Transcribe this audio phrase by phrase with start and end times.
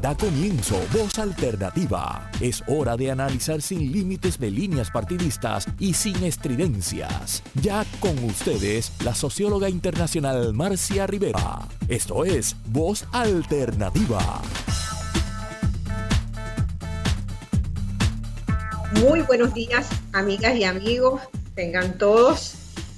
[0.00, 2.30] Da comienzo Voz Alternativa.
[2.40, 7.42] Es hora de analizar sin límites de líneas partidistas y sin estridencias.
[7.60, 11.68] Ya con ustedes, la socióloga internacional Marcia Rivera.
[11.86, 14.40] Esto es Voz Alternativa.
[19.02, 21.20] Muy buenos días, amigas y amigos.
[21.54, 22.54] Tengan todos.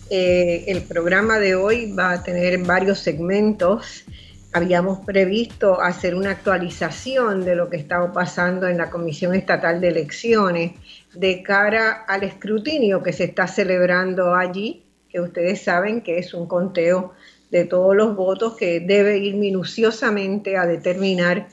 [0.09, 4.05] Eh, el programa de hoy va a tener varios segmentos
[4.53, 9.89] habíamos previsto hacer una actualización de lo que estaba pasando en la Comisión Estatal de
[9.89, 10.73] Elecciones
[11.15, 16.47] de cara al escrutinio que se está celebrando allí, que ustedes saben que es un
[16.47, 17.13] conteo
[17.51, 21.49] de todos los votos que debe ir minuciosamente a determinar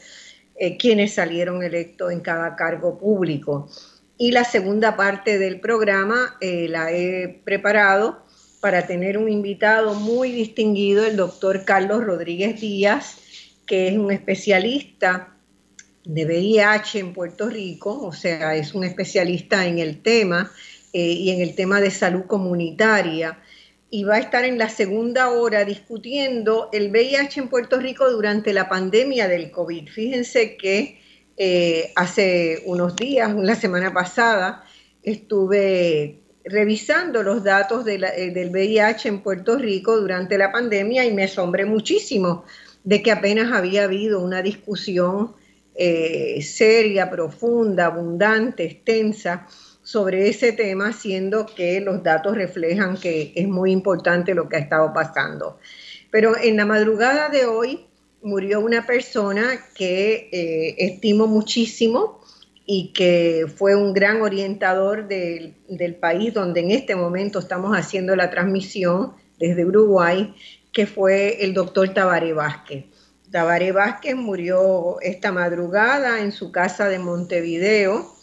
[0.55, 3.70] eh, quiénes salieron electos en cada cargo público.
[4.17, 8.28] Y la segunda parte del programa eh, la he preparado
[8.59, 13.17] para tener un invitado muy distinguido, el doctor Carlos Rodríguez Díaz,
[13.66, 15.36] que es un especialista
[16.04, 20.52] de VIH en Puerto Rico, o sea, es un especialista en el tema
[20.92, 23.39] eh, y en el tema de salud comunitaria.
[23.92, 28.53] Y va a estar en la segunda hora discutiendo el VIH en Puerto Rico durante
[28.53, 29.88] la pandemia del COVID.
[29.89, 31.00] Fíjense que
[31.38, 34.64] eh, hace unos días, la semana pasada,
[35.02, 41.23] estuve revisando los datos eh, del VIH en Puerto Rico durante la pandemia y me
[41.23, 42.45] asombré muchísimo
[42.83, 45.33] de que apenas había habido una discusión
[45.75, 49.47] eh, seria, profunda, abundante, extensa
[49.81, 54.59] sobre ese tema, siendo que los datos reflejan que es muy importante lo que ha
[54.59, 55.58] estado pasando.
[56.11, 57.86] Pero en la madrugada de hoy
[58.22, 62.19] murió una persona que eh, estimo muchísimo,
[62.72, 65.56] y que fue un gran orientador del,
[66.00, 70.36] país donde en este momento estamos haciendo la transmisión desde Uruguay,
[70.72, 72.86] que fue el doctor Tabaré Vázquez.
[73.31, 78.14] Tabaré Vázquez murió esta madrugada en su casa de Montevideo.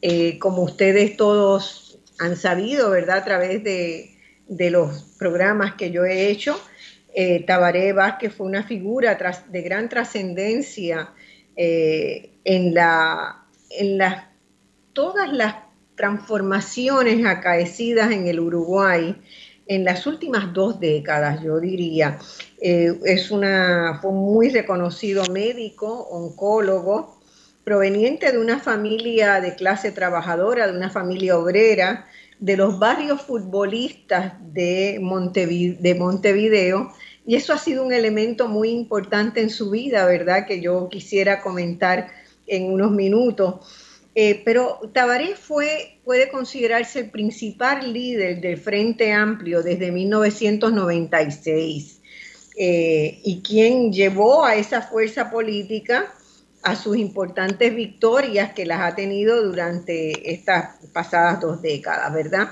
[0.00, 3.18] Eh, como ustedes todos han sabido, ¿verdad?
[3.18, 4.16] A través de,
[4.70, 6.58] los programas que yo he hecho,
[7.14, 9.18] eh, Tabaré Vázquez fue una figura
[9.50, 11.12] de gran trascendencia
[11.56, 13.98] eh, en, la, en
[14.94, 15.56] todas las
[15.96, 19.14] transformaciones acaecidas en el Uruguay
[19.66, 22.18] en las últimas dos décadas, yo diría.
[22.58, 27.20] Eh, es una, fue un muy reconocido médico, oncólogo,
[27.64, 32.06] proveniente de una familia de clase trabajadora, de una familia obrera,
[32.40, 34.98] de los barrios futbolistas de,
[35.80, 36.92] de Montevideo,
[37.26, 40.46] y eso ha sido un elemento muy importante en su vida, ¿verdad?
[40.46, 42.08] Que yo quisiera comentar
[42.48, 43.60] en unos minutos.
[44.14, 52.00] Eh, pero Tabaré fue, puede considerarse el principal líder del Frente Amplio desde 1996
[52.56, 56.12] eh, y quien llevó a esa fuerza política
[56.62, 62.48] a sus importantes victorias que las ha tenido durante estas pasadas dos décadas, ¿verdad?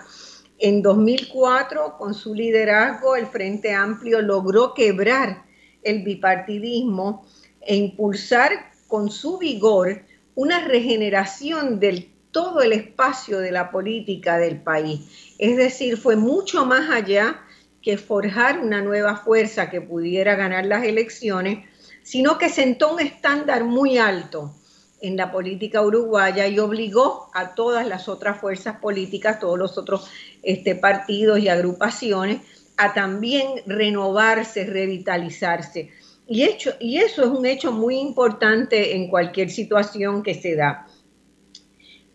[0.58, 5.44] En 2004, con su liderazgo, el Frente Amplio logró quebrar
[5.82, 7.26] el bipartidismo
[7.60, 8.52] e impulsar
[8.86, 10.02] con su vigor
[10.34, 15.34] una regeneración del todo el espacio de la política del país.
[15.38, 17.40] Es decir, fue mucho más allá
[17.80, 21.64] que forjar una nueva fuerza que pudiera ganar las elecciones,
[22.02, 24.54] sino que sentó un estándar muy alto
[25.00, 30.10] en la política uruguaya y obligó a todas las otras fuerzas políticas, todos los otros
[30.42, 32.40] este, partidos y agrupaciones,
[32.76, 35.90] a también renovarse, revitalizarse.
[36.28, 40.86] Y, hecho, y eso es un hecho muy importante en cualquier situación que se da.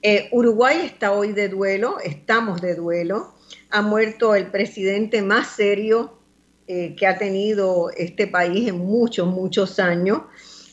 [0.01, 3.35] Eh, Uruguay está hoy de duelo, estamos de duelo.
[3.69, 6.19] Ha muerto el presidente más serio
[6.67, 10.21] eh, que ha tenido este país en muchos, muchos años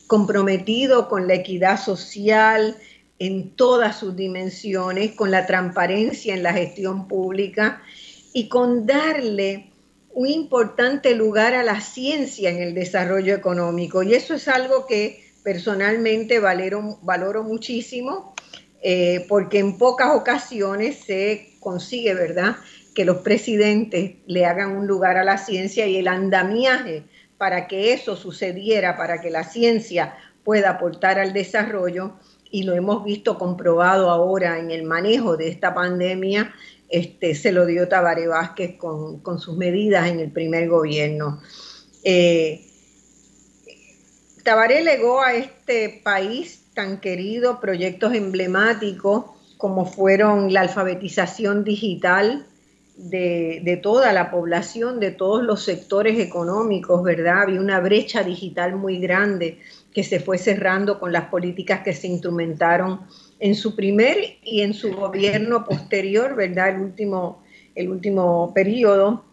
[0.07, 2.77] comprometido con la equidad social
[3.19, 7.83] en todas sus dimensiones, con la transparencia en la gestión pública
[8.33, 9.71] y con darle
[10.13, 14.03] un importante lugar a la ciencia en el desarrollo económico.
[14.03, 18.35] Y eso es algo que personalmente valoro, valoro muchísimo,
[18.83, 22.57] eh, porque en pocas ocasiones se consigue, ¿verdad?,
[22.95, 27.05] que los presidentes le hagan un lugar a la ciencia y el andamiaje
[27.39, 32.15] para que eso sucediera, para que la ciencia pueda aportar al desarrollo,
[32.51, 36.55] y lo hemos visto comprobado ahora en el manejo de esta pandemia,
[36.89, 41.41] este, se lo dio Tabaré Vázquez con, sus medidas en el primer gobierno.
[42.05, 42.65] Eh,
[44.43, 49.25] Tabaré legó a este país tan querido proyectos emblemáticos
[49.59, 52.47] como fueron la alfabetización digital,
[52.99, 57.43] de, toda la población, de todos los sectores económicos, ¿verdad?
[57.43, 59.59] Había una brecha digital muy grande
[59.95, 63.01] que se fue cerrando con las políticas que se instrumentaron
[63.41, 66.71] en su primer y en su gobierno posterior, ¿verdad?
[66.71, 67.43] El último,
[67.75, 69.25] el último periodo,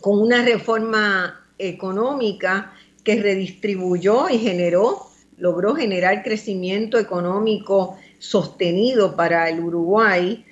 [0.00, 2.72] con una reforma económica
[3.04, 5.06] que redistribuyó y generó,
[5.36, 10.44] logró generar crecimiento económico sostenido para el Uruguay,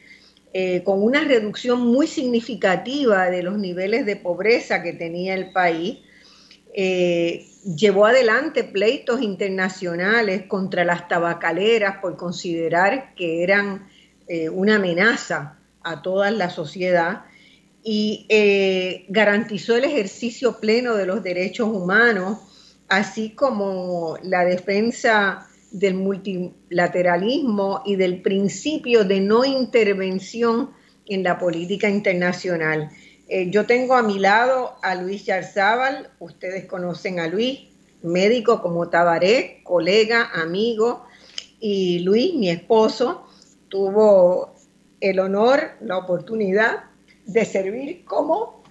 [0.53, 5.99] eh, con una reducción muy significativa de los niveles de pobreza que tenía el país,
[6.75, 13.89] eh, llevó adelante pleitos internacionales contra las tabacaleras por considerar que eran
[14.29, 17.25] eh, una amenaza a toda la sociedad
[17.83, 18.27] y
[19.09, 22.39] garantizó el ejercicio pleno de los derechos humanos,
[22.89, 30.71] así como la defensa del multilateralismo y del principio de no intervención
[31.07, 32.91] en la política internacional.
[33.32, 37.61] Eh, yo tengo a mi lado a Luis Yarzábal, ustedes conocen a Luis,
[38.03, 41.06] médico como Tabaré, colega, amigo,
[41.61, 43.29] y Luis, mi esposo,
[43.69, 44.56] tuvo
[45.00, 46.87] el honor, la oportunidad
[47.25, 48.65] de servir como,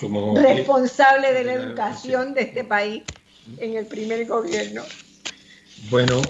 [0.00, 3.02] como responsable de la educación de este país
[3.58, 4.84] en el primer gobierno.
[5.90, 6.22] Bueno,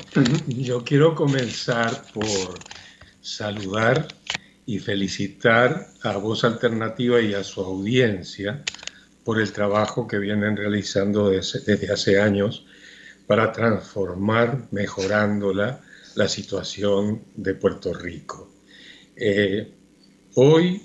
[0.49, 2.59] yo quiero comenzar por
[3.23, 4.09] saludar
[4.67, 8.65] y felicitar a Voz Alternativa y a su audiencia
[9.25, 12.67] por el trabajo que vienen realizando desde, hace años
[13.27, 15.81] para transformar, mejorándola,
[16.17, 18.51] la situación de Puerto Rico.
[19.15, 19.73] Eh,
[20.35, 20.83] hoy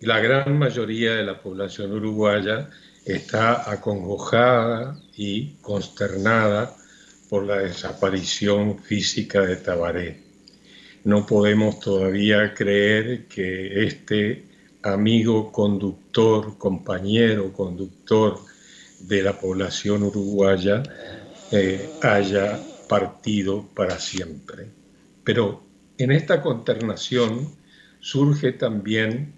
[0.00, 2.70] la gran mayoría de la población uruguaya
[3.04, 6.76] está acongojada y consternada
[7.28, 10.27] por la desaparición física de Tabaré.
[11.04, 14.44] No podemos todavía creer que este
[14.82, 18.38] amigo conductor, compañero conductor
[19.00, 20.82] de la población uruguaya
[21.52, 24.66] eh, haya partido para siempre.
[25.24, 25.62] Pero
[25.98, 27.54] en esta consternación
[28.00, 29.34] surge también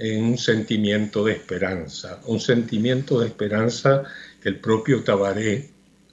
[0.00, 4.04] un sentimiento de esperanza, un sentimiento de esperanza
[4.42, 5.70] que el propio Tabaré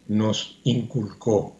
[0.08, 1.57] nos inculcó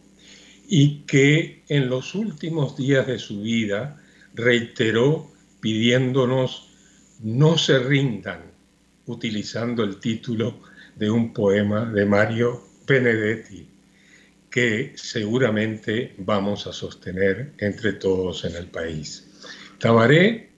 [0.70, 3.96] y que en los últimos días de su vida
[4.34, 6.68] reiteró pidiéndonos
[7.20, 8.42] no se rindan,
[9.06, 10.60] utilizando el título
[10.94, 13.66] de un poema de Mario Benedetti,
[14.50, 19.26] que seguramente vamos a sostener entre todos en el país.
[19.78, 20.50] Tabaré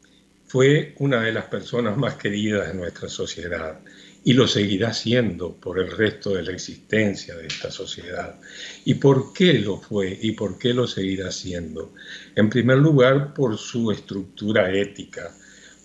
[0.47, 3.81] fue una de las personas más queridas de nuestra sociedad
[4.23, 8.39] y lo seguirá siendo por el resto de la existencia de esta sociedad.
[8.85, 11.95] ¿Y por qué lo fue y por qué lo seguirá siendo?
[12.37, 15.35] En primer lugar, por su estructura ética,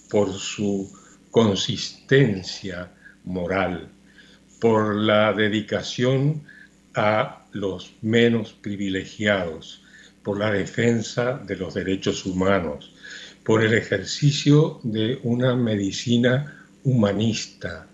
[0.09, 0.91] por su
[1.31, 2.91] consistencia
[3.23, 3.89] moral,
[4.59, 6.43] por la dedicación
[6.93, 9.81] a los menos privilegiados,
[10.23, 12.93] por la defensa de los derechos humanos,
[13.43, 17.87] por el ejercicio de una medicina humanista,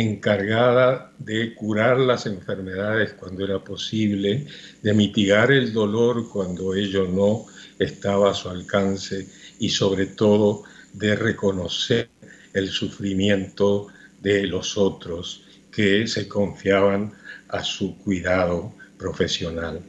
[0.00, 4.46] encargada de curar las enfermedades cuando era posible,
[4.82, 7.46] de mitigar el dolor cuando ello no
[7.78, 9.26] estaba a su alcance
[9.58, 10.62] y sobre todo
[10.92, 12.10] de reconocer
[12.54, 13.88] el sufrimiento
[14.20, 17.12] de los otros que se confiaban
[17.48, 19.80] a su cuidado profesional.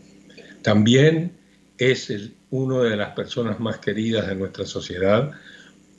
[0.63, 1.37] También
[1.77, 2.11] es
[2.49, 5.31] una de las personas más queridas de nuestra sociedad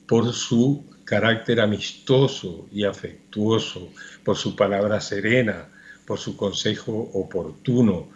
[0.05, 3.89] por su carácter amistoso y afectuoso,
[4.23, 5.67] por su palabra serena,
[6.07, 8.07] por su consejo oportuno,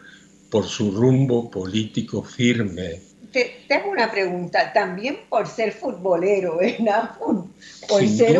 [0.50, 3.02] por su rumbo político firme.
[3.34, 7.18] Te, tengo una pregunta, también por ser futbolero, ¿verdad?
[7.20, 8.38] Por ser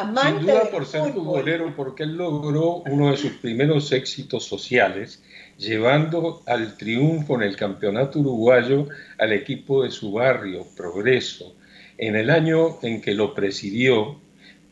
[0.00, 5.22] amante sin duda por ser futbolero, porque él logró uno de sus primeros éxitos sociales,
[5.58, 11.54] llevando al triunfo en el campeonato uruguayo al equipo de su barrio, Progreso,
[11.98, 14.18] en el año en que lo presidió,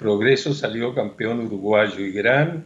[0.00, 2.64] Progreso salió campeón uruguayo y gran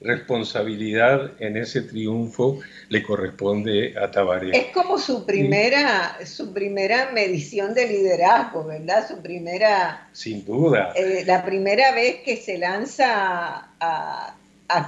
[0.00, 4.50] responsabilidad en ese triunfo le corresponde a Tabaré.
[4.50, 9.06] Es como su primera, su primera medición de liderazgo, ¿verdad?
[9.08, 10.08] Su primera...
[10.12, 10.92] Sin duda.
[10.96, 14.36] Eh, la primera vez que se lanza a,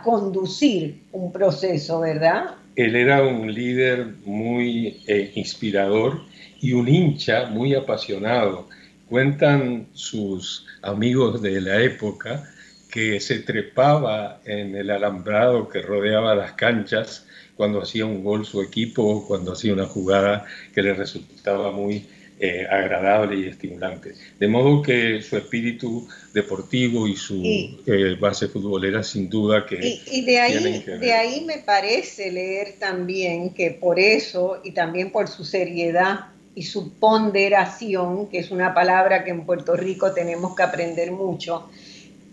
[0.02, 2.56] conducir un proceso, ¿verdad?
[2.74, 6.22] Él era un líder muy eh, inspirador
[6.60, 8.66] y un hincha muy apasionado
[9.14, 12.50] Cuentan sus amigos de la época
[12.90, 17.24] que se trepaba en el alambrado que rodeaba las canchas
[17.56, 20.44] cuando hacía un gol su equipo, cuando hacía una jugada
[20.74, 22.08] que le resultaba muy
[22.40, 24.14] eh, agradable y estimulante.
[24.40, 27.40] De modo que su espíritu deportivo y su
[27.86, 30.00] eh, base futbolera sin duda que...
[30.10, 35.28] Y, de, ahí, de ahí me parece leer también que por eso y también por
[35.28, 40.62] su seriedad y su ponderación, que es una palabra que en Puerto Rico tenemos que
[40.62, 41.68] aprender mucho,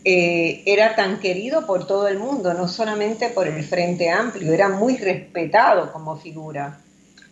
[0.04, 4.70] eh, era tan querido por todo el mundo, no solamente por el Frente Amplio, era
[4.70, 6.80] muy respetado como figura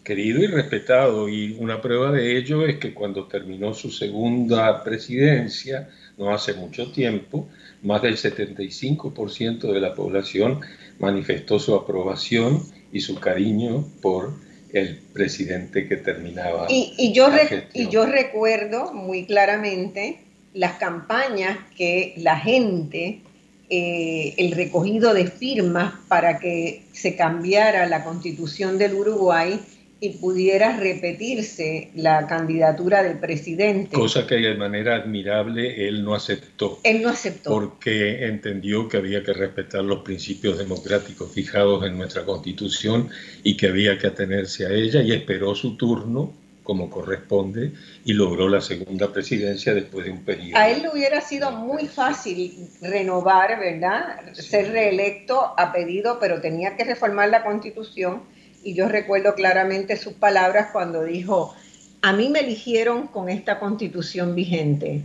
[0.09, 1.29] querido y respetado.
[1.29, 6.91] Y una prueba de ello es que cuando terminó su segunda presidencia, no hace mucho
[6.91, 7.47] tiempo,
[7.83, 10.61] más del 75% de la población
[10.97, 14.33] manifestó su aprobación y su cariño por
[14.73, 16.67] el presidente que terminaba.
[16.69, 17.29] Y, yo,
[17.73, 20.19] y yo recuerdo muy claramente
[20.53, 23.21] las campañas que la gente,
[23.69, 29.59] eh, el recogido de firmas para que se cambiara la constitución del Uruguay,
[30.01, 33.95] y pudiera repetirse la candidatura del presidente.
[33.95, 36.79] Cosa que de manera admirable él no aceptó.
[36.83, 37.49] Él no aceptó.
[37.49, 43.09] Porque entendió que había que respetar los principios democráticos fijados en nuestra constitución
[43.43, 47.71] y que había que atenerse a ella y esperó su turno como corresponde
[48.05, 50.55] y logró la segunda presidencia después de un periodo.
[50.55, 54.33] A él le hubiera sido muy fácil renovar, ¿verdad?
[54.33, 58.21] Ser reelecto a pedido, pero tenía que reformar la constitución
[58.63, 61.55] y yo recuerdo claramente sus palabras cuando dijo,
[62.01, 65.03] a mí me eligieron con esta constitución vigente.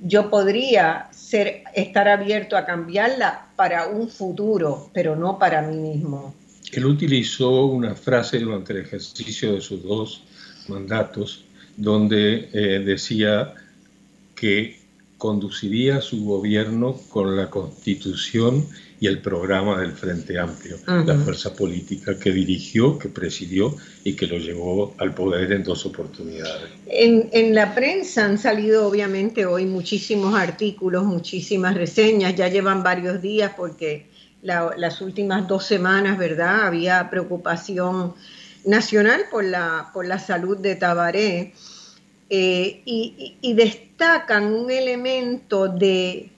[0.00, 6.34] Yo podría ser, estar abierto a cambiarla para un futuro, pero no para mí mismo.
[6.72, 10.24] Él utilizó una frase durante el ejercicio de sus dos
[10.68, 11.44] mandatos,
[11.76, 13.54] donde eh, decía
[14.34, 14.78] que
[15.18, 18.66] conduciría su gobierno con la constitución
[19.00, 24.26] y el programa del Frente Amplio, la fuerza política que dirigió, que presidió y que
[24.26, 26.70] lo llevó al poder en dos oportunidades.
[26.86, 33.52] En, la prensa han salido obviamente hoy muchísimos artículos, muchísimas reseñas, ya llevan varios días
[33.56, 34.06] porque
[34.42, 36.66] las últimas dos semanas, ¿verdad?
[36.66, 38.14] Había preocupación
[38.64, 41.52] nacional por la, por la salud de Tabaré.
[42.30, 46.30] Eh, y, destacan un elemento de,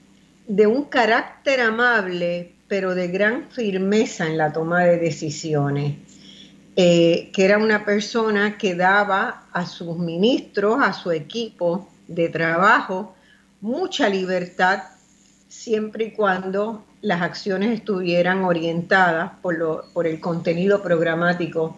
[0.47, 5.95] de, un carácter amable, pero de gran firmeza en la toma de decisiones,
[6.75, 13.15] eh, que era una persona que daba a sus ministros, a su equipo de trabajo,
[13.61, 14.83] mucha libertad
[15.47, 21.77] siempre y cuando las acciones estuvieran orientadas por, lo, por el contenido programático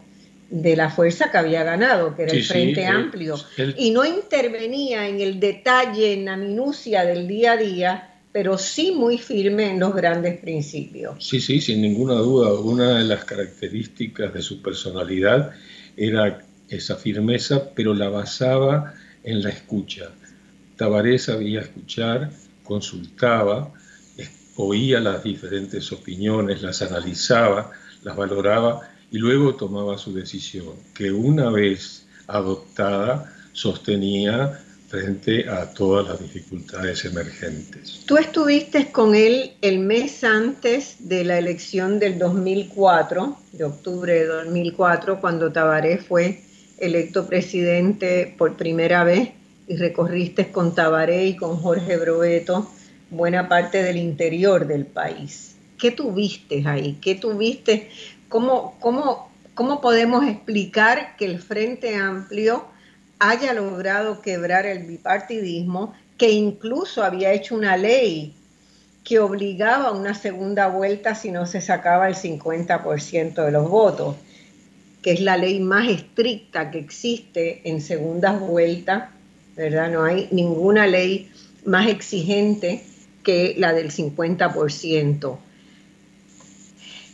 [0.49, 3.35] de la fuerza que había ganado, que era el Frente Amplio,
[3.77, 8.93] y no intervenía en el detalle, en la minucia del día a día, pero sí
[8.93, 11.17] muy firme en los grandes principios.
[11.19, 12.53] Sí, sí, sin ninguna duda.
[12.53, 15.51] Una de las características de su personalidad
[15.97, 18.93] era esa firmeza, pero la basaba
[19.25, 20.11] en la escucha.
[20.77, 22.29] Tabaré sabía escuchar,
[22.63, 23.73] consultaba,
[24.55, 27.71] oía las diferentes opiniones, las analizaba,
[28.03, 36.07] las valoraba y luego tomaba su decisión, que una vez adoptada sostenía frente a todas
[36.07, 38.01] las dificultades emergentes.
[38.05, 44.25] Tú estuviste con él el mes antes de la elección del 2004, de octubre de
[44.25, 46.41] 2004, cuando Tabaré fue
[46.79, 49.29] electo presidente por primera vez
[49.67, 52.71] y recorriste con Tabaré y con Jorge Broeto
[53.11, 55.55] buena parte del interior del país.
[55.77, 56.97] ¿Qué tuviste ahí?
[56.99, 57.89] ¿Qué tuviste?
[58.27, 62.65] ¿Cómo, cómo, cómo podemos explicar que el Frente Amplio
[63.19, 68.33] haya logrado quebrar el bipartidismo, que incluso había hecho una ley
[69.03, 74.15] que obligaba a una segunda vuelta si no se sacaba el 50% de los votos,
[75.01, 79.09] que es la ley más estricta que existe en segundas vueltas,
[79.55, 79.89] ¿verdad?
[79.89, 81.31] No hay ninguna ley
[81.65, 82.83] más exigente
[83.23, 85.37] que la del 50%.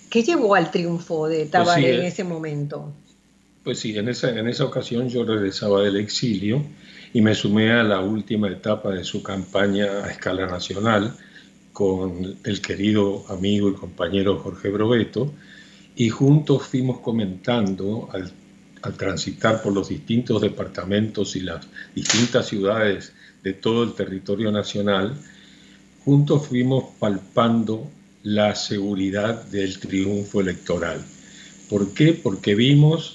[0.09, 2.07] ¿Qué llevó al triunfo de pues Tabaré en eh.
[2.07, 2.93] ese momento?
[3.65, 6.63] Pues sí, en esa, en esa ocasión yo regresaba del exilio
[7.13, 11.17] y me sumé a la última etapa de su campaña a escala nacional
[11.73, 15.33] con el querido amigo y compañero Jorge Brobeto
[15.95, 18.31] y juntos fuimos comentando al,
[18.83, 25.17] al transitar por los distintos departamentos y las distintas ciudades de todo el territorio nacional,
[26.03, 27.89] juntos fuimos palpando
[28.21, 31.03] la seguridad del triunfo electoral.
[31.67, 32.13] ¿Por qué?
[32.13, 33.14] Porque vimos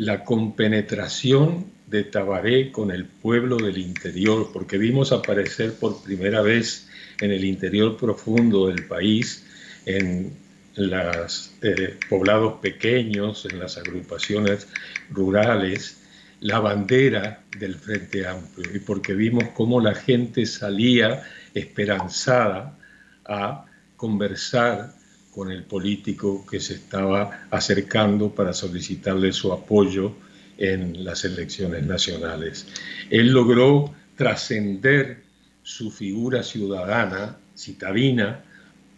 [0.00, 6.88] la compenetración de Tabaré con el pueblo del interior, porque vimos aparecer por primera vez
[7.20, 9.44] en el interior profundo del país,
[9.84, 10.32] en
[10.74, 14.68] los eh, poblados pequeños, en las agrupaciones
[15.10, 16.00] rurales,
[16.40, 18.74] la bandera del Frente Amplio.
[18.74, 22.78] Y porque vimos cómo la gente salía esperanzada
[23.26, 23.66] a
[23.98, 24.94] conversar
[25.30, 30.12] con el político que se estaba acercando para solicitarle su apoyo
[30.58, 32.66] en las elecciones nacionales.
[33.10, 35.22] Él logró trascender
[35.62, 38.44] su figura ciudadana, citadina,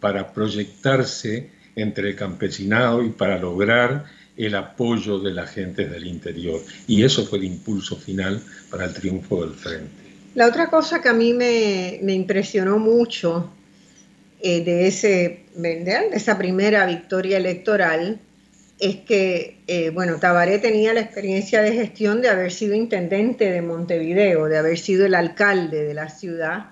[0.01, 4.05] para proyectarse entre el campesinado y para lograr
[4.37, 6.61] el apoyo de la gente del interior.
[6.87, 10.03] Y eso fue el impulso final para el triunfo del frente.
[10.35, 13.51] La otra cosa que a mí me, impresionó mucho
[14.45, 18.21] eh, de, ese, de esa primera victoria electoral
[18.81, 23.63] es que, eh, bueno, Tabaré tenía la experiencia de gestión de haber sido intendente de
[23.63, 26.71] Montevideo, de haber sido el alcalde de la ciudad,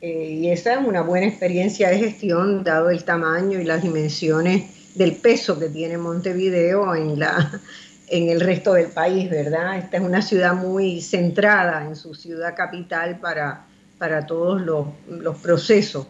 [0.00, 4.96] eh, y esa es una buena experiencia de gestión, dado el tamaño y las dimensiones
[4.96, 7.60] del peso que tiene Montevideo en, la,
[8.08, 9.78] en el resto del país, ¿verdad?
[9.78, 13.66] Esta es una ciudad muy centrada en su ciudad capital para,
[13.98, 16.08] para todos los, los procesos.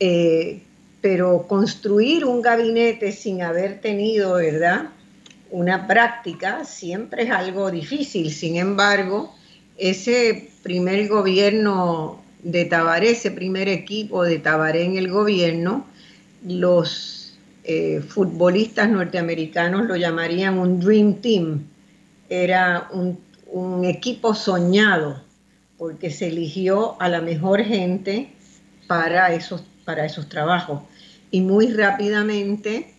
[0.00, 0.62] Eh,
[1.00, 4.88] pero construir un gabinete sin haber tenido, ¿verdad?
[5.50, 8.30] Una práctica siempre es algo difícil.
[8.30, 9.34] Sin embargo,
[9.76, 15.86] ese primer gobierno de Tabaré, ese primer equipo de Tabaré en el gobierno,
[16.46, 21.66] los eh, futbolistas norteamericanos lo llamarían un Dream Team.
[22.28, 25.22] Era un, un equipo soñado
[25.78, 28.30] porque se eligió a la mejor gente
[28.86, 30.82] para esos, para esos trabajos
[31.30, 32.94] y muy rápidamente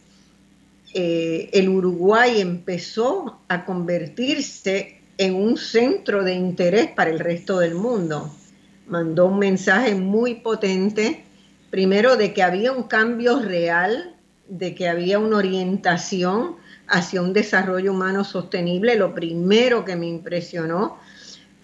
[0.93, 7.75] eh, el Uruguay empezó a convertirse en un centro de interés para el resto del
[7.75, 8.33] mundo.
[8.87, 11.23] Mandó un mensaje muy potente,
[11.69, 14.15] primero de que había un cambio real,
[14.49, 18.95] de que había una orientación hacia un desarrollo humano sostenible.
[18.95, 20.97] Lo primero que me impresionó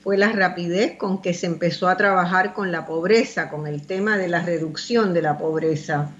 [0.01, 4.17] fue la rapidez con que se empezó a trabajar con la pobreza, con el tema
[4.17, 6.11] de la reducción de la pobreza.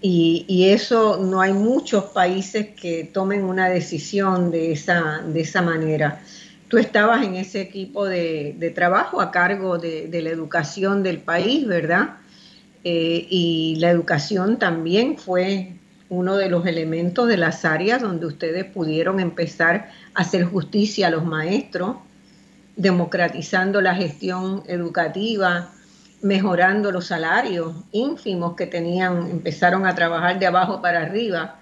[0.00, 6.20] Y, eso no hay muchos países que tomen una decisión de esa, de esa manera.
[6.68, 12.18] Tú estabas en ese equipo de, trabajo a cargo de, la educación del país, ¿verdad?
[12.84, 15.72] Eh, y la educación también fue
[16.10, 21.10] uno de los elementos de las áreas donde ustedes pudieron empezar a hacer justicia a
[21.10, 21.96] los maestros,
[22.78, 25.70] democratizando la gestión educativa,
[26.22, 31.60] mejorando los salarios ínfimos que tenían, empezaron a trabajar de abajo para arriba.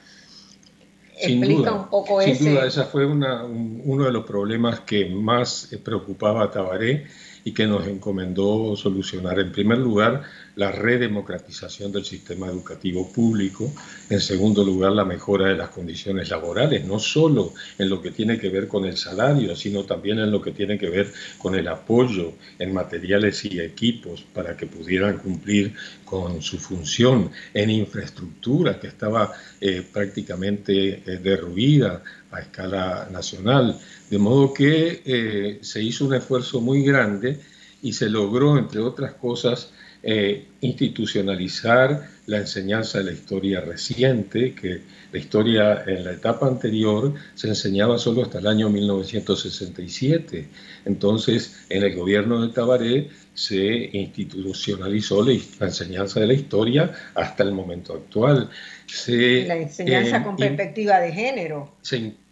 [1.18, 6.44] Explica un poco sin Sin duda, ese fue uno de los problemas que más preocupaba
[6.44, 7.06] a Tabaré
[7.42, 9.40] y que nos encomendó solucionar.
[9.40, 10.22] En primer lugar,
[10.56, 13.72] la redemocratización del sistema educativo público.
[14.10, 18.38] En segundo lugar, la mejora de las condiciones laborales, no solo en lo que tiene
[18.38, 21.68] que ver con el salario, sino también en lo que tiene que ver con el
[21.68, 28.86] apoyo en materiales y equipos para que pudieran cumplir con su función, en infraestructura que
[28.86, 33.78] estaba eh, prácticamente eh, derruida a escala nacional
[34.10, 37.40] de modo que eh, se hizo un esfuerzo muy grande
[37.82, 39.72] y se logró, entre otras cosas,
[40.08, 47.12] eh, institucionalizar la enseñanza de la historia reciente, que la historia en la etapa anterior
[47.34, 50.46] se enseñaba solo hasta el año 1967.
[50.84, 57.50] Entonces, en el gobierno de Tabaré se institucionalizó la, enseñanza de la historia hasta el
[57.50, 58.48] momento actual.
[59.08, 61.72] la enseñanza con perspectiva de género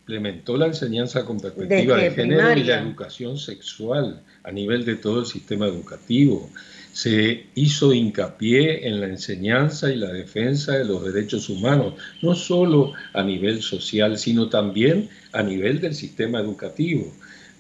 [0.05, 5.21] implementó la enseñanza con perspectiva de, género y la educación sexual a nivel de todo
[5.21, 6.51] el sistema educativo.
[6.95, 12.93] Se hizo hincapié en la enseñanza y la defensa de los derechos humanos, no solo
[13.13, 17.13] a nivel social, sino también a nivel del sistema educativo.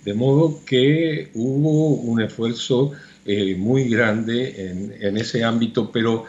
[0.04, 2.92] De modo que hubo un esfuerzo
[3.26, 6.26] eh, muy grande en, en ese ámbito, pero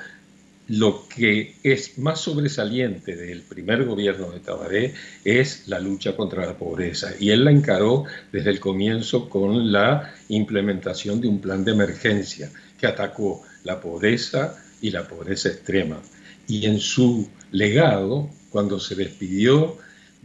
[0.67, 6.57] lo que es más sobresaliente del primer gobierno de Tabaré es la lucha contra la
[6.57, 7.11] pobreza.
[7.19, 12.49] Y él la encaró desde el comienzo con la implementación de un plan de emergencia
[12.85, 16.01] atacó la pobreza y la pobreza extrema.
[16.47, 19.77] Y en su legado, cuando se despidió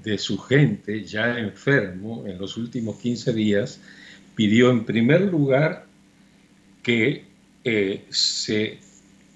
[0.02, 3.80] de su gente ya enfermo en los últimos 15 días,
[4.34, 5.86] pidió en primer lugar
[6.82, 7.24] que
[7.64, 8.78] eh, se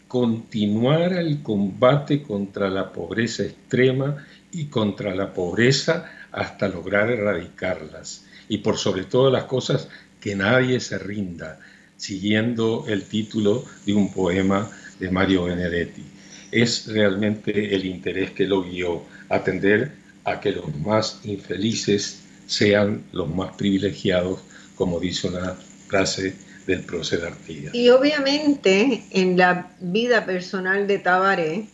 [0.09, 8.25] continuar el combate contra la pobreza extrema y contra la pobreza hasta lograr erradicarlas.
[8.49, 9.89] Y por sobre todas las cosas,
[10.21, 11.59] que nadie se rinda,
[12.05, 16.05] siguiendo el título de un poema de Mario Benedetti.
[16.53, 19.93] Es realmente el interés que lo guió, atender
[20.25, 24.40] a que los más infelices sean los más privilegiados,
[24.75, 25.55] como dice una
[25.88, 26.35] frase
[26.67, 27.75] del prócer Artigas.
[27.75, 31.67] Y obviamente en la vida personal de Tabaré,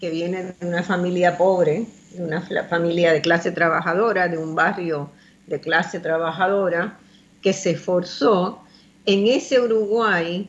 [0.00, 5.10] que viene de una familia pobre, de una familia de clase trabajadora, de un barrio
[5.46, 6.98] de clase trabajadora,
[7.42, 8.65] que se esforzó,
[9.06, 10.48] en ese Uruguay,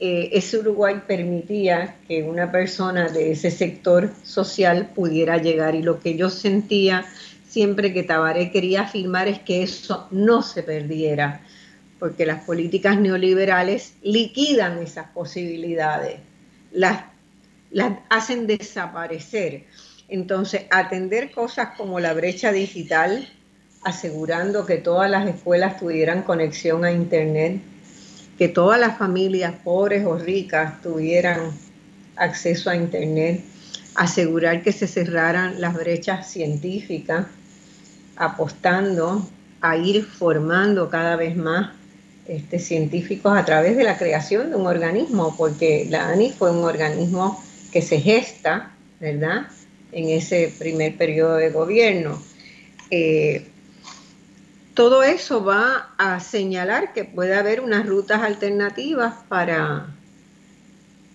[0.00, 5.74] eh, ese Uruguay permitía que una persona de ese sector social pudiera llegar.
[5.74, 7.04] Y lo que yo sentía
[7.46, 11.42] siempre que Tabaré quería afirmar es que eso no se perdiera,
[11.98, 16.18] porque las políticas neoliberales liquidan esas posibilidades,
[16.72, 17.04] las,
[17.70, 19.64] las hacen desaparecer.
[20.08, 23.28] Entonces, atender cosas como la brecha digital,
[23.84, 27.60] asegurando que todas las escuelas tuvieran conexión a Internet,
[28.38, 31.52] que todas las familias pobres o ricas tuvieran
[32.16, 33.42] acceso a Internet,
[33.94, 37.26] asegurar que se cerraran las brechas científicas,
[38.16, 39.28] apostando
[39.60, 41.70] a ir formando cada vez más
[42.26, 46.64] este, científicos a través de la creación de un organismo, porque la ANI fue un
[46.64, 47.42] organismo
[47.72, 49.46] que se gesta, ¿verdad?,
[49.92, 52.20] en ese primer periodo de gobierno.
[52.90, 53.46] Eh,
[54.74, 59.86] todo eso va a señalar que puede haber unas rutas alternativas para,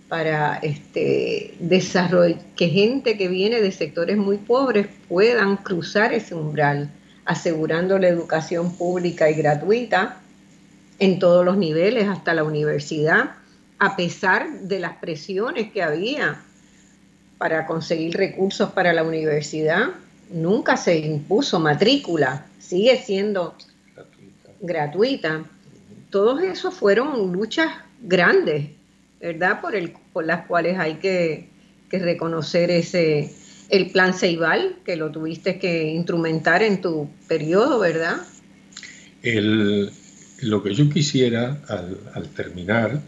[0.07, 6.89] para este desarrollo, que gente que viene de sectores muy pobres puedan cruzar ese umbral,
[7.25, 10.21] asegurando la educación pública y gratuita
[10.97, 13.35] en todos los niveles, hasta la universidad,
[13.77, 16.41] a pesar de las presiones que había
[17.37, 19.89] para conseguir recursos para la universidad,
[20.29, 23.55] nunca se impuso matrícula sigue siendo
[24.61, 25.43] gratuita.
[26.11, 28.69] Todos esos fueron luchas grandes,
[29.19, 29.59] ¿verdad?
[29.59, 31.49] Por, el, por las cuales hay que,
[31.91, 33.33] reconocer ese,
[33.69, 38.17] el plan Ceibal, que lo tuviste que instrumentar en tu periodo, ¿verdad?
[40.41, 43.01] lo que yo quisiera al, terminar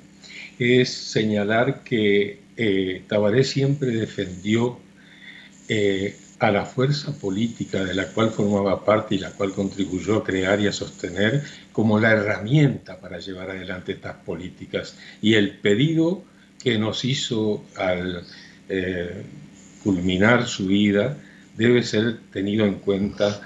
[0.60, 4.78] es señalar que eh, Tabaré siempre defendió
[5.69, 10.23] eh, a la fuerza política de la cual formaba parte y la cual contribuyó a
[10.23, 14.97] crear y a sostener como la herramienta para llevar adelante estas políticas.
[15.21, 16.23] Y el pedido
[16.58, 18.23] que nos hizo al
[18.69, 19.21] eh,
[19.84, 21.15] culminar su vida
[21.56, 23.39] debe ser tenido en cuenta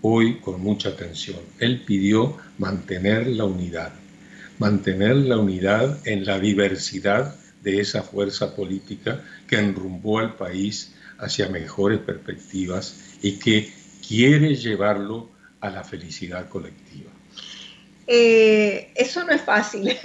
[0.00, 1.40] hoy con mucha atención.
[1.58, 3.92] Él pidió mantener la unidad,
[4.58, 11.48] mantener la unidad en la diversidad de esa fuerza política que enrumbó al país hacia
[11.48, 13.72] mejores perspectivas y que
[14.06, 15.30] quiere llevarlo
[15.60, 17.10] a la felicidad colectiva.
[18.08, 19.96] Eh, eso no es fácil,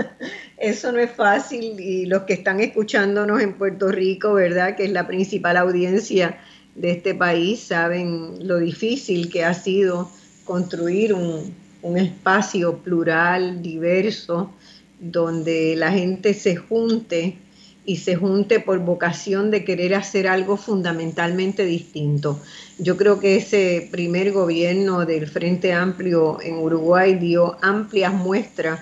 [0.56, 4.74] eso no es fácil y los que están escuchándonos en Puerto Rico, ¿verdad?
[4.74, 6.40] Que es la principal audiencia
[6.74, 10.10] de este país, saben lo difícil que ha sido
[10.44, 14.50] construir un, un espacio plural, diverso,
[14.98, 17.36] donde la gente se junte
[17.84, 22.40] y se junte por vocación de querer hacer algo fundamentalmente distinto.
[22.78, 28.80] Yo creo que ese primer gobierno del Frente Amplio en Uruguay dio amplias muestras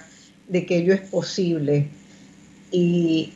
[0.48, 1.88] de que ello es posible
[2.70, 3.32] y,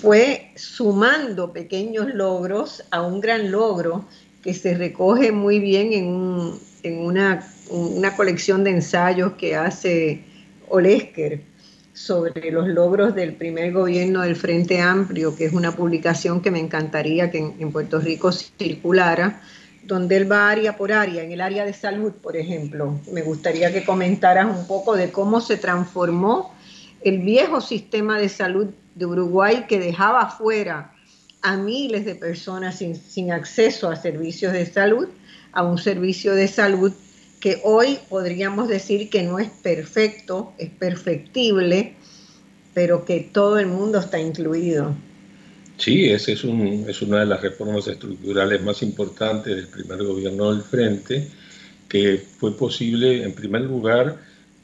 [0.00, 4.04] fue sumando pequeños logros a un gran logro
[4.42, 10.24] que se recoge muy bien en, en una, una colección de ensayos que hace
[10.68, 11.51] Olesker
[11.92, 16.58] sobre los logros del primer gobierno del Frente Amplio, que es una publicación que me
[16.58, 19.42] encantaría que en, Puerto Rico circulara,
[19.84, 22.98] donde él va área por área, en el área de salud, por ejemplo.
[23.12, 26.54] Me gustaría que comentaras un poco de cómo se transformó
[27.02, 30.92] el viejo sistema de salud de Uruguay que dejaba fuera
[31.42, 35.08] a miles de personas sin, sin acceso a servicios de salud,
[35.52, 36.92] a un servicio de salud
[37.42, 41.94] que hoy podríamos decir que no es perfecto, es perfectible,
[42.72, 44.94] pero que todo el mundo está incluido.
[45.76, 50.62] Sí, esa es, es una de las reformas estructurales más importantes del primer gobierno del
[50.62, 51.26] Frente,
[51.88, 54.18] que fue posible en primer lugar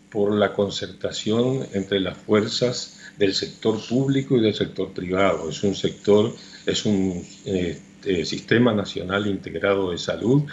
[0.09, 5.51] por la concertación entre las fuerzas del sector público y del sector privado.
[5.51, 6.33] Es un sector,
[6.65, 10.45] es un este, sistema nacional integrado de salud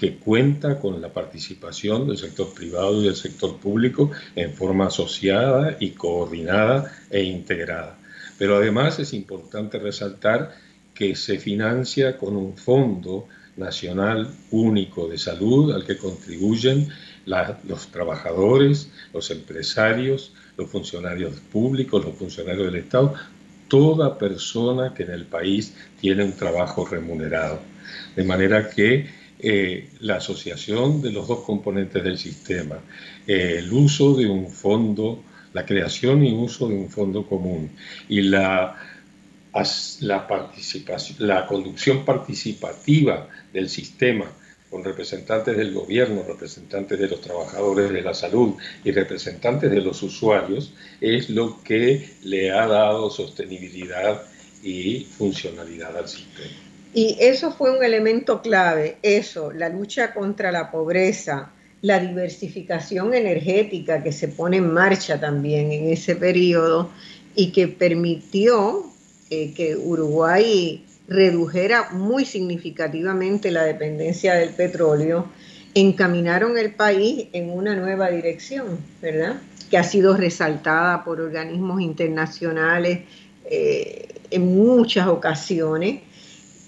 [0.00, 5.76] que cuenta con la participación del sector privado y del sector público en forma asociada
[5.78, 7.98] y coordinada e integrada.
[8.38, 10.56] Pero además es importante resaltar
[10.94, 16.88] que se financia con un fondo nacional único de salud al que contribuyen
[17.26, 23.12] los trabajadores, los empresarios, los funcionarios públicos, los funcionarios del Estado,
[23.68, 27.60] toda persona que en el país tiene un trabajo remunerado.
[28.16, 32.78] De manera que eh, la asociación de los dos componentes del sistema,
[33.26, 35.22] eh, el uso de un fondo,
[35.52, 37.70] la creación y uso de un fondo común
[38.08, 38.76] y la,
[40.00, 44.30] la, participación, la conducción participativa del sistema
[44.70, 50.02] con representantes del gobierno, representantes de los trabajadores de la salud y representantes de los
[50.02, 54.22] usuarios, es lo que le ha dado sostenibilidad
[54.62, 56.69] y funcionalidad al sistema.
[56.92, 64.02] Y eso fue un elemento clave, eso, la lucha contra la pobreza, la diversificación energética
[64.02, 66.90] que se pone en marcha también en ese periodo
[67.36, 68.84] y que permitió
[69.30, 75.28] eh, que Uruguay redujera muy significativamente la dependencia del petróleo,
[75.74, 79.40] encaminaron el país en una nueva dirección, ¿verdad?
[79.70, 83.00] Que ha sido resaltada por organismos internacionales
[83.44, 86.00] eh, en muchas ocasiones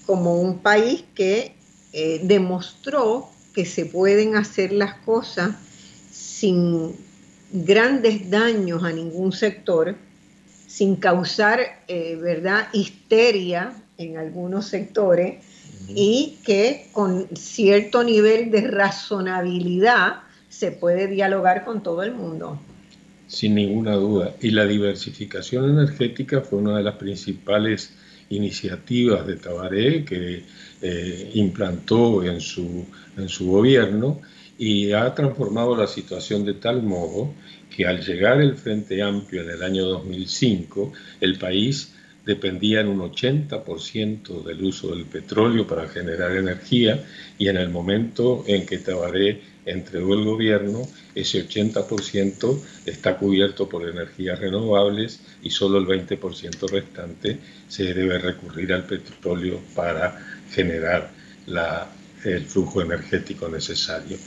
[0.05, 1.55] como un país que
[1.93, 5.55] eh, demostró que se pueden hacer las cosas
[6.11, 6.95] sin
[7.51, 9.95] grandes daños a ningún sector,
[10.67, 15.43] sin causar, eh, ¿verdad?, histeria en algunos sectores
[15.87, 22.59] y que con cierto nivel de razonabilidad se puede dialogar con todo el mundo.
[23.27, 24.35] Sin ninguna duda.
[24.41, 27.93] Y la diversificación energética fue una de las principales
[28.35, 30.43] iniciativas de Tabaré que
[30.81, 32.85] eh, implantó en su,
[33.17, 34.21] en su gobierno
[34.57, 37.33] y ha transformado la situación de tal modo
[37.75, 41.93] que al llegar el Frente Amplio en el año 2005, el país
[42.25, 47.03] dependía en un 80% del uso del petróleo para generar energía
[47.37, 50.83] y en el momento en que Tabaré entregó el gobierno,
[51.15, 58.73] ese 80% está cubierto por energías renovables y solo el 20% restante se debe recurrir
[58.73, 60.17] al petróleo para
[60.51, 61.11] generar
[62.23, 64.17] el flujo energético necesario.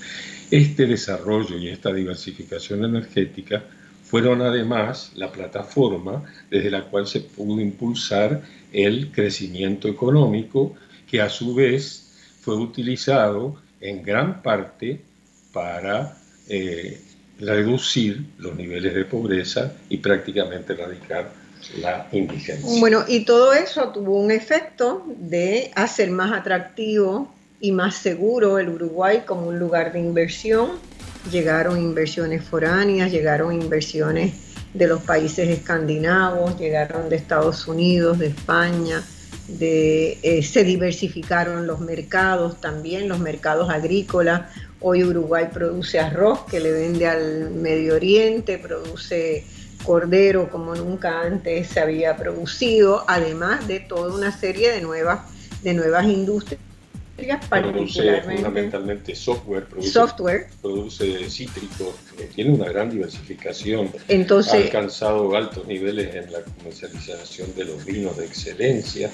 [0.51, 3.65] Este desarrollo y esta diversificación energética
[4.05, 10.77] fueron además la plataforma desde la cual se pudo impulsar el crecimiento económico
[11.11, 15.01] que a su vez fue utilizado en gran parte
[15.53, 16.17] para
[16.49, 17.01] eh,
[17.39, 21.31] reducir los niveles de pobreza y prácticamente erradicar
[21.81, 22.79] la indigencia.
[22.79, 28.69] Bueno, y todo eso tuvo un efecto de hacer más atractivo y más seguro el
[28.69, 30.73] Uruguay como un lugar de inversión
[31.31, 34.35] llegaron inversiones foráneas, llegaron inversiones
[34.75, 39.03] de los países escandinavos, llegaron de Estados Unidos, de España,
[39.49, 44.43] de, eh, se diversificaron los mercados también, los mercados agrícolas.
[44.81, 49.45] Hoy Uruguay produce arroz que le vende al Medio Oriente, produce
[49.83, 55.21] cordero como nunca antes se había producido, además de toda una serie de nuevas,
[55.63, 56.61] de nuevas industrias
[57.49, 60.49] Produce fundamentalmente software, produce, software.
[60.61, 61.95] produce cítricos,
[62.35, 63.91] tiene una gran diversificación.
[64.09, 69.11] Entonces, ha alcanzado altos niveles en la comercialización de los vinos de excelencia.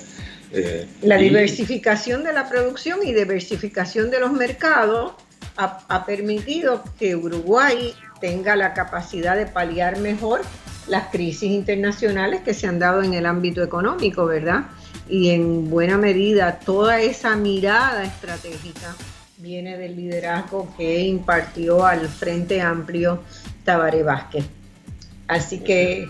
[0.53, 5.13] Eh, la diversificación de la producción y diversificación de los mercados
[5.57, 10.43] ha, permitido que Uruguay tenga la capacidad de paliar mejor
[10.89, 14.65] las crisis internacionales que se han dado en el ámbito económico, ¿verdad?
[15.09, 18.95] y en buena medida toda esa mirada estratégica
[19.39, 23.23] viene del liderazgo que impartió al Frente Amplio
[23.65, 24.47] Tabaré Vázquez.
[25.27, 26.09] Así que...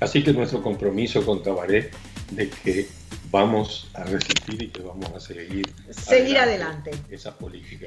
[0.00, 1.90] Así que nuestro compromiso con Tabaré
[2.32, 2.88] de que
[3.32, 7.86] vamos a resistir y que vamos a seguir seguir adelante, esa política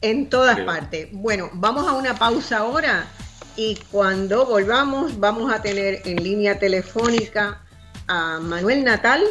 [0.00, 1.08] en todas partes.
[1.12, 3.06] Bueno, vamos a una pausa ahora
[3.56, 7.62] y cuando volvamos vamos a tener en línea telefónica
[8.08, 9.22] a Manuel Natal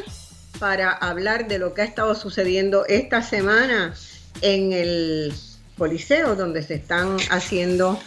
[0.58, 3.94] para hablar de lo que ha estado sucediendo esta semana
[4.42, 5.34] en el
[5.78, 8.00] Coliseo, donde se están haciendo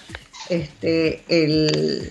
[0.49, 2.11] este, el,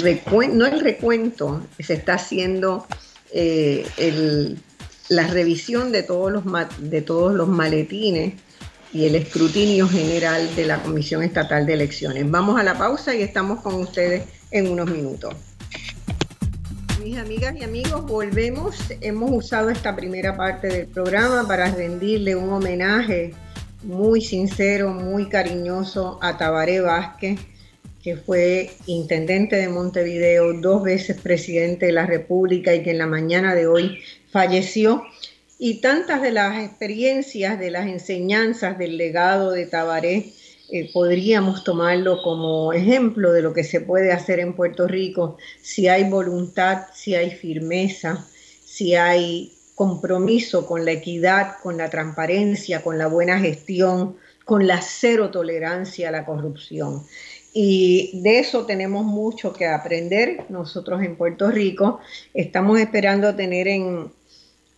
[0.00, 2.86] recuento, no el recuento, se está haciendo
[3.32, 4.56] eh,
[5.08, 6.44] la revisión de todos, los,
[6.78, 8.34] de todos los maletines
[8.92, 12.30] y el escrutinio general de la Comisión Estatal de Elecciones.
[12.30, 15.34] Vamos a la pausa y estamos con ustedes en unos minutos.
[17.02, 18.76] Mis amigas y amigos, volvemos.
[19.00, 23.34] Hemos usado esta primera parte del programa para rendirle un homenaje
[23.82, 27.38] muy sincero, muy cariñoso a Tabaré Vázquez,
[28.08, 33.06] que fue intendente de Montevideo, dos veces presidente de la República y que en la
[33.06, 33.98] mañana de hoy
[34.30, 35.02] falleció.
[35.58, 40.32] Y tantas de las experiencias, de las enseñanzas del legado de Tabaré
[40.70, 45.88] eh, podríamos tomarlo como ejemplo de lo que se puede hacer en Puerto Rico si
[45.88, 48.26] hay voluntad, si hay firmeza,
[48.64, 54.16] si hay compromiso con la equidad, con la transparencia, con la buena gestión,
[54.48, 57.04] con la cero tolerancia a la corrupción.
[57.60, 61.98] Y de eso tenemos mucho que aprender nosotros en Puerto Rico.
[62.32, 64.12] Estamos esperando tener en,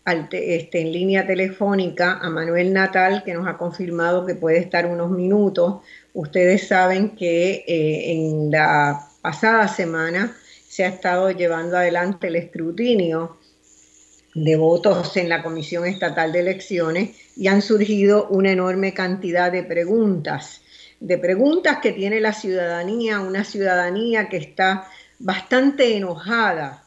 [0.06, 5.10] este, en línea telefónica a Manuel Natal, que nos ha confirmado que puede estar unos
[5.10, 5.82] minutos.
[6.14, 10.34] Ustedes saben que eh, en la pasada semana
[10.66, 13.36] se ha estado llevando adelante el escrutinio
[14.34, 19.64] de votos en la Comisión Estatal de Elecciones y han surgido una enorme cantidad de
[19.64, 20.62] preguntas,
[21.00, 24.86] de preguntas que tiene la ciudadanía, una ciudadanía que está
[25.18, 26.84] bastante enojada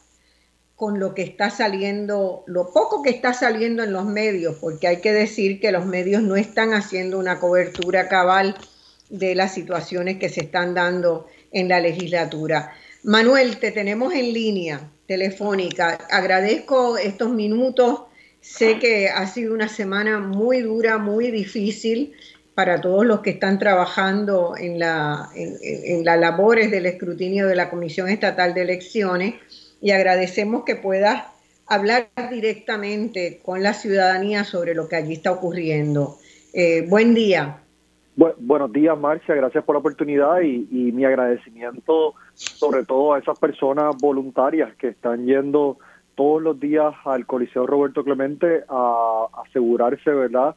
[0.76, 5.00] con lo que está saliendo, lo poco que está saliendo en los medios, porque hay
[5.00, 8.56] que decir que los medios no están haciendo una cobertura cabal
[9.08, 12.72] de las situaciones que se están dando en la legislatura.
[13.02, 15.98] Manuel, te tenemos en línea telefónica.
[16.10, 18.02] Agradezco estos minutos.
[18.40, 22.14] Sé que ha sido una semana muy dura, muy difícil
[22.54, 27.68] para todos los que están trabajando en, la, en, las labores del escrutinio de la
[27.68, 29.34] Comisión Estatal de Elecciones
[29.80, 31.24] y agradecemos que puedas
[31.66, 36.16] hablar directamente con la ciudadanía sobre lo que allí está ocurriendo.
[36.52, 37.58] Eh, buen día.
[38.14, 39.34] buenos días, Marcia.
[39.34, 44.88] Gracias por la oportunidad y, y mi agradecimiento sobre todo a esas personas voluntarias que
[44.88, 45.78] están yendo
[46.14, 50.54] todos los días al Coliseo Roberto Clemente a asegurarse, ¿verdad?,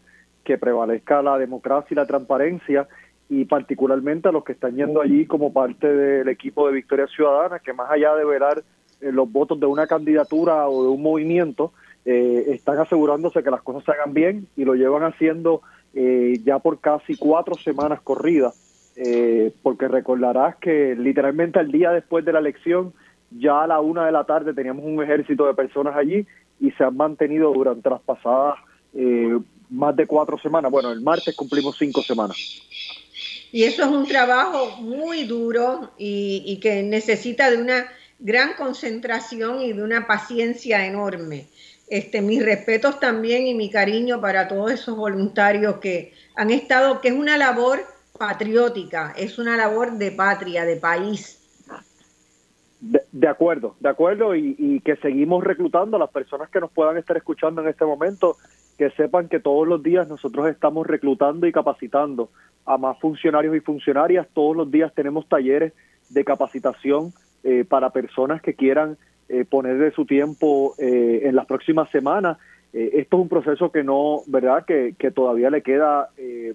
[0.48, 2.88] que prevalezca la democracia y la transparencia
[3.28, 7.60] y particularmente a los que están yendo allí como parte del equipo de Victoria Ciudadana,
[7.60, 8.64] que más allá de velar
[9.02, 11.74] eh, los votos de una candidatura o de un movimiento,
[12.06, 15.62] eh, están asegurándose que las cosas se hagan bien y lo llevan haciendo
[15.94, 18.64] eh, ya por casi cuatro semanas corridas
[19.00, 22.94] eh, porque recordarás que literalmente al día después de la elección,
[23.30, 26.26] ya a la una de la tarde teníamos un ejército de personas allí
[26.60, 28.56] y se han mantenido durante las pasadas
[28.96, 29.38] eh,
[29.70, 30.72] más de cuatro semanas.
[30.72, 32.38] Bueno, el martes cumplimos cinco semanas.
[33.52, 37.88] Y eso es un trabajo muy duro y, y que necesita de una
[38.20, 41.48] gran concentración y de una paciencia enorme.
[41.88, 47.10] Este, mis respetos también y mi cariño para todos esos voluntarios que han estado, que
[47.10, 47.80] es una labor
[48.18, 51.36] patriótica, es una labor de patria, de país.
[52.80, 57.18] De, acuerdo, de acuerdo, y, que seguimos reclutando a las personas que nos puedan estar
[57.18, 58.38] escuchando en este momento,
[58.78, 62.30] que sepan que todos los días nosotros estamos reclutando y capacitando
[62.66, 64.28] a más funcionarios y funcionarias.
[64.34, 65.74] Todos los días tenemos talleres
[66.10, 67.12] de capacitación
[67.44, 68.98] eh, para personas que quieran
[69.30, 72.38] eh, poner de su tiempo eh, en las próximas semanas.
[72.74, 74.66] esto es un proceso que no, ¿verdad?
[74.66, 76.10] Que, que todavía le queda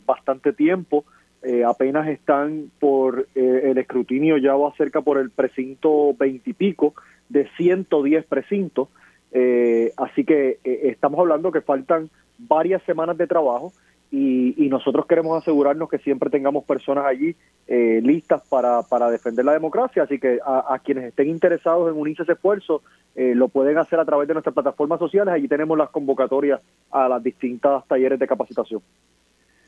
[0.07, 1.05] bastante tiempo
[1.45, 6.95] eh, apenas están por eh, el escrutinio, ya va cerca por el precinto veintipico
[7.29, 8.89] de 110 precintos.
[9.33, 13.73] Eh, así que estamos hablando que faltan varias semanas de trabajo
[14.11, 17.35] y, nosotros queremos asegurarnos que siempre tengamos personas allí
[17.67, 20.03] listas para, para defender la democracia.
[20.03, 22.83] Así que a, quienes estén interesados en unirse a ese esfuerzo,
[23.15, 25.33] lo pueden hacer a través de nuestras plataformas sociales.
[25.33, 28.83] Allí tenemos las convocatorias a las distintas talleres de capacitación.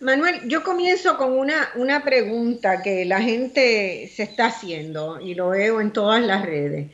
[0.00, 5.50] Manuel, yo comienzo con una, una pregunta que la gente se está haciendo y lo
[5.50, 6.90] veo en todas las redes.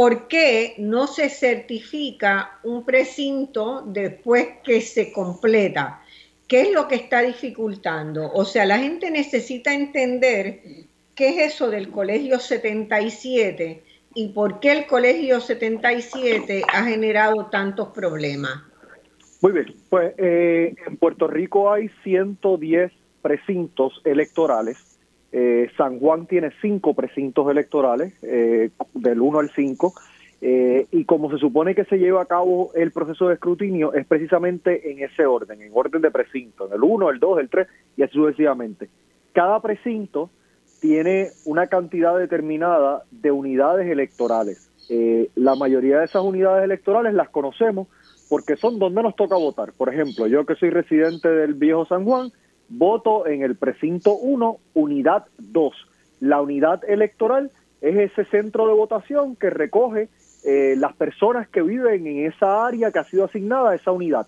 [0.00, 6.00] ¿Por qué no se certifica un precinto después que se completa?
[6.48, 8.32] ¿Qué es lo que está dificultando?
[8.32, 10.62] O sea, la gente necesita entender
[11.14, 13.82] qué es eso del Colegio 77
[14.14, 18.62] y por qué el Colegio 77 ha generado tantos problemas.
[19.42, 24.78] Muy bien, pues eh, en Puerto Rico hay 110 precintos electorales.
[25.32, 29.94] Eh, San Juan tiene cinco precintos electorales, eh, del 1 al 5,
[30.42, 34.90] y como se supone que se lleva a cabo el proceso de escrutinio, es precisamente
[34.90, 38.02] en ese orden, en orden de precinto, en el 1, el 2, el 3 y
[38.02, 38.88] así sucesivamente.
[39.34, 40.30] Cada precinto
[40.80, 44.70] tiene una cantidad determinada de unidades electorales.
[45.36, 47.86] la mayoría de esas unidades electorales las conocemos
[48.30, 49.72] porque son donde nos toca votar.
[49.76, 52.32] Por ejemplo, yo que soy residente del viejo San Juan,
[52.70, 55.74] voto en el precinto 1, unidad 2.
[56.20, 60.08] La unidad electoral es ese centro de votación que recoge
[60.44, 64.26] eh, las personas que viven en esa área que ha sido asignada a esa unidad.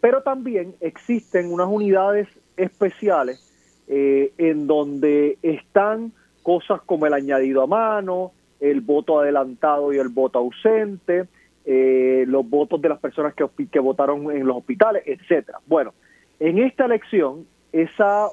[0.00, 3.44] Pero también existen unas unidades especiales
[3.88, 6.12] eh, en donde están
[6.42, 11.26] cosas como el añadido a mano, el voto adelantado y el voto ausente,
[11.64, 15.58] eh, los votos de las personas que, que votaron en los hospitales, etcétera.
[15.66, 15.94] Bueno,
[16.40, 18.30] en esta elección, esas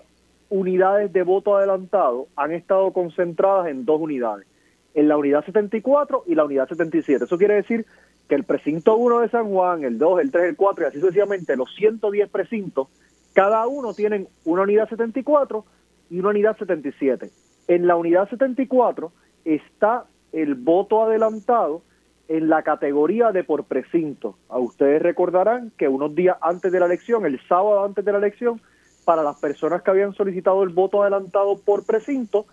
[0.50, 4.46] unidades de voto adelantado han estado concentradas en dos unidades,
[4.94, 7.26] en la unidad 74 y la unidad 77.
[7.26, 7.86] Eso quiere decir
[8.30, 11.00] que el precinto 1 de San Juan, el 2, el 3, el 4 y así
[11.00, 12.88] sucesivamente, los 110 precintos,
[13.34, 15.66] cada uno tienen una unidad 74
[16.10, 17.30] y una unidad 77.
[17.68, 19.12] En la unidad 74
[19.44, 21.82] está el voto adelantado
[22.28, 24.38] en la categoría de por precinto.
[24.50, 28.18] A ustedes recordarán que unos días antes de la elección, el sábado antes de la
[28.18, 28.62] elección,
[29.04, 32.46] para las personas que habían solicitado el voto adelantado por precinto,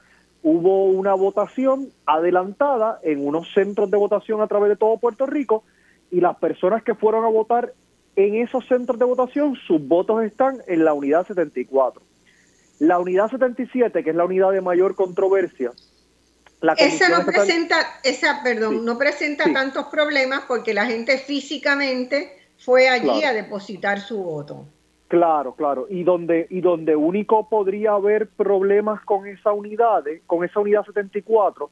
[0.42, 5.64] hubo una votación adelantada en unos centros de votación a través de todo Puerto Rico
[6.10, 7.72] y las personas que fueron a votar
[8.16, 12.02] en esos centros de votación, sus votos están en la unidad 74.
[12.80, 15.70] La unidad 77, que es la unidad de mayor controversia,
[16.76, 23.24] esa no presenta, esa, perdón, no presenta tantos problemas porque la gente físicamente fue allí
[23.24, 24.66] a depositar su voto.
[25.08, 25.86] Claro, claro.
[25.90, 31.70] Y donde, y donde único podría haber problemas con esa unidad, con esa unidad 74,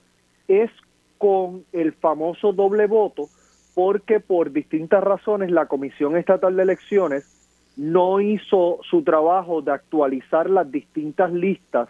[0.48, 0.70] es
[1.16, 3.28] con el famoso doble voto,
[3.74, 7.24] porque por distintas razones la Comisión Estatal de Elecciones
[7.76, 11.88] no hizo su trabajo de actualizar las distintas listas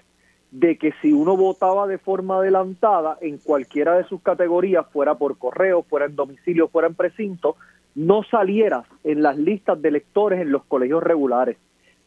[0.51, 5.39] de que si uno votaba de forma adelantada en cualquiera de sus categorías, fuera por
[5.39, 7.57] correo, fuera en domicilio, fuera en precinto,
[7.95, 11.57] no salieras en las listas de electores en los colegios regulares.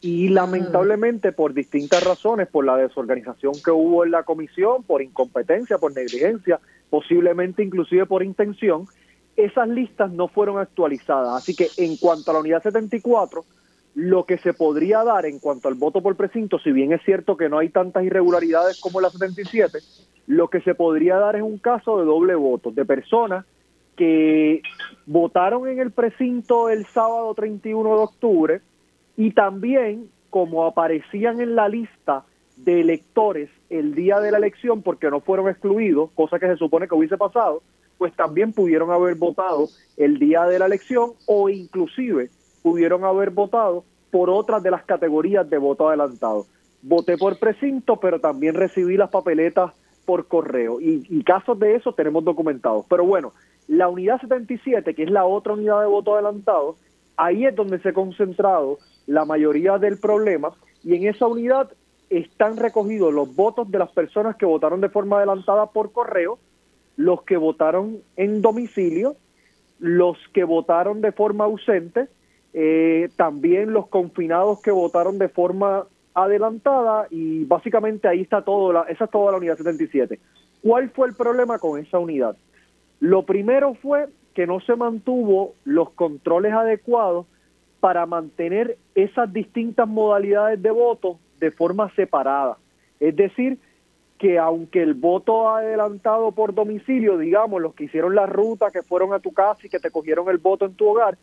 [0.00, 0.32] Y mm.
[0.32, 5.94] lamentablemente por distintas razones, por la desorganización que hubo en la comisión, por incompetencia, por
[5.94, 8.86] negligencia, posiblemente inclusive por intención,
[9.36, 11.34] esas listas no fueron actualizadas.
[11.34, 13.44] Así que en cuanto a la unidad 74,
[13.94, 17.36] lo que se podría dar en cuanto al voto por precinto, si bien es cierto
[17.36, 19.78] que no hay tantas irregularidades como la 77,
[20.26, 23.44] lo que se podría dar es un caso de doble voto, de personas
[23.96, 24.62] que
[25.06, 28.60] votaron en el precinto el sábado 31 de octubre
[29.16, 32.24] y también como aparecían en la lista
[32.56, 36.88] de electores el día de la elección porque no fueron excluidos, cosa que se supone
[36.88, 37.62] que hubiese pasado,
[37.98, 42.30] pues también pudieron haber votado el día de la elección o inclusive
[42.64, 46.46] pudieron haber votado por otras de las categorías de voto adelantado.
[46.80, 49.72] Voté por precinto, pero también recibí las papeletas
[50.06, 50.80] por correo.
[50.80, 52.86] Y, casos de eso tenemos documentados.
[52.88, 53.34] Pero bueno,
[53.68, 56.76] la unidad 77, que es la otra unidad de voto adelantado,
[57.18, 60.54] ahí es donde se ha concentrado la mayoría del problema.
[60.82, 61.70] Y en esa unidad
[62.08, 66.38] están recogidos los votos de las personas que votaron de forma adelantada por correo,
[66.96, 69.16] los que votaron en domicilio,
[69.80, 72.08] los que votaron de forma ausente,
[72.54, 78.82] eh, también los confinados que votaron de forma adelantada y básicamente ahí está todo, la,
[78.82, 80.20] esa es toda la unidad 77.
[80.62, 82.36] ¿Cuál fue el problema con esa unidad?
[83.00, 87.26] Lo primero fue que no se mantuvo los controles adecuados
[87.80, 92.56] para mantener esas distintas modalidades de voto de forma separada.
[93.00, 93.58] Es decir,
[94.18, 99.12] que aunque el voto adelantado por domicilio, digamos, los que hicieron la ruta, que fueron
[99.12, 101.18] a tu casa y que te cogieron el voto en tu hogar,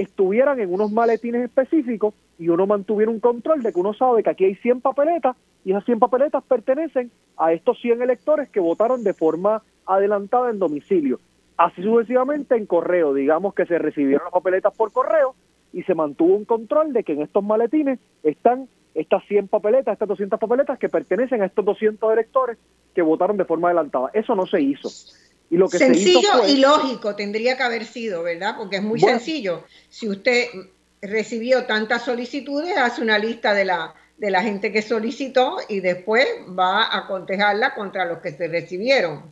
[0.00, 4.30] estuvieran en unos maletines específicos y uno mantuviera un control de que uno sabe que
[4.30, 9.02] aquí hay 100 papeletas y esas 100 papeletas pertenecen a estos 100 electores que votaron
[9.02, 11.18] de forma adelantada en domicilio.
[11.56, 15.34] Así sucesivamente en correo, digamos que se recibieron las papeletas por correo
[15.72, 20.08] y se mantuvo un control de que en estos maletines están estas 100 papeletas, estas
[20.08, 22.58] 200 papeletas que pertenecen a estos 200 electores
[22.94, 24.10] que votaron de forma adelantada.
[24.12, 24.88] Eso no se hizo.
[25.50, 28.56] Y lo que sencillo y lógico tendría que haber sido, ¿verdad?
[28.56, 29.64] Porque es muy sencillo.
[29.88, 30.46] Si usted
[31.00, 36.26] recibió tantas solicitudes, hace una lista de la, de la gente que solicitó y después
[36.58, 39.22] va a contejarla contra los que se recibieron.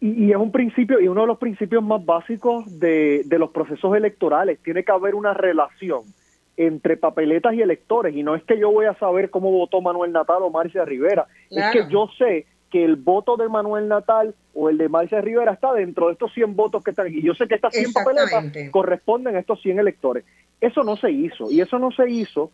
[0.00, 3.96] Y, es un principio, y uno de los principios más básicos de, de los procesos
[3.96, 4.58] electorales.
[4.62, 6.02] Tiene que haber una relación
[6.56, 8.14] entre papeletas y electores.
[8.14, 11.26] Y no es que yo voy a saber cómo votó Manuel Natal o Marcia Rivera.
[11.50, 15.52] Es que yo sé que el voto de Manuel Natal o el de Marcia Rivera
[15.52, 17.20] está dentro de estos 100 votos que están aquí.
[17.22, 20.24] Yo sé que estas 100 papeletas corresponden a estos 100 electores.
[20.60, 22.50] Eso no se hizo, y eso no se hizo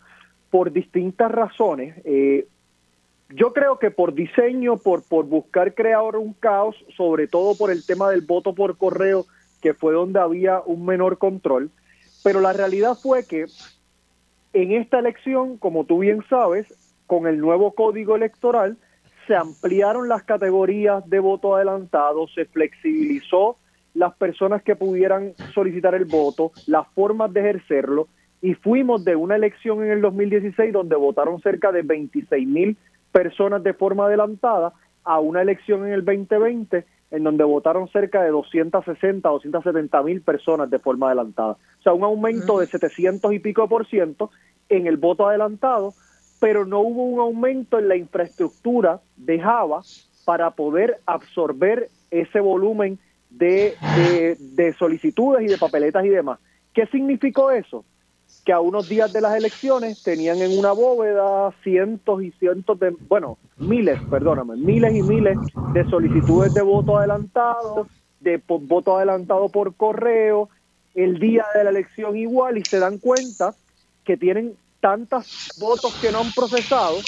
[0.51, 1.97] por distintas razones.
[2.05, 2.47] Eh,
[3.31, 7.85] yo creo que por diseño, por, por buscar crear un caos, sobre todo por el
[7.85, 9.27] tema del voto por correo,
[9.61, 11.71] que fue donde había un menor control,
[12.23, 13.47] pero la realidad fue que
[14.53, 16.67] en esta elección, como tú bien sabes,
[17.07, 18.77] con el nuevo código electoral,
[19.27, 23.57] se ampliaron las categorías de voto adelantado, se flexibilizó
[23.95, 28.09] las personas que pudieran solicitar el voto, las formas de ejercerlo,
[28.43, 32.77] y fuimos de una elección en el 2016 donde votaron cerca de 26 mil
[33.11, 34.75] personas de forma adelantada
[35.05, 40.69] a una elección en el 2020 en donde votaron cerca de 260, 270 mil personas
[40.71, 41.53] de forma adelantada.
[41.53, 44.31] O sea, un aumento de 700 y pico por ciento
[44.69, 45.95] en el voto adelantado
[46.39, 49.83] pero no hubo un aumento en la infraestructura de Java
[50.25, 52.99] para poder absorber ese volumen
[53.31, 53.77] de,
[54.39, 56.39] de solicitudes y de papeletas y demás.
[56.73, 57.85] ¿Qué significó eso?
[58.47, 62.95] que a unos días de las elecciones tenían en una bóveda cientos y cientos de,
[63.09, 65.37] bueno, miles, perdóname, miles y miles
[65.73, 67.89] de solicitudes de voto adelantado,
[68.21, 70.49] de voto adelantado por correo,
[70.95, 73.55] el día de la elección igual y se dan cuenta
[74.05, 76.99] que tienen tantos votos que no han procesado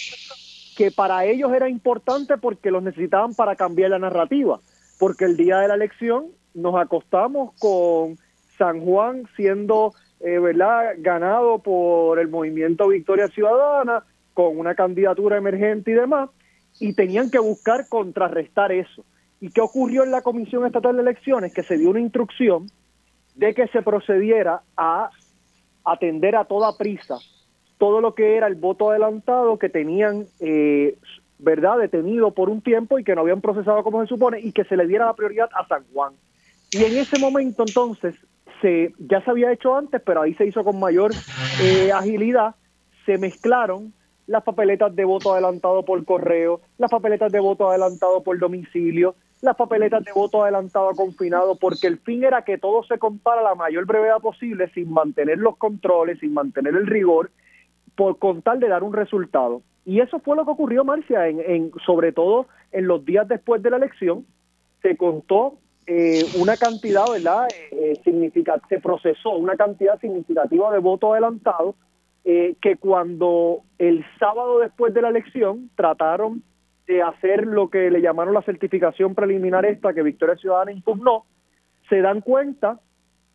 [0.78, 4.60] que para ellos era importante porque los necesitaban para cambiar la narrativa,
[5.00, 8.16] porque el día de la elección nos acostamos con
[8.56, 10.94] San Juan siendo eh, ¿verdad?
[10.98, 14.04] ganado por el movimiento Victoria Ciudadana,
[14.34, 16.30] con una candidatura emergente y demás,
[16.78, 19.04] y tenían que buscar contrarrestar eso.
[19.40, 21.52] ¿Y qué ocurrió en la Comisión Estatal de Elecciones?
[21.52, 22.68] Que se dio una instrucción
[23.34, 25.10] de que se procediera a
[25.84, 27.18] atender a toda prisa
[27.78, 30.98] todo lo que era el voto adelantado que tenían, eh,
[31.38, 34.64] ¿verdad?, detenido por un tiempo y que no habían procesado como se supone y que
[34.64, 36.14] se le diera la prioridad a San Juan.
[36.72, 38.14] Y en ese momento entonces
[38.60, 41.12] se, ya se había hecho antes, pero ahí se hizo con mayor
[41.62, 42.56] eh, agilidad,
[43.06, 43.92] se mezclaron
[44.26, 49.56] las papeletas de voto adelantado por correo, las papeletas de voto adelantado por domicilio, las
[49.56, 53.54] papeletas de voto adelantado confinado, porque el fin era que todo se compara a la
[53.54, 57.30] mayor brevedad posible sin mantener los controles, sin mantener el rigor,
[57.98, 59.60] por contar de dar un resultado.
[59.84, 63.60] Y eso fue lo que ocurrió, Marcia, en, en, sobre todo en los días después
[63.60, 64.24] de la elección,
[64.82, 65.54] se contó
[65.88, 67.48] eh, una cantidad, ¿verdad?
[67.72, 68.00] Eh,
[68.68, 71.74] se procesó una cantidad significativa de votos adelantados
[72.24, 76.44] eh, que cuando el sábado después de la elección trataron
[76.86, 81.24] de hacer lo que le llamaron la certificación preliminar esta que Victoria Ciudadana impugnó,
[81.88, 82.78] se dan cuenta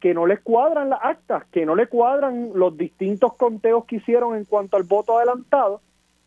[0.03, 4.35] que no les cuadran las actas, que no le cuadran los distintos conteos que hicieron
[4.35, 5.79] en cuanto al voto adelantado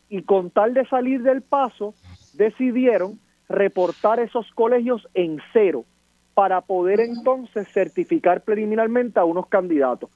[0.09, 1.93] y con tal de salir del paso
[2.33, 5.85] decidieron reportar esos colegios en cero
[6.33, 10.09] para poder entonces certificar preliminarmente a unos candidatos.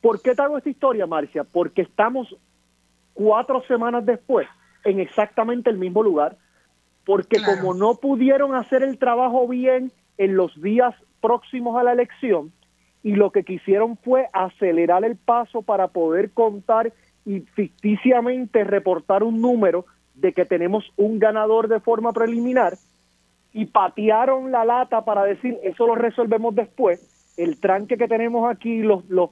[0.00, 1.44] ¿Por qué te hago esta historia, Marcia?
[1.44, 2.36] Porque estamos
[3.12, 4.48] cuatro semanas después
[4.82, 6.36] en exactamente el mismo lugar,
[7.04, 12.52] porque como no pudieron hacer el trabajo bien en los días próximos a la elección,
[13.04, 16.92] y lo que quisieron fue acelerar el paso para poder contar
[17.24, 19.84] y ficticiamente reportar un número
[20.14, 22.74] de que tenemos un ganador de forma preliminar,
[23.52, 28.82] y patearon la lata para decir eso lo resolvemos después, el tranque que tenemos aquí,
[28.82, 29.30] los, los,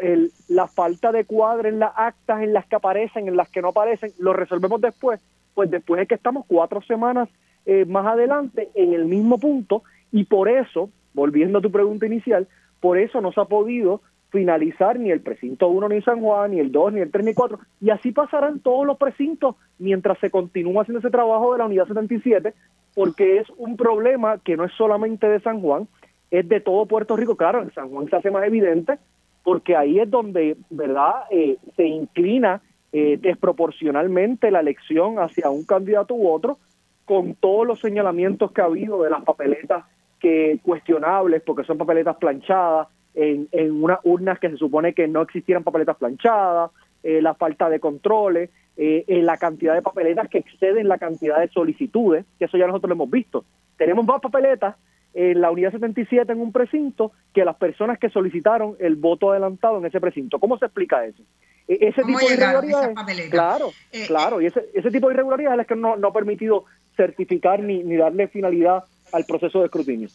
[0.00, 3.60] el, la falta de cuadro en las actas, en las que aparecen, en las que
[3.60, 5.20] no aparecen, lo resolvemos después,
[5.54, 7.28] pues después es que estamos cuatro semanas
[7.66, 12.48] eh, más adelante en el mismo punto y por eso, volviendo a tu pregunta inicial,
[12.80, 16.60] por eso no se ha podido finalizar ni el precinto 1 ni San Juan, ni
[16.60, 20.18] el 2, ni el 3, ni el 4, y así pasarán todos los precintos mientras
[20.18, 22.52] se continúa haciendo ese trabajo de la unidad 77,
[22.94, 25.88] porque es un problema que no es solamente de San Juan,
[26.30, 27.36] es de todo Puerto Rico.
[27.36, 28.98] Claro, en San Juan se hace más evidente
[29.44, 32.60] porque ahí es donde, ¿verdad?, eh, se inclina
[32.92, 36.58] eh, desproporcionalmente la elección hacia un candidato u otro,
[37.06, 39.84] con todos los señalamientos que ha habido de las papeletas
[40.20, 45.22] que cuestionables, porque son papeletas planchadas, en, en unas urnas que se supone que no
[45.22, 46.70] existieran papeletas planchadas,
[47.02, 51.40] eh, la falta de controles, eh, en la cantidad de papeletas que exceden la cantidad
[51.40, 53.44] de solicitudes, que eso ya nosotros lo hemos visto.
[53.76, 54.76] Tenemos más papeletas
[55.14, 59.78] en la unidad 77 en un precinto que las personas que solicitaron el voto adelantado
[59.78, 60.38] en ese precinto.
[60.38, 61.24] ¿Cómo se explica eso?
[61.66, 65.66] E, ese tipo de irregularidades, claro, eh, claro, y ese, ese tipo de irregularidades es
[65.66, 66.64] que no, no ha permitido
[66.96, 70.08] certificar ni, ni darle finalidad al proceso de escrutinio.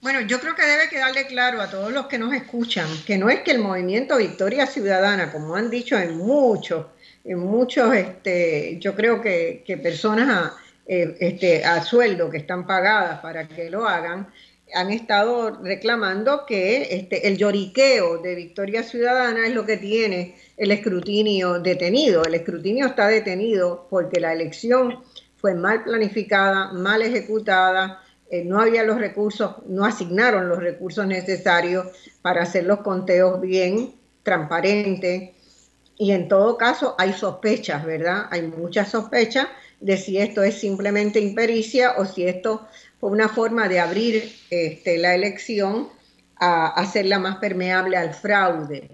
[0.00, 3.28] Bueno, yo creo que debe quedarle claro a todos los que nos escuchan que no
[3.28, 6.86] es que el movimiento Victoria Ciudadana, como han dicho en muchos
[7.24, 10.56] en muchos, este, yo creo que, personas a,
[10.86, 14.28] eh, este, a sueldo que están pagadas para que lo hagan,
[14.72, 20.70] han estado reclamando que este, el lloriqueo de Victoria Ciudadana es lo que tiene el
[20.70, 22.24] escrutinio detenido.
[22.24, 25.02] El escrutinio está detenido porque la elección
[25.38, 28.00] fue mal planificada, mal ejecutada,
[28.30, 31.88] eh, no había los recursos, no asignaron los recursos necesarios
[32.22, 35.30] para hacer los conteos bien, transparentes,
[35.98, 38.26] y en todo caso hay sospechas, ¿verdad?
[38.30, 39.48] Hay muchas sospechas
[39.80, 42.66] de si esto es simplemente impericia o si esto
[43.00, 45.88] fue una forma de abrir este, la elección
[46.36, 48.88] a hacerla más permeable al fraude.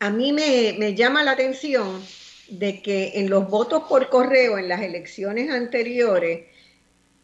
[0.00, 2.02] A mí me, me llama la atención
[2.48, 6.46] de que en los votos por correo en las elecciones anteriores,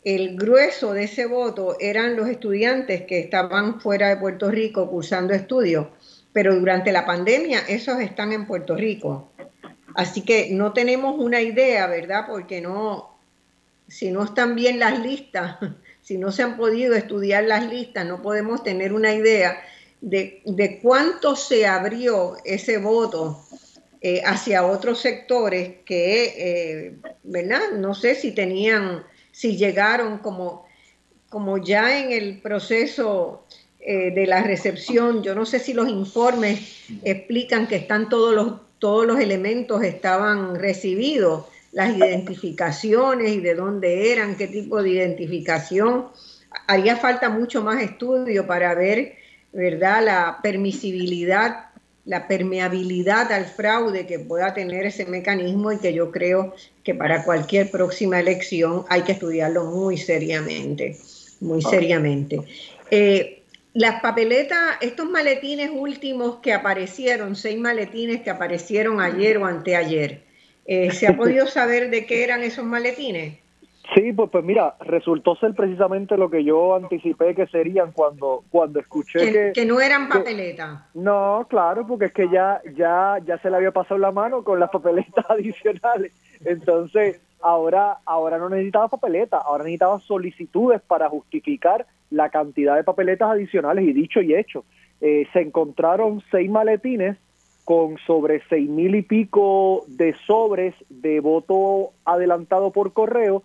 [0.05, 5.33] el grueso de ese voto eran los estudiantes que estaban fuera de Puerto Rico cursando
[5.33, 5.87] estudios
[6.33, 9.33] pero durante la pandemia esos están en Puerto Rico.
[9.95, 12.25] Así que no tenemos una idea, ¿verdad?
[12.27, 13.11] Porque no
[13.89, 15.59] si no están bien las listas,
[16.03, 19.63] si no se han podido estudiar las listas, no podemos tener una idea
[20.01, 23.45] de, de cuánto se abrió ese voto
[24.01, 27.73] eh, hacia otros sectores que, eh, ¿verdad?
[27.77, 30.67] No sé si tenían, si llegaron como,
[31.29, 33.45] como ya en el proceso
[33.81, 38.61] eh, de la recepción, yo no sé si los informes explican que están todos los,
[38.79, 46.09] todos los elementos estaban recibidos, las identificaciones y de dónde eran, qué tipo de identificación.
[46.69, 49.17] Haría falta mucho más estudio para ver,
[49.53, 51.72] ¿verdad?, la permisibilidad
[52.05, 57.25] la permeabilidad al fraude que pueda tener ese mecanismo y que yo creo que para
[57.25, 60.97] cualquier próxima elección hay que estudiarlo muy seriamente,
[61.41, 62.41] muy seriamente.
[62.91, 63.43] Eh,
[63.75, 70.23] las papeletas, estos maletines últimos que aparecieron, seis maletines que aparecieron ayer o anteayer,
[70.67, 73.42] eh, ¿se ha podido saber de qué eran esos maletines?
[73.95, 78.81] Sí, pues, pues mira, resultó ser precisamente lo que yo anticipé que serían cuando cuando
[78.81, 80.81] escuché que, que, no eran papeletas.
[80.95, 84.61] No, claro, porque es que ya ya ya se le había pasado la mano con
[84.61, 86.13] las papeletas adicionales.
[86.45, 93.31] Entonces, ahora ahora no necesitaba papeletas, ahora necesitaba solicitudes para justificar la cantidad de papeletas
[93.31, 94.65] adicionales y dicho y hecho.
[95.01, 97.19] Eh, se encontraron seis maletines
[97.65, 103.43] con sobre seis mil y pico de sobres de voto adelantado por correo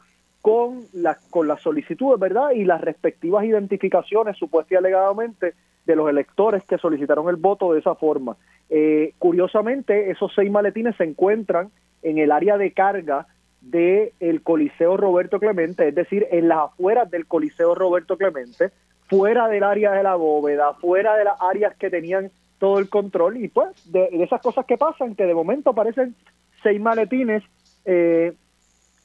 [0.47, 2.51] con, la, con las solicitudes, ¿verdad?
[2.51, 5.53] Y las respectivas identificaciones, supuestamente y alegadamente,
[5.85, 8.37] de los electores que solicitaron el voto de esa forma.
[8.69, 11.69] Eh, curiosamente, esos seis maletines se encuentran
[12.01, 13.27] en el área de carga
[13.59, 18.71] del el Coliseo Roberto Clemente, es decir, en las afueras del Coliseo Roberto Clemente,
[19.09, 23.35] fuera del área de la bóveda, fuera de las áreas que tenían todo el control,
[23.35, 26.15] y pues de, esas cosas que pasan, que de momento aparecen
[26.63, 27.43] seis maletines
[27.83, 28.31] eh,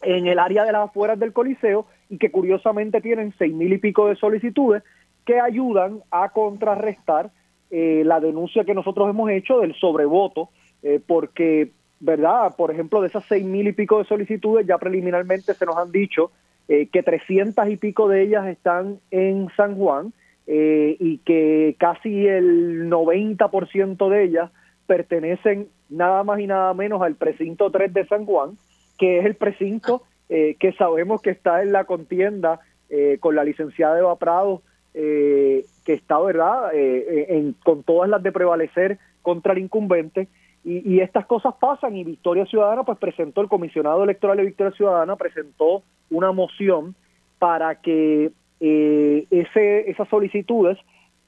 [0.02, 3.78] en el área de las afueras del Coliseo y que curiosamente tienen seis mil y
[3.78, 4.82] pico de solicitudes
[5.24, 7.30] que ayudan a contrarrestar
[7.70, 10.50] eh, la denuncia que nosotros hemos hecho del sobrevoto,
[10.82, 12.54] eh, porque, ¿verdad?
[12.56, 15.90] Por ejemplo, de esas seis mil y pico de solicitudes, ya preliminarmente se nos han
[15.90, 16.32] dicho
[16.68, 20.12] eh, que trescientas y pico de ellas están en San Juan
[20.44, 24.50] y que casi el 90% de ellas
[24.86, 28.58] pertenecen nada más y nada menos al precinto 3 de San Juan,
[29.02, 33.42] que es el precinto eh, que sabemos que está en la contienda eh, con la
[33.42, 34.62] licenciada Eva Prado,
[34.94, 40.28] eh, que está, ¿verdad?, en, con todas las de prevalecer contra el incumbente.
[40.62, 45.16] Y, estas cosas pasan y Victoria Ciudadana pues presentó, el comisionado electoral de Victoria Ciudadana
[45.16, 46.94] presentó una moción
[47.40, 48.30] para que
[48.60, 50.78] ese, esas solicitudes,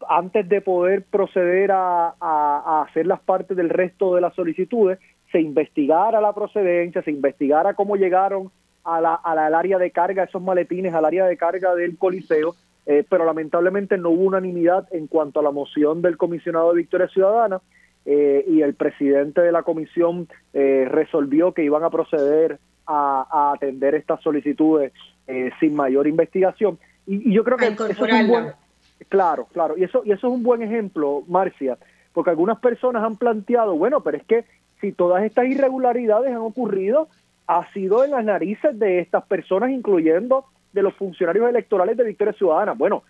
[0.09, 5.01] antes de poder proceder a, a hacer las partes del resto de las solicitudes,
[5.35, 8.53] se investigara la procedencia, se investigara cómo llegaron
[8.85, 12.55] a la, al área de carga esos maletines, al área de carga del Coliseo,
[12.87, 17.09] eh, pero lamentablemente no hubo unanimidad en cuanto a la moción del comisionado de Victoria
[17.09, 17.61] Ciudadana
[18.07, 23.97] eh, y el presidente de la comisión eh, resolvió que iban a proceder a, atender
[23.97, 24.93] estas solicitudes
[25.59, 26.79] sin mayor investigación.
[27.09, 28.53] Y, yo creo que eso es un buen,
[29.09, 31.77] claro, claro, y eso y eso es un buen ejemplo, Marcia,
[32.13, 34.45] porque algunas personas han planteado, bueno, pero es que
[34.81, 37.09] si todas estas irregularidades han ocurrido,
[37.47, 42.33] ha sido en las narices de estas personas, incluyendo de los funcionarios electorales de Victoria
[42.33, 42.73] Ciudadana.
[42.73, 43.03] Bueno,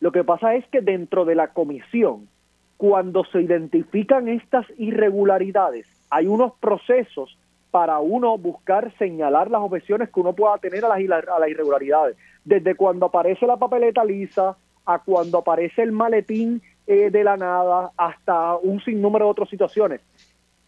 [0.00, 2.28] lo que pasa es que dentro de la comisión,
[2.76, 7.38] cuando se identifican estas irregularidades, hay unos procesos
[7.70, 10.98] para uno buscar señalar las objeciones que uno pueda tener a las,
[11.28, 12.16] a las irregularidades.
[12.44, 17.90] Desde cuando aparece la papeleta lisa, a cuando aparece el maletín eh, de la nada,
[17.96, 20.00] hasta un sinnúmero de otras situaciones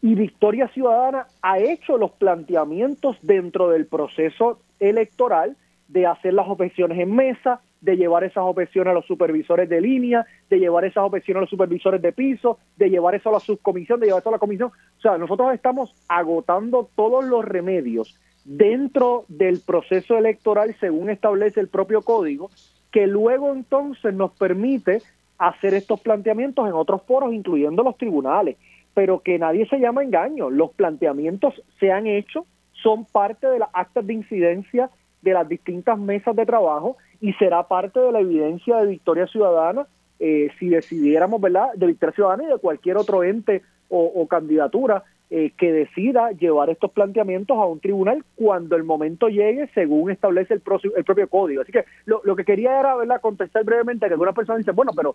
[0.00, 5.56] y Victoria Ciudadana ha hecho los planteamientos dentro del proceso electoral
[5.88, 10.26] de hacer las objeciones en mesa, de llevar esas objeciones a los supervisores de línea,
[10.50, 13.98] de llevar esas objeciones a los supervisores de piso, de llevar eso a la subcomisión,
[13.98, 14.70] de llevar eso a la comisión.
[14.98, 21.68] O sea, nosotros estamos agotando todos los remedios dentro del proceso electoral según establece el
[21.68, 22.50] propio código,
[22.92, 25.02] que luego entonces nos permite
[25.38, 28.56] hacer estos planteamientos en otros foros, incluyendo los tribunales
[28.98, 30.50] pero que nadie se llama engaño.
[30.50, 32.46] Los planteamientos se han hecho,
[32.82, 34.90] son parte de las actas de incidencia
[35.22, 39.86] de las distintas mesas de trabajo y será parte de la evidencia de Victoria Ciudadana
[40.18, 45.52] eh, si decidiéramos, ¿verdad?, de Victoria Ciudadana y de cualquier otro ente o, candidatura eh,
[45.56, 50.62] que decida llevar estos planteamientos a un tribunal cuando el momento llegue según establece el,
[50.96, 51.62] el propio código.
[51.62, 54.90] Así que lo, lo que quería era, ¿verdad?, contestar brevemente que algunas personas dicen, bueno,
[54.96, 55.14] pero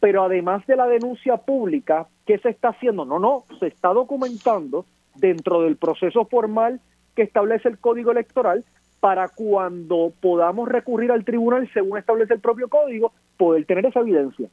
[0.00, 3.04] pero además de la denuncia pública, ¿qué se está haciendo?
[3.04, 6.80] No, no, se está documentando dentro del proceso formal
[7.14, 8.64] que establece el Código Electoral
[8.98, 14.48] para cuando podamos recurrir al tribunal, según establece el propio código, poder tener esa evidencia.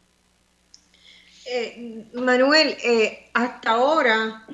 [1.49, 4.45] Eh, Manuel, eh, hasta ahora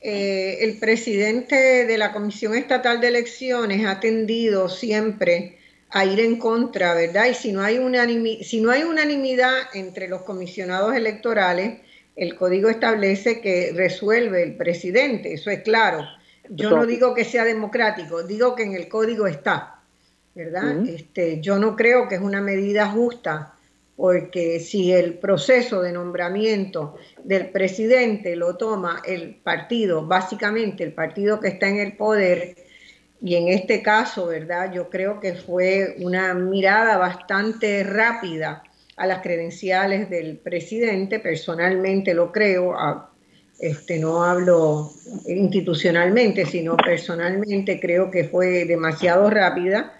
[0.00, 5.57] eh, el presidente de la Comisión Estatal de Elecciones ha tendido siempre
[5.90, 7.26] a ir en contra, ¿verdad?
[7.30, 7.78] Y si no hay,
[8.42, 11.80] si no hay unanimidad entre los comisionados electorales,
[12.16, 16.04] el código establece que resuelve el presidente, eso es claro.
[16.50, 19.80] Yo no digo que sea democrático, digo que en el código está,
[20.34, 20.86] ¿verdad?
[20.86, 23.54] este, yo no creo que es una medida justa
[23.96, 31.40] porque si el proceso de nombramiento del presidente lo toma el partido, básicamente el partido
[31.40, 32.54] que está en el poder,
[33.20, 34.72] y en este caso, ¿verdad?
[34.72, 38.62] Yo creo que fue una mirada bastante rápida
[38.96, 42.74] a las credenciales del presidente, personalmente lo creo,
[43.58, 44.92] este, no hablo
[45.26, 49.94] institucionalmente, sino personalmente creo que fue demasiado rápida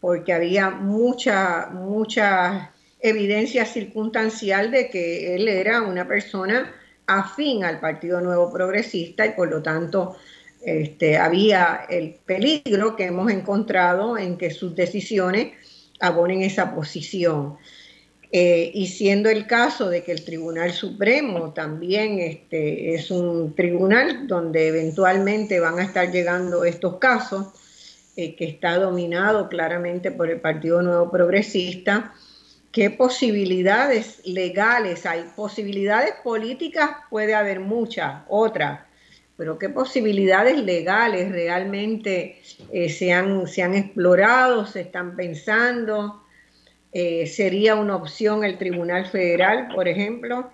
[0.00, 6.72] porque había mucha, mucha evidencia circunstancial de que él era una persona
[7.06, 10.16] afín al Partido Nuevo Progresista y por lo tanto
[10.64, 15.52] este, había el peligro que hemos encontrado en que sus decisiones
[16.00, 17.56] abonen esa posición.
[18.32, 24.26] Eh, y siendo el caso de que el Tribunal Supremo también este, es un tribunal
[24.26, 27.52] donde eventualmente van a estar llegando estos casos,
[28.16, 32.14] eh, que está dominado claramente por el Partido Nuevo Progresista,
[32.74, 35.30] ¿Qué posibilidades legales hay?
[35.36, 38.80] Posibilidades políticas puede haber muchas, otras,
[39.36, 42.36] pero ¿qué posibilidades legales realmente
[42.72, 46.22] eh, se, han, se, han, explorado, se están pensando?
[46.92, 50.50] Eh, ¿Sería una opción el Tribunal Federal, por ejemplo?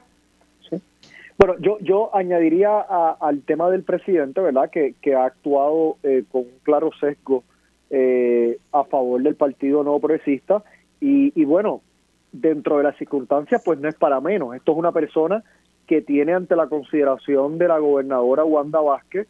[1.36, 4.70] Bueno, yo, yo añadiría al tema del presidente, ¿verdad?
[4.70, 7.44] Que, ha actuado eh, con un claro sesgo
[8.72, 10.62] a favor del Partido Nuevo Progresista.
[11.00, 11.80] Y, y bueno,
[12.30, 14.54] dentro de las circunstancias, pues no es para menos.
[14.54, 15.42] Esto es una persona
[15.90, 19.26] que tiene ante la consideración de la gobernadora Wanda Vázquez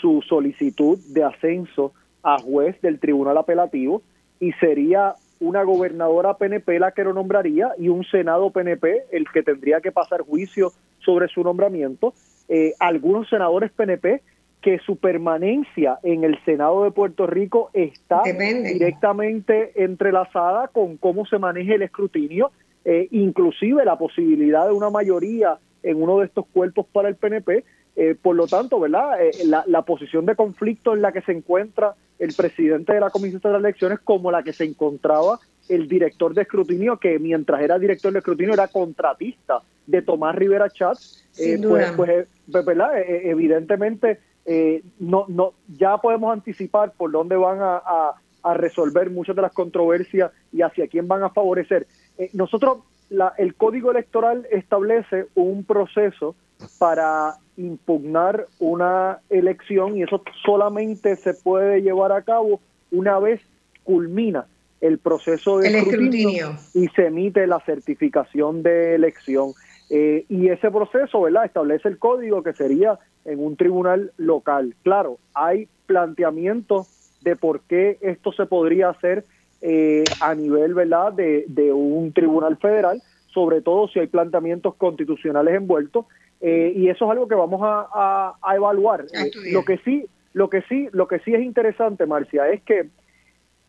[0.00, 1.92] su solicitud de ascenso
[2.22, 4.00] a juez del tribunal apelativo
[4.40, 9.42] y sería una gobernadora PNP la que lo nombraría y un senado PNP el que
[9.42, 12.14] tendría que pasar juicio sobre su nombramiento.
[12.48, 14.22] Eh, algunos senadores PNP
[14.62, 21.38] que su permanencia en el Senado de Puerto Rico está directamente entrelazada con cómo se
[21.38, 22.50] maneja el escrutinio,
[22.86, 27.64] eh, inclusive la posibilidad de una mayoría en uno de estos cuerpos para el PNP.
[27.96, 29.20] Eh, por lo tanto, ¿verdad?
[29.20, 33.10] Eh, la, la, posición de conflicto en la que se encuentra el presidente de la
[33.10, 37.60] Comisión de las Elecciones como la que se encontraba el director de escrutinio, que mientras
[37.60, 42.90] era director de escrutinio era contratista de Tomás Rivera Chats, pues, pues, pues, ¿verdad?
[43.04, 44.20] evidentemente
[44.50, 48.14] eh, no, no, ya podemos anticipar por dónde van a,
[48.54, 51.86] resolver muchas de las controversias y hacia quién van a favorecer.
[52.16, 52.78] Eh, nosotros,
[53.10, 56.34] la, el Código Electoral establece un proceso
[56.78, 63.40] para impugnar una elección y eso solamente se puede llevar a cabo una vez
[63.84, 64.46] culmina
[64.80, 69.52] el proceso de escrutinio, y se emite la certificación de elección.
[69.90, 71.46] Eh, y ese proceso, ¿verdad?
[71.46, 74.76] Establece el código que sería en un tribunal local.
[74.84, 76.86] Claro, hay planteamientos
[77.22, 79.24] de por qué esto se podría hacer
[79.60, 83.02] eh, a nivel, ¿verdad?, de, un tribunal federal,
[83.32, 86.06] sobre todo si hay planteamientos constitucionales envueltos,
[86.40, 89.04] eh, y eso es algo que vamos a, evaluar.
[89.52, 92.88] lo que sí, lo que sí, lo que sí es interesante, Marcia, es que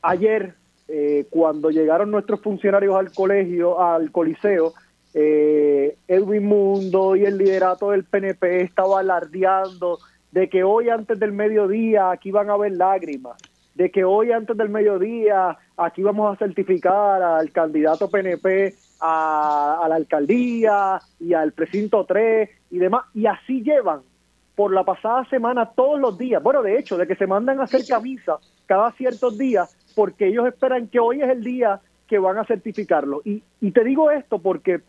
[0.01, 0.55] ayer,
[1.29, 4.73] cuando llegaron nuestros funcionarios al colegio, al coliseo,
[5.13, 9.99] eh, Edwin Mundo y el liderato del PNP estaba alardeando
[10.31, 13.37] de que hoy antes del mediodía aquí van a haber lágrimas,
[13.73, 19.95] de que hoy antes del mediodía aquí vamos a certificar al candidato PNP a, la
[19.95, 24.01] alcaldía y al precinto 3 y demás, y así llevan
[24.55, 27.63] por la pasada semana todos los días, bueno, de hecho, de que se mandan a
[27.63, 32.37] hacer camisas cada ciertos días, porque ellos esperan que hoy es el día que van
[32.37, 33.21] a certificarlo.
[33.23, 34.81] Y, y te digo esto porque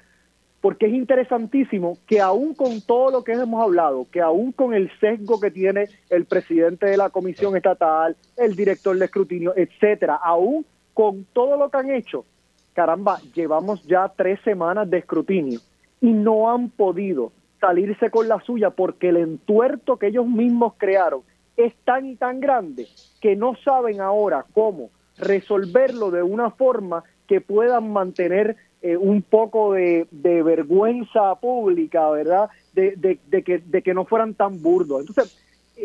[0.60, 4.90] porque es interesantísimo que aún con todo lo que hemos hablado, que aún con el
[5.00, 10.66] sesgo que tiene el presidente de la comisión estatal, el director de escrutinio, etcétera, aún
[11.00, 12.26] con todo lo que han hecho,
[12.74, 15.58] caramba, llevamos ya tres semanas de escrutinio
[15.98, 21.22] y no han podido salirse con la suya porque el entuerto que ellos mismos crearon
[21.56, 22.86] es tan y tan grande
[23.18, 29.72] que no saben ahora cómo resolverlo de una forma que puedan mantener eh, un poco
[29.72, 32.50] de, vergüenza pública, ¿verdad?
[32.74, 35.00] De, que, de que no fueran tan burdos.
[35.00, 35.42] Entonces,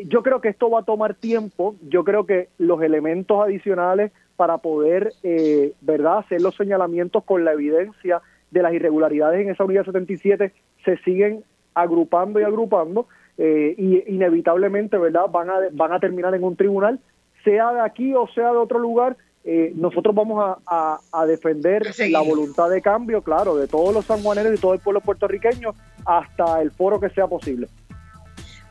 [0.08, 4.58] yo creo que esto va a tomar tiempo, yo creo que los elementos adicionales para
[4.58, 8.22] poder, eh, ¿verdad?, hacer los señalamientos con la evidencia
[8.52, 10.52] de las irregularidades en esa unidad 77
[10.84, 13.08] se siguen agrupando y agrupando
[13.38, 17.00] eh, y inevitablemente, ¿verdad?, van a, van a terminar en un tribunal,
[17.44, 22.22] sea de aquí o sea de otro lugar, eh, nosotros vamos a, a, defender la
[22.22, 26.72] voluntad de cambio, claro, de todos los sanjuaneros y todo el pueblo puertorriqueño hasta el
[26.72, 27.68] foro que sea posible.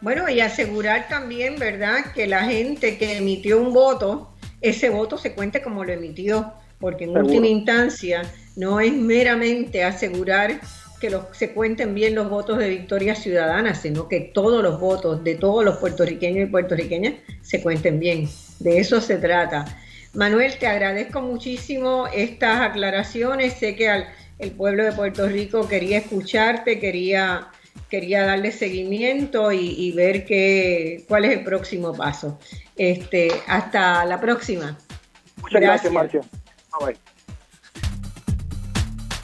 [0.01, 4.34] Bueno, y asegurar también, ¿verdad?, que la gente que emitió un voto,
[4.65, 8.23] ese voto se cuente como lo emitió, porque en última instancia
[8.57, 10.61] no es meramente asegurar
[11.01, 15.23] que los, se cuenten bien los votos de Victoria Ciudadana, sino que todos los votos
[15.23, 18.29] de todos los puertorriqueños y puertorriqueñas se cuenten bien.
[18.59, 19.67] De eso se trata.
[20.15, 23.55] Manuel, te agradezco muchísimo estas aclaraciones.
[23.55, 24.05] Sé que
[24.39, 27.49] el pueblo de Puerto Rico quería escucharte, quería,
[27.89, 32.39] quería darle seguimiento y, ver qué, cuál es el próximo paso.
[32.77, 34.77] Este, hasta la próxima.
[35.41, 36.21] Muchas gracias, Marcia.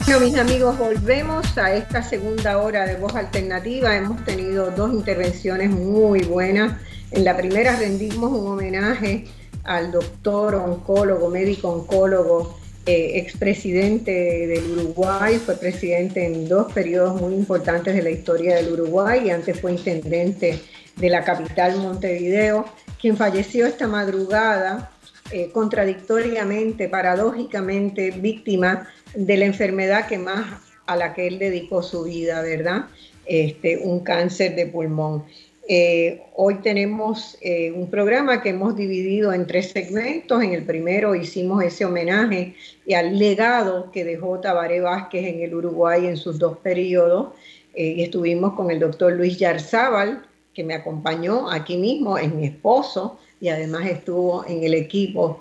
[0.05, 3.95] Bueno, mis amigos, volvemos a esta segunda hora de Voz Alternativa.
[3.95, 6.79] Hemos tenido dos intervenciones muy buenas.
[7.11, 9.25] En la primera rendimos un homenaje
[9.63, 14.11] al doctor oncólogo, médico oncólogo, eh, expresidente
[14.47, 19.29] del Uruguay, fue presidente en dos periodos muy importantes de la historia del Uruguay y
[19.29, 20.59] antes fue intendente
[20.95, 22.65] de la capital Montevideo,
[22.99, 24.91] quien falleció esta madrugada
[25.31, 32.03] eh, contradictoriamente, paradójicamente, víctima de la enfermedad que más a la que él dedicó su
[32.03, 32.85] vida, ¿verdad?
[33.25, 35.23] Este, un cáncer de pulmón.
[35.67, 40.43] Eh, hoy tenemos eh, un programa que hemos dividido en tres segmentos.
[40.43, 42.55] En el primero hicimos ese homenaje
[42.95, 47.33] al legado que dejó Tabaré Vázquez en el Uruguay en sus dos periodos.
[47.73, 53.17] y estuvimos con el doctor Luis Yarzábal, que me acompañó aquí mismo, es mi esposo,
[53.39, 55.39] y además estuvo en el equipo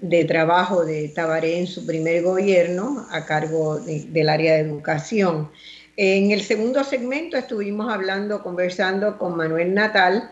[0.00, 5.50] de trabajo de Tabaré en su primer gobierno a cargo del área de educación.
[5.96, 10.30] En el segundo segmento estuvimos hablando, conversando con Manuel Natal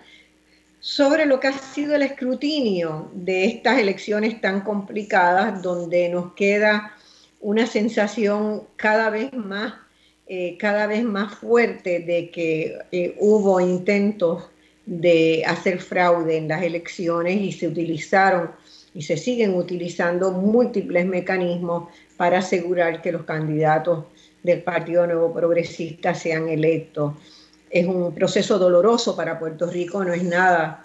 [0.81, 6.95] sobre lo que ha sido el escrutinio de estas elecciones tan complicadas, donde nos queda
[7.41, 9.75] una sensación cada vez más,
[10.27, 14.49] eh, cada vez más fuerte de que eh, hubo intentos
[14.87, 18.53] de hacer fraude en las elecciones y se utilizaron
[18.95, 24.07] y se siguen utilizando múltiples mecanismos para asegurar que los candidatos
[24.43, 27.15] del Partido Nuevo Progresista sean electos.
[27.71, 30.85] Es un proceso doloroso para Puerto Rico, no es nada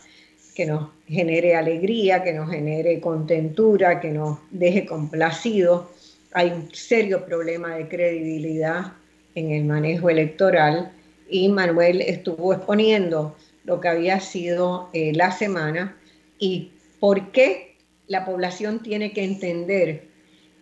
[0.54, 5.86] que nos genere alegría, que nos genere contentura, que nos deje complacidos.
[6.34, 8.94] Hay un serio problema de credibilidad
[9.36, 10.92] en el manejo electoral
[11.30, 15.98] y Manuel estuvo exponiendo lo que había sido eh, la semana
[16.38, 17.76] y por qué
[18.08, 20.13] la población tiene que entender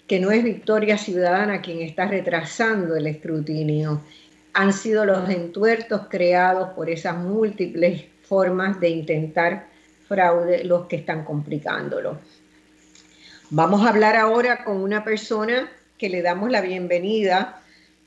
[0.07, 4.01] que no es Victoria Ciudadana quien está retrasando el escrutinio.
[4.53, 9.67] Han sido los entuertos creados por esas múltiples formas de intentar
[10.07, 12.19] fraude los que están complicándolo.
[13.49, 17.61] Vamos a hablar ahora con una persona que le damos la bienvenida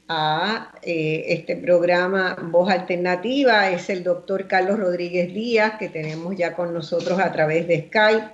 [0.08, 6.54] a eh, este programa Voz Alternativa es el doctor Carlos Rodríguez Díaz, que tenemos ya
[6.54, 8.28] con nosotros a través de Skype.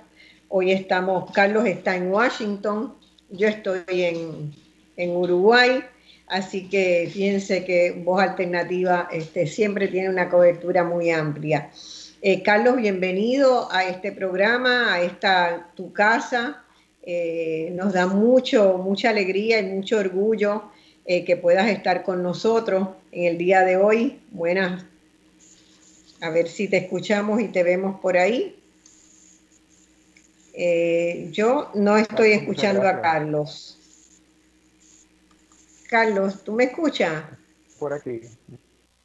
[0.49, 2.95] Hoy estamos, Carlos está en Washington,
[3.31, 4.51] yo estoy en,
[5.15, 5.83] Uruguay,
[6.27, 11.71] así que fíjense que Voz Alternativa este, siempre tiene una cobertura muy amplia.
[12.21, 16.63] Eh, Carlos, bienvenido a este programa, a esta tu casa.
[17.01, 20.65] Eh, nos da mucho, mucha alegría y mucho orgullo
[21.05, 24.19] eh, que puedas estar con nosotros en el día de hoy.
[24.29, 24.85] Buenas,
[26.21, 28.60] a ver si te escuchamos y te vemos por ahí.
[30.53, 33.77] Eh, yo no estoy escuchando a Carlos.
[35.89, 37.23] Carlos, ¿tú me escuchas?
[37.79, 38.21] Por aquí.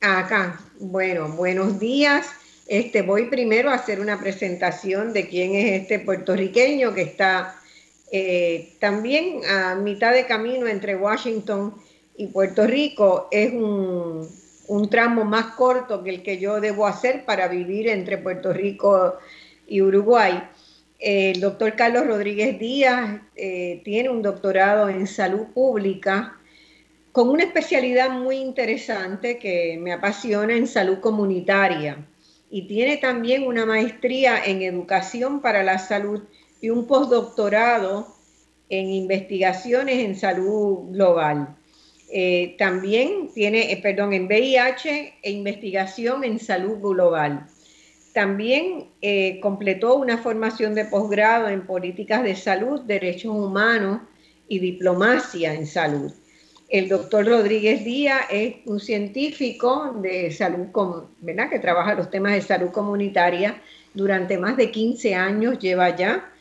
[0.00, 0.60] Acá.
[0.78, 2.26] Bueno, buenos días.
[2.66, 7.60] Este, voy primero a hacer una presentación de quién es este puertorriqueño que está
[8.12, 11.74] eh, también a mitad de camino entre Washington
[12.16, 17.48] y Puerto Rico es un, tramo más corto que el que yo debo hacer para
[17.48, 19.16] vivir entre Puerto Rico
[19.66, 20.42] y Uruguay.
[21.08, 26.36] El doctor Carlos Rodríguez Díaz eh, tiene un doctorado en salud pública
[27.12, 32.04] con una especialidad muy interesante que me apasiona en salud comunitaria
[32.50, 36.24] y tiene también una maestría en educación para la salud
[36.60, 38.12] y un postdoctorado
[38.68, 41.56] en investigaciones en salud global.
[42.10, 47.46] Eh, también tiene, eh, perdón, en VIH e investigación en salud global.
[48.16, 54.00] También eh, completó una formación de posgrado en políticas de salud, derechos humanos
[54.48, 56.10] y diplomacia en salud.
[56.70, 60.68] El doctor Rodríguez Díaz es un científico de salud,
[61.50, 63.60] que trabaja los temas de salud comunitaria
[63.92, 66.32] durante más de 15 años, lleva ya,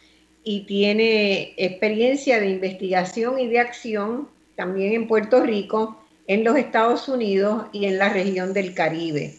[0.46, 7.10] y tiene experiencia de investigación y de acción también en Puerto Rico, en los Estados
[7.10, 9.36] Unidos y en la región del Caribe.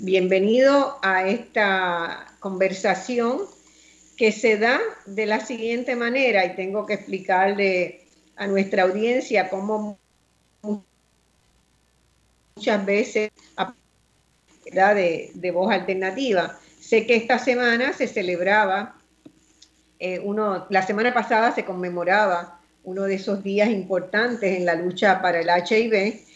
[0.00, 3.40] Bienvenido a esta conversación
[4.16, 9.98] que se da de la siguiente manera y tengo que explicarle a nuestra audiencia cómo
[12.54, 13.32] muchas veces
[14.70, 16.56] de, de voz alternativa.
[16.78, 18.94] Sé que esta semana se celebraba,
[19.98, 25.20] eh, uno, la semana pasada se conmemoraba uno de esos días importantes en la lucha
[25.20, 26.27] para el HIV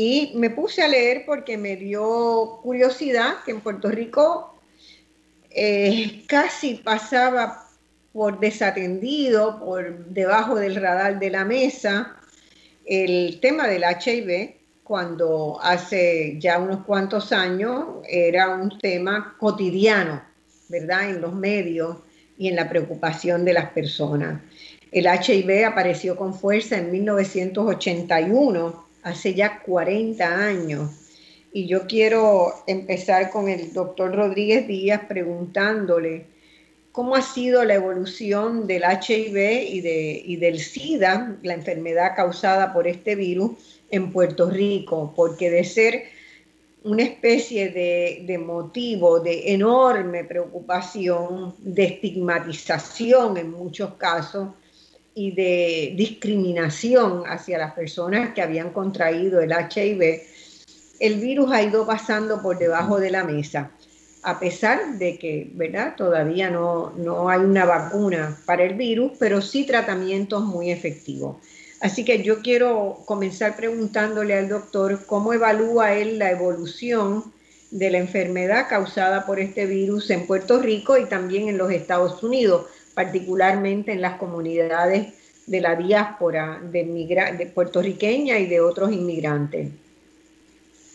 [0.00, 4.54] y me puse a leer porque me dio curiosidad que en Puerto Rico
[5.50, 7.66] eh, casi pasaba
[8.12, 12.16] por desatendido, por debajo del radar de la mesa,
[12.86, 20.22] el tema del HIV cuando hace ya unos cuantos años era un tema cotidiano,
[20.68, 21.10] ¿verdad?
[21.10, 21.96] En los medios
[22.38, 24.40] y en la preocupación de las personas.
[24.92, 30.90] El HIV apareció con fuerza en 1981, hace ya 40 años.
[31.52, 36.26] Y yo quiero empezar con el doctor Rodríguez Díaz preguntándole
[36.92, 39.36] cómo ha sido la evolución del HIV
[39.68, 43.52] y, de, y del SIDA, la enfermedad causada por este virus,
[43.90, 46.04] en Puerto Rico, porque de ser
[46.84, 54.48] una especie de, motivo de enorme preocupación, de estigmatización en muchos casos
[55.18, 60.22] y de discriminación hacia las personas que habían contraído el HIV,
[61.00, 63.72] el virus ha ido pasando por debajo de la mesa,
[64.22, 65.96] a pesar de que ¿verdad?
[65.96, 71.38] todavía no, no hay una vacuna para el virus, pero sí tratamientos muy efectivos.
[71.80, 77.24] Así que yo quiero comenzar preguntándole al doctor cómo evalúa él la evolución
[77.72, 82.22] de la enfermedad causada por este virus en Puerto Rico y también en los Estados
[82.22, 82.66] Unidos,
[82.98, 85.14] particularmente en las comunidades
[85.46, 89.70] de la diáspora de, puertorriqueña y de otros inmigrantes.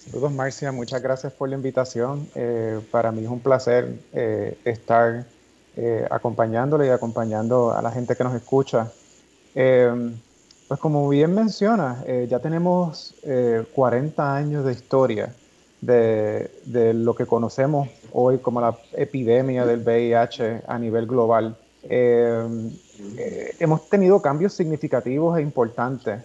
[0.03, 2.27] Saludos Marcia, muchas gracias por la invitación.
[2.35, 5.25] Eh, para mí es un placer eh, estar
[5.77, 8.91] eh, acompañándole y acompañando a la gente que nos escucha.
[9.53, 13.15] Pues como bien menciona, eh, ya tenemos
[13.73, 15.33] 40 eh, años de historia
[15.81, 16.49] de,
[16.93, 21.55] lo que conocemos hoy como la epidemia del VIH a nivel global.
[21.89, 26.21] Eh, hemos tenido cambios significativos e importantes,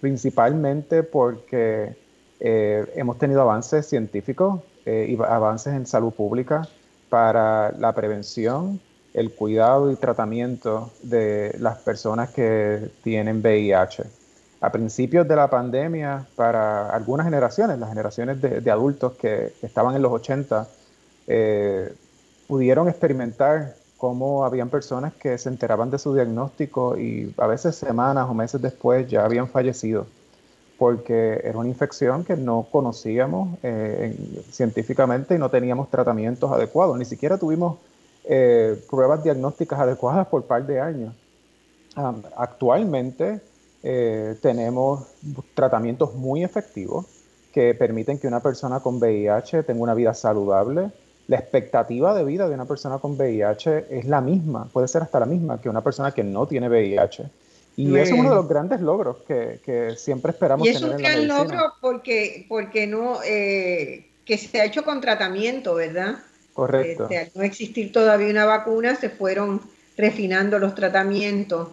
[0.00, 1.96] principalmente porque
[2.40, 6.68] hemos tenido avances científicos y avances en salud pública
[7.08, 8.80] para la prevención
[9.14, 14.02] el cuidado y tratamiento de las personas que tienen VIH.
[14.60, 20.02] A principios de la pandemia, para algunas generaciones, las generaciones de, adultos que estaban en
[20.02, 20.66] los 80,
[21.28, 21.94] eh,
[22.48, 28.28] pudieron experimentar cómo habían personas que se enteraban de su diagnóstico y a veces semanas
[28.28, 30.06] o meses después ya habían fallecido
[30.76, 34.14] porque era una infección que no conocíamos eh,
[34.50, 36.98] científicamente y no teníamos tratamientos adecuados.
[36.98, 37.78] Ni siquiera tuvimos
[38.24, 41.14] eh, pruebas diagnósticas adecuadas por par de años.
[42.36, 43.40] actualmente
[43.82, 45.06] eh, tenemos
[45.54, 47.06] tratamientos muy efectivos
[47.54, 50.90] que permiten que una persona con VIH tenga una vida saludable.
[51.26, 55.20] La expectativa de vida de una persona con VIH es la misma, puede ser hasta
[55.20, 57.24] la misma que una persona que no tiene VIH.
[57.76, 60.66] Y es uno de los grandes logros que, que siempre esperamos.
[60.66, 65.74] Y es un gran logro porque, porque no, eh, que se ha hecho con tratamiento,
[65.74, 66.18] ¿verdad?
[66.52, 67.04] Correcto.
[67.04, 69.60] Este, al no existir todavía una vacuna, se fueron
[69.96, 71.68] refinando los tratamientos.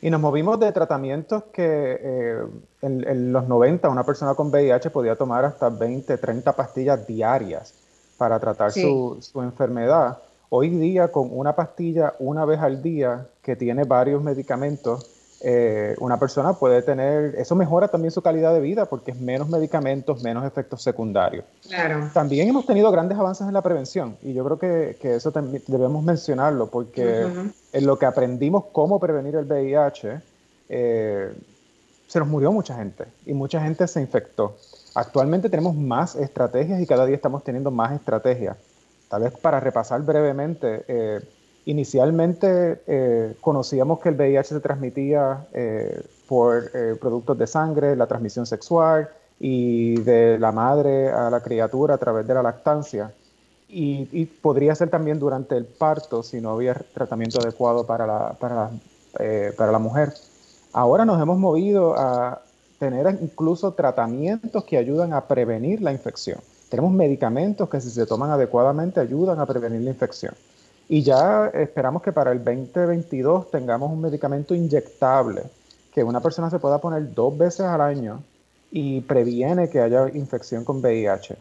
[0.00, 2.38] Y nos movimos de tratamientos que eh,
[2.82, 7.74] en, los 90 una persona con VIH podía tomar hasta 20, 30 pastillas diarias
[8.16, 10.18] para tratar su, su enfermedad.
[10.48, 15.10] Hoy día con una pastilla una vez al día que tiene varios medicamentos,
[15.42, 19.48] eh, una persona puede tener, eso mejora también su calidad de vida porque es menos
[19.48, 21.44] medicamentos, menos efectos secundarios.
[21.68, 22.10] Claro.
[22.14, 25.62] También hemos tenido grandes avances en la prevención y yo creo que, que eso también
[25.66, 27.26] debemos mencionarlo porque
[27.72, 30.20] en lo que aprendimos cómo prevenir el VIH,
[30.68, 31.32] eh,
[32.06, 34.56] se nos murió mucha gente y mucha gente se infectó.
[34.96, 38.56] Actualmente tenemos más estrategias y cada día estamos teniendo más estrategias.
[39.10, 41.20] Tal vez para repasar brevemente, eh,
[41.68, 46.70] Inicialmente eh, conocíamos que el VIH se transmitía eh, por
[47.00, 49.08] productos de sangre, la transmisión sexual
[49.40, 53.12] y de la madre a la criatura a través de la lactancia.
[53.68, 59.72] y, podría ser también durante el parto si no había tratamiento adecuado para la, para
[59.72, 60.14] la mujer.
[60.72, 62.42] Ahora nos hemos movido a
[62.78, 66.40] tener incluso tratamientos que ayudan a prevenir la infección.
[66.68, 70.34] Tenemos medicamentos que si se toman adecuadamente ayudan a prevenir la infección.
[70.88, 75.42] Y ya esperamos que para el 2022 tengamos un medicamento inyectable
[75.92, 78.22] que una persona se pueda poner dos veces al año
[78.70, 81.36] y previene que haya infección con VIH.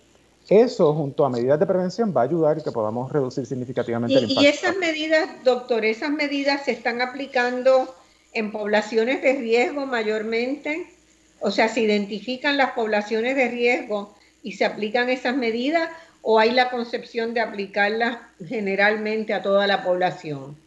[0.48, 4.30] Eso, junto a medidas de prevención, va a ayudar y que podamos reducir significativamente el
[4.30, 4.42] impacto.
[4.42, 7.94] Y esas medidas, doctor, esas medidas se están aplicando
[8.32, 10.95] en poblaciones de riesgo mayormente.
[11.40, 15.90] O sea, se identifican las poblaciones de riesgo y se aplican esas medidas
[16.28, 20.58] o hay la concepción de aplicarlas generalmente a toda la población?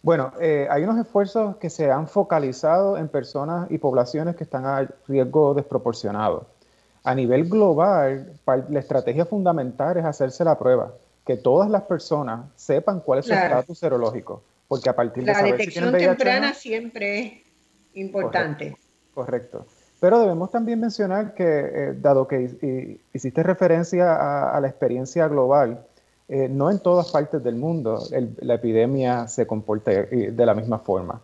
[0.00, 4.64] Bueno, eh, hay unos esfuerzos que se han focalizado en personas y poblaciones que están
[4.64, 6.46] a riesgo desproporcionado.
[7.02, 10.94] A nivel global, la estrategia fundamental es hacerse la prueba,
[11.26, 15.60] que todas las personas sepan cuál es su estatus serológico, porque a partir de saber
[15.60, 17.32] si tienen VIH, temprana siempre es
[17.94, 18.76] importante.
[19.14, 19.66] correcto.
[20.00, 25.84] Pero debemos también mencionar que, eh, dado que hiciste referencia a, la experiencia global,
[26.28, 28.02] eh, no en todas partes del mundo
[28.40, 31.20] la epidemia se comporta eh, de la misma forma.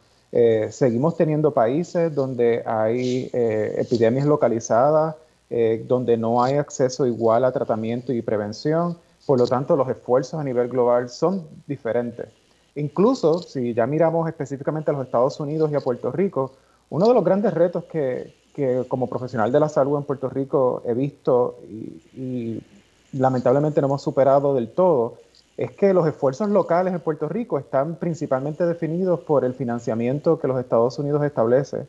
[0.71, 5.15] seguimos teniendo países donde hay epidemias localizadas,
[5.87, 10.43] donde no hay acceso igual a tratamiento y prevención, por lo tanto los esfuerzos a
[10.43, 12.27] nivel global son diferentes.
[12.75, 16.51] Incluso si ya miramos específicamente a los Estados Unidos y a Puerto Rico,
[16.91, 20.83] uno de los grandes retos que, que como profesional de la salud en Puerto Rico
[20.87, 22.63] he visto y,
[23.13, 25.19] lamentablemente no hemos superado del todo,
[25.57, 30.49] es que los esfuerzos locales en Puerto Rico están principalmente definidos por el financiamiento que
[30.49, 31.87] los Estados Unidos establece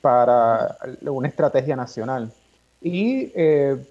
[0.00, 2.30] para una estrategia nacional.
[2.80, 3.84] Y eh,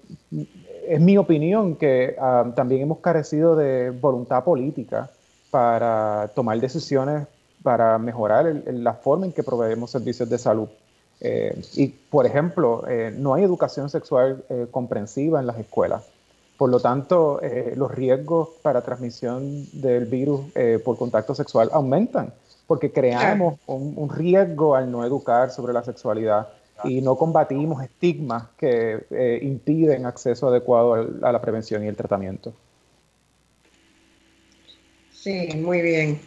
[0.86, 5.10] es mi opinión que ah, también hemos carecido de voluntad política
[5.50, 7.26] para tomar decisiones
[7.62, 10.68] para mejorar la forma en que proveemos servicios de salud
[11.20, 16.04] eh, y, por ejemplo, eh, no hay educación sexual eh, comprensiva en las escuelas.
[16.56, 17.40] Por lo tanto,
[17.76, 20.46] los riesgos para transmisión del virus
[20.84, 22.34] por contacto sexual aumentan,
[22.66, 26.48] porque creamos un, riesgo al no educar sobre la sexualidad
[26.82, 32.52] y no combatimos estigmas que impiden acceso adecuado a la prevención y el tratamiento.
[35.12, 36.20] Sí, muy bien.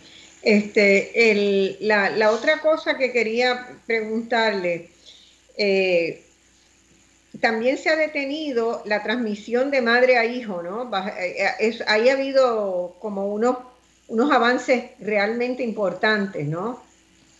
[0.43, 4.89] Este, la, otra cosa que quería preguntarle,
[5.55, 6.23] eh,
[7.39, 10.89] también se ha detenido la transmisión de madre a hijo, ¿no?
[11.19, 13.57] Eh, es, ahí ha habido como unos,
[14.07, 16.79] unos avances realmente importantes, ¿no?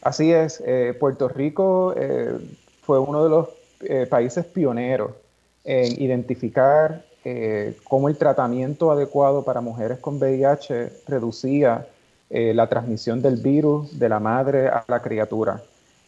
[0.03, 1.95] Así es, eh, Puerto Rico
[2.83, 5.11] fue uno de los países pioneros
[5.63, 7.03] en identificar
[7.83, 11.87] cómo el tratamiento adecuado para mujeres con VIH reducía
[12.33, 15.61] eh, la transmisión del virus de la madre a la criatura.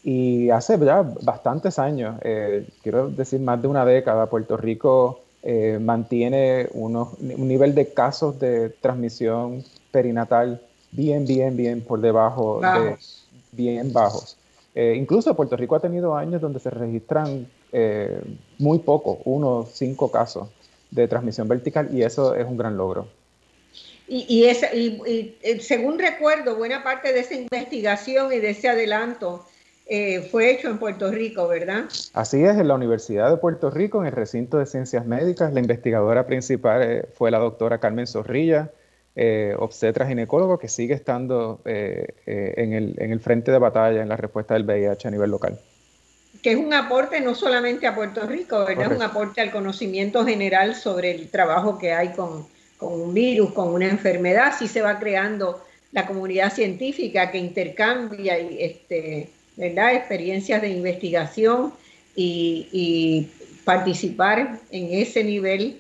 [0.05, 5.79] Y hace ya bastantes años, eh, quiero decir más de una década, Puerto Rico eh,
[5.81, 7.09] mantiene un
[7.45, 10.61] nivel de casos de transmisión perinatal
[10.93, 12.95] bien, bien, bien por debajo de
[13.51, 14.37] bien bajos.
[14.73, 17.47] incluso Puerto Rico ha tenido años donde se registran
[18.59, 20.47] muy poco, uno, cinco casos
[20.89, 23.07] de transmisión vertical y eso es un gran logro.
[24.07, 29.45] Y, y, según recuerdo, buena parte de esa investigación y de ese adelanto
[29.85, 31.85] eh, fue hecho en Puerto Rico, ¿verdad?
[32.13, 35.53] Así es, en la Universidad de Puerto Rico, en el recinto de ciencias médicas.
[35.53, 38.71] La investigadora principal eh, fue la doctora Carmen Zorrilla,
[39.15, 44.17] eh, obstetra ginecólogo, que sigue estando en el, en el frente de batalla en la
[44.17, 45.59] respuesta del VIH a nivel local
[46.41, 48.91] que es un aporte no solamente a Puerto Rico, ¿verdad?
[48.91, 52.45] Es un aporte al conocimiento general sobre el trabajo que hay con,
[52.83, 58.37] con un virus, con una enfermedad, sí se va creando la comunidad científica que intercambia
[58.37, 59.95] este, ¿verdad?
[59.95, 61.71] experiencias de investigación
[62.15, 63.29] y,
[63.63, 65.77] participar en ese nivel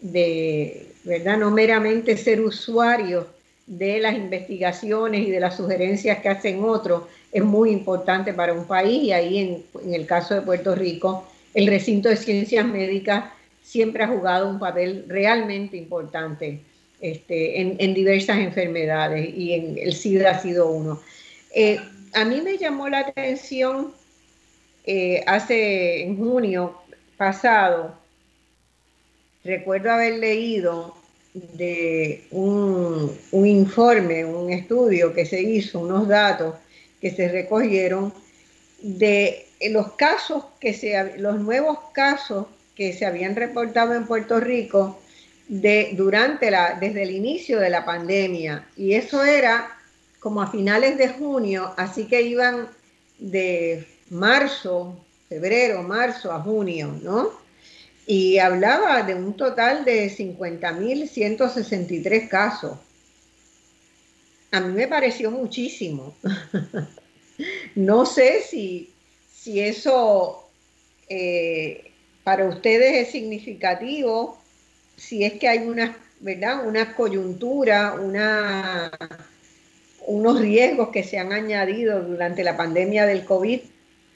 [0.00, 1.36] de, ¿verdad?
[1.38, 3.26] No meramente ser usuarios
[3.66, 7.02] de las investigaciones y de las sugerencias que hacen otros
[7.32, 11.26] es muy importante para un país y ahí en, en el caso de Puerto Rico
[11.52, 13.24] el recinto de ciencias médicas
[13.66, 16.60] siempre ha jugado un papel realmente importante
[17.00, 21.00] este, en, diversas enfermedades y en el SIDA ha sido uno.
[21.52, 21.80] Eh,
[22.14, 23.92] a mí me llamó la atención
[24.84, 26.76] eh, hace en junio
[27.16, 27.98] pasado,
[29.42, 30.94] recuerdo haber leído
[31.34, 36.54] de un, un, informe, un estudio que se hizo, unos datos
[37.00, 38.14] que se recogieron
[38.80, 45.00] de los casos que se, los nuevos casos que se habían reportado en Puerto Rico
[45.48, 48.68] de, durante la, desde el inicio de la pandemia.
[48.76, 49.76] Y eso era
[50.20, 52.68] como a finales de junio, así que iban
[53.18, 57.30] de marzo, febrero, marzo a junio, ¿no?
[58.06, 62.78] Y hablaba de un total de 50.163 casos.
[64.52, 66.14] A mí me pareció muchísimo.
[67.74, 68.92] no sé si,
[69.32, 70.48] si eso
[71.08, 71.92] eh,
[72.26, 74.36] para ustedes es significativo,
[74.96, 76.66] si es que hay una, ¿verdad?
[76.66, 77.94] Una coyuntura,
[80.08, 83.60] unos riesgos que se han añadido durante la pandemia del COVID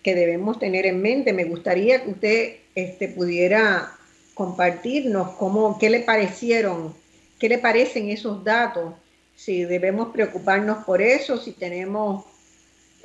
[0.02, 1.32] que debemos tener en mente.
[1.32, 3.92] Me gustaría que usted este, pudiera
[4.34, 6.92] compartirnos cómo, qué le parecieron,
[7.38, 8.92] qué le parecen esos datos,
[9.36, 12.24] si debemos preocuparnos por eso, si tenemos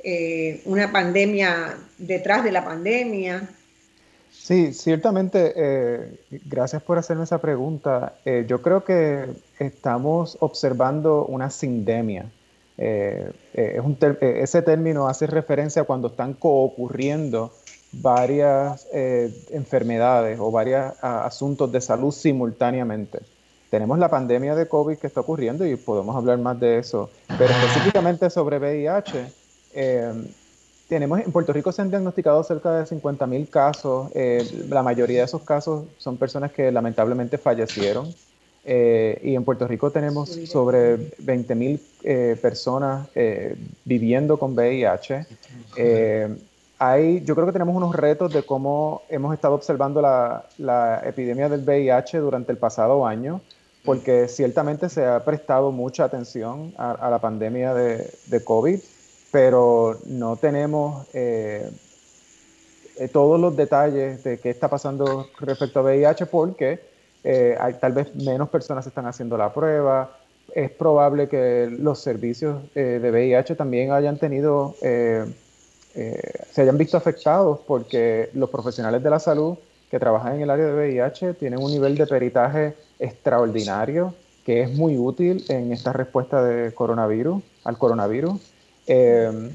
[0.02, 3.48] eh, una pandemia detrás de la pandemia.
[4.46, 8.12] Sí, ciertamente, eh, gracias por hacerme esa pregunta.
[8.24, 9.26] Eh, yo creo que
[9.58, 12.30] estamos observando una sindemia.
[12.78, 17.52] Eh, es un ese término hace referencia a cuando están coocurriendo
[17.90, 18.86] varias
[19.50, 23.18] enfermedades o varios asuntos de salud simultáneamente.
[23.68, 27.50] Tenemos la pandemia de COVID que está ocurriendo y podemos hablar más de eso, pero
[27.50, 29.26] específicamente sobre VIH
[30.88, 34.10] tenemos, en Puerto Rico se han diagnosticado cerca de 50.000 casos.
[34.14, 38.14] Eh, la mayoría de esos casos son personas que lamentablemente fallecieron.
[38.64, 43.08] Eh, y en Puerto Rico tenemos sobre 20.000 eh, personas
[43.84, 45.26] viviendo con VIH.
[46.78, 51.48] hay, yo creo que tenemos unos retos de cómo hemos estado observando la, la epidemia
[51.48, 53.40] del VIH durante el pasado año,
[53.84, 58.80] porque ciertamente se ha prestado mucha atención a, a la pandemia de, de COVID
[59.36, 61.70] pero no tenemos eh,
[62.98, 66.80] eh, todos los detalles de qué está pasando respecto a VIH porque
[67.22, 70.16] eh, hay, tal vez menos personas están haciendo la prueba.
[70.54, 75.26] Es probable que los servicios de VIH también hayan tenido, se
[76.56, 79.58] hayan visto afectados porque los profesionales de la salud
[79.90, 84.14] que trabajan en el área de VIH tienen un nivel de peritaje extraordinario
[84.46, 88.55] que es muy útil en esta respuesta de coronavirus, al coronavirus.
[88.86, 89.50] Em,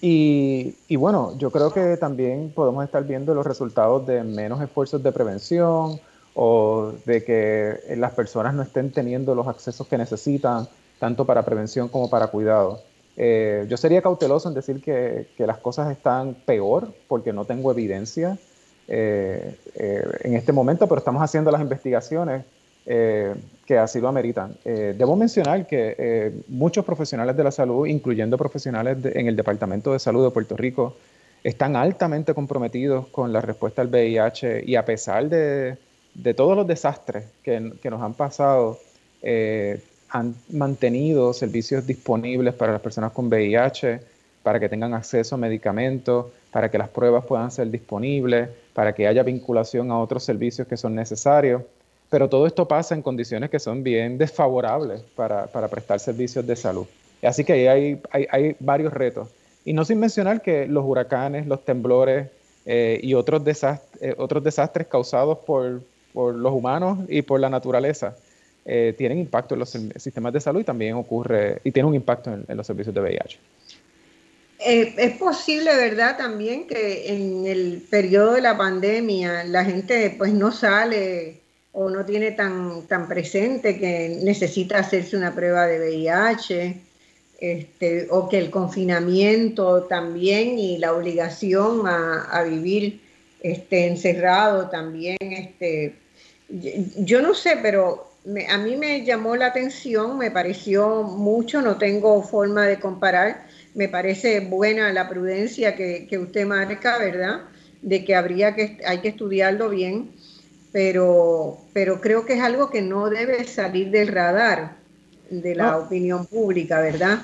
[0.00, 5.10] y, bueno, yo creo que también podemos estar viendo los resultados de menos esfuerzos de
[5.10, 5.98] prevención
[6.34, 10.68] o de que las personas no estén teniendo los accesos que necesitan,
[10.98, 12.80] tanto para prevención como para cuidado.
[13.16, 18.38] Eh, yo sería cauteloso en decir que, las cosas están peor porque no tengo evidencia
[18.86, 22.44] eh, eh, en este momento, pero estamos haciendo las investigaciones
[22.86, 23.34] eh,
[23.66, 24.56] que así lo ameritan.
[24.64, 29.92] Eh, debo mencionar que eh, muchos profesionales de la salud, incluyendo profesionales en el Departamento
[29.92, 30.96] de Salud de Puerto Rico,
[31.42, 35.76] están altamente comprometidos con la respuesta al VIH y a pesar de,
[36.34, 38.78] todos los desastres que, que nos han pasado,
[40.10, 44.00] han mantenido servicios disponibles para las personas con VIH,
[44.42, 49.06] para que tengan acceso a medicamentos, para que las pruebas puedan ser disponibles, para que
[49.06, 51.62] haya vinculación a otros servicios que son necesarios
[52.08, 56.86] pero todo esto pasa en condiciones que son bien desfavorables para, prestar servicios de salud.
[57.22, 59.28] Así que ahí hay, hay, varios retos.
[59.64, 62.28] Y no sin mencionar que los huracanes, los temblores
[62.64, 65.82] eh, y otros, desastres, eh, otros desastres causados por,
[66.14, 68.16] los humanos y por la naturaleza
[68.64, 72.32] eh, tienen impacto en los sistemas de salud y también ocurre y tiene un impacto
[72.32, 73.38] en, en los servicios de VIH.
[74.60, 76.16] es posible, ¿verdad?
[76.16, 81.42] También que en el periodo de la pandemia la gente pues no sale
[81.78, 86.80] o no tiene tan, tan presente que necesita hacerse una prueba de VIH,
[87.38, 93.02] este, o que el confinamiento también y la obligación a, vivir
[93.42, 95.18] este, encerrado también.
[95.20, 95.96] Este,
[96.48, 98.10] yo, no sé, pero
[98.48, 103.90] a mí me llamó la atención, me pareció mucho, no tengo forma de comparar, me
[103.90, 107.42] parece buena la prudencia que, que usted marca, ¿verdad?
[107.82, 110.15] De que habría que, hay que estudiarlo bien
[110.76, 114.76] pero, pero creo que es algo que no debe salir del radar
[115.30, 117.22] de la opinión pública, ¿verdad?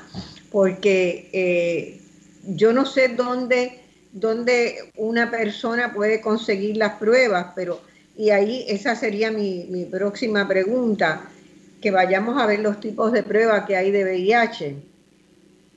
[0.50, 2.00] Porque eh,
[2.46, 3.78] yo no sé dónde,
[4.10, 7.82] dónde una persona puede conseguir las pruebas, pero
[8.16, 11.28] y ahí esa sería mi, mi próxima pregunta,
[11.82, 14.76] que vayamos a ver los tipos de pruebas que hay de VIH,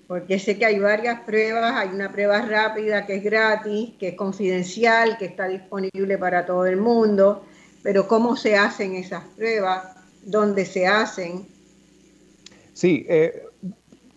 [0.07, 4.15] porque sé que hay varias pruebas, hay una prueba rápida que es gratis, que es
[4.15, 7.43] confidencial, que está disponible para todo el mundo,
[7.85, 11.45] pero cómo se hacen esas pruebas, dónde se hacen.
[12.73, 13.43] Sí, eh,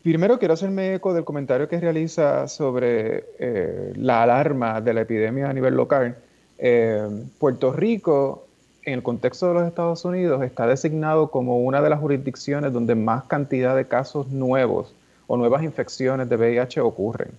[0.02, 5.50] primero quiero hacerme eco del comentario que realiza sobre eh, la alarma de la epidemia
[5.50, 6.16] a nivel local.
[6.56, 7.06] Eh,
[7.38, 8.46] Puerto Rico
[8.84, 12.94] en el contexto de los Estados Unidos está designado como una de las jurisdicciones donde
[12.94, 14.94] más cantidad de casos nuevos
[15.26, 17.32] o nuevas infecciones de VIH ocurren.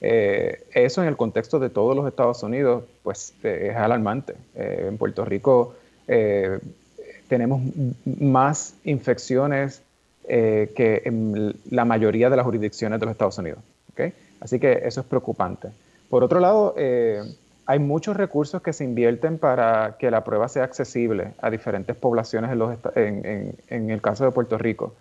[0.00, 4.34] Eh, eso en el contexto de todos los Estados Unidos, pues eh, es alarmante.
[4.54, 5.74] Eh, en Puerto Rico
[7.28, 7.62] tenemos
[8.04, 9.80] más infecciones
[10.26, 13.60] que en la mayoría de las jurisdicciones de los Estados Unidos.
[14.40, 15.68] Así que eso es preocupante.
[16.08, 21.34] Por otro lado, hay muchos recursos que se invierten para que la prueba sea accesible
[21.40, 22.50] a diferentes poblaciones
[22.96, 24.94] en, el caso de Puerto Rico.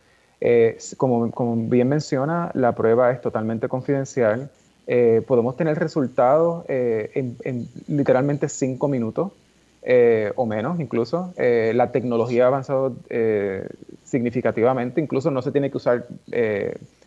[0.98, 4.52] como, como, bien menciona, la prueba es totalmente confidencial
[4.92, 7.12] eh, podemos tener resultados eh,
[7.44, 9.32] en, literalmente cinco minutos
[9.84, 11.32] eh, o menos incluso.
[11.38, 12.96] la tecnología ha avanzado
[14.04, 16.08] significativamente, incluso no se tiene que usar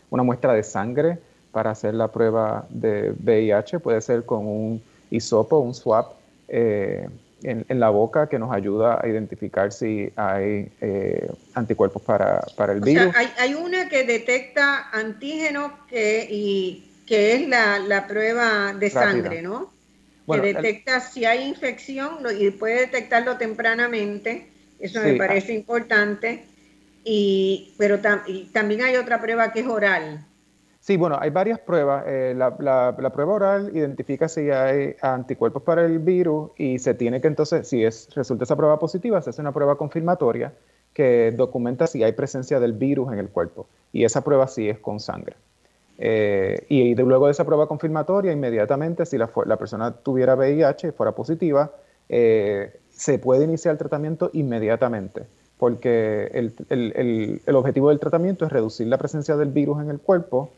[0.09, 1.17] una muestra de sangre
[1.51, 4.81] para hacer la prueba de VIH, puede ser con un
[5.11, 6.05] hisopo, un swab.
[6.47, 10.71] En, la boca que nos ayuda a identificar si hay
[11.53, 13.13] anticuerpos para, para el virus.
[13.13, 19.71] hay, hay, una que detecta antígenos que, y que es la, prueba de sangre, ¿no?
[20.25, 24.47] que detecta si hay infección y puede detectarlo tempranamente,
[24.79, 26.43] eso me parece importante,
[27.03, 30.25] y, pero también hay otra prueba que es oral.
[30.79, 32.03] Sí, bueno, hay varias pruebas.
[32.07, 37.21] Eh, la, la, prueba oral identifica si hay anticuerpos para el virus y se tiene
[37.21, 40.51] que entonces, si es, resulta esa prueba positiva, se hace una prueba confirmatoria
[40.95, 43.67] que documenta si hay presencia del virus en el cuerpo.
[43.91, 45.35] Y esa prueba sí es con sangre.
[46.05, 49.27] Eh, y luego de esa prueba confirmatoria, inmediatamente, si la,
[49.57, 51.71] persona tuviera VIH y fuera positiva,
[52.09, 55.23] eh, se puede iniciar el tratamiento inmediatamente,
[55.57, 56.25] porque
[56.69, 60.51] el, objetivo del tratamiento es reducir la presencia del virus en el cuerpo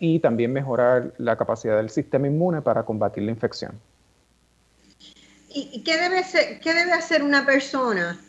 [0.00, 3.72] y también mejorar la capacidad del sistema inmune para combatir la infección.
[5.48, 6.22] ¿Y qué debe,
[6.62, 8.20] qué debe hacer una persona,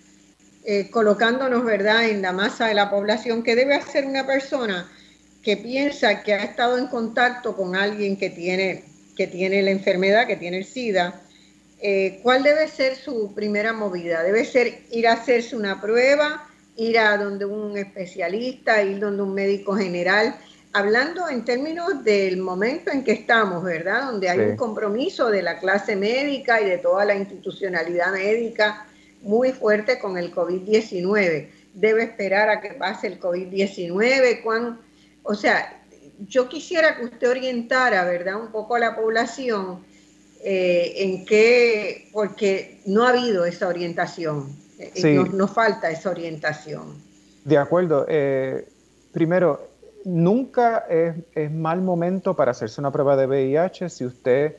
[0.63, 2.07] eh, colocándonos ¿verdad?
[2.07, 4.89] en la masa de la población, qué debe hacer una persona?
[5.43, 8.83] Que piensa que ha estado en contacto con alguien que tiene,
[9.15, 11.21] que tiene la enfermedad, que tiene el SIDA,
[11.81, 14.21] eh, ¿cuál debe ser su primera movida?
[14.23, 16.45] ¿Debe ser ir a hacerse una prueba,
[16.75, 20.35] ir a donde un especialista, ir donde un médico general?
[20.73, 24.11] Hablando en términos del momento en que estamos, ¿verdad?
[24.11, 28.85] Donde hay un compromiso de la clase médica y de toda la institucionalidad médica
[29.21, 31.47] muy fuerte con el COVID-19.
[31.73, 34.43] ¿Debe esperar a que pase el COVID-19?
[34.43, 34.79] ¿Cuán,
[35.29, 35.79] o sea,
[36.27, 39.85] yo quisiera que usted orientara, ¿verdad?, un poco a la población
[40.43, 46.95] eh, en qué, porque no ha habido esa orientación, eh, nos, falta esa orientación.
[47.45, 48.07] De acuerdo.
[48.09, 48.67] Eh,
[49.11, 49.67] primero,
[50.03, 54.55] nunca es, mal momento para hacerse una prueba de VIH si usted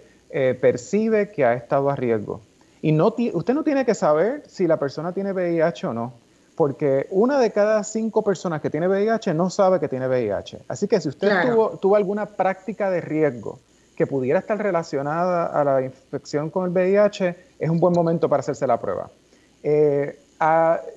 [0.60, 2.42] percibe que ha estado a riesgo.
[2.80, 6.29] Y no usted no tiene que saber si la persona tiene VIH o no
[6.60, 10.58] porque una de cada cinco personas que tiene VIH no sabe que tiene VIH.
[10.68, 11.30] Así que si usted
[11.80, 13.58] tuvo, alguna práctica de riesgo
[13.96, 18.40] que pudiera estar relacionada a la infección con el VIH, es un buen momento para
[18.40, 19.08] hacerse la prueba.
[19.62, 20.18] Eh,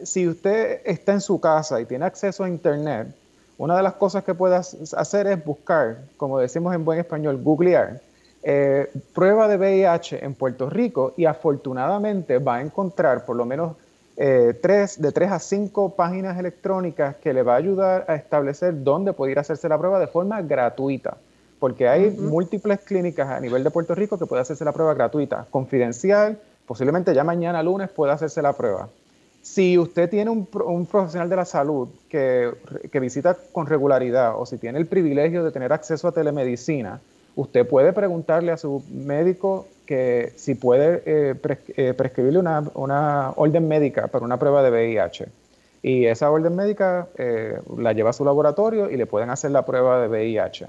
[0.03, 3.15] si usted está en su casa y tiene acceso a Internet,
[3.57, 8.02] una de las cosas que puede hacer es buscar, como decimos en buen español, googlear,
[8.44, 13.77] eh, prueba de VIH en Puerto Rico y afortunadamente va a encontrar por lo menos
[14.15, 18.84] eh, tres, de tres a cinco páginas electrónicas que le va a ayudar a establecer
[18.84, 21.18] dónde puede ir a hacerse la prueba de forma gratuita,
[21.60, 25.48] porque hay múltiples clínicas a nivel de Puerto Rico que puede hacerse la prueba gratuita,
[25.49, 28.88] confidencial, posiblemente ya mañana lunes pueda hacerse la prueba.
[29.41, 30.45] Si usted tiene un,
[30.85, 32.52] profesional de la salud que,
[32.91, 37.02] que visita con regularidad o si tiene el privilegio de tener acceso a telemedicina,
[37.36, 41.36] usted puede preguntarle a su médico que si puede eh,
[41.76, 45.28] eh, prescribirle una, orden médica para una prueba de VIH.
[45.82, 49.66] Y esa orden médica eh, la lleva a su laboratorio y le pueden hacer la
[49.66, 50.68] prueba de VIH.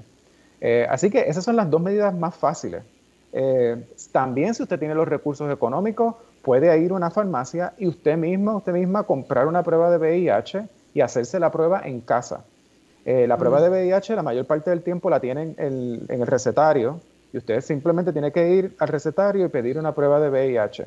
[0.89, 2.83] así que esas son las dos medidas más fáciles.
[4.11, 8.57] también si usted tiene los recursos económicos, puede ir a una farmacia y usted misma,
[8.57, 12.43] usted misma comprar una prueba de VIH y hacerse la prueba en casa.
[13.05, 16.99] La prueba de VIH la mayor parte del tiempo la tienen en el recetario
[17.35, 20.85] y usted simplemente tiene que ir al recetario y pedir una prueba de VIH.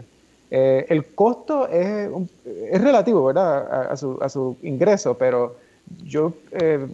[0.51, 2.09] Eh, el costo es,
[2.47, 5.57] es relativo, ¿verdad?, a, su, ingreso, pero
[6.05, 6.87] yo eh,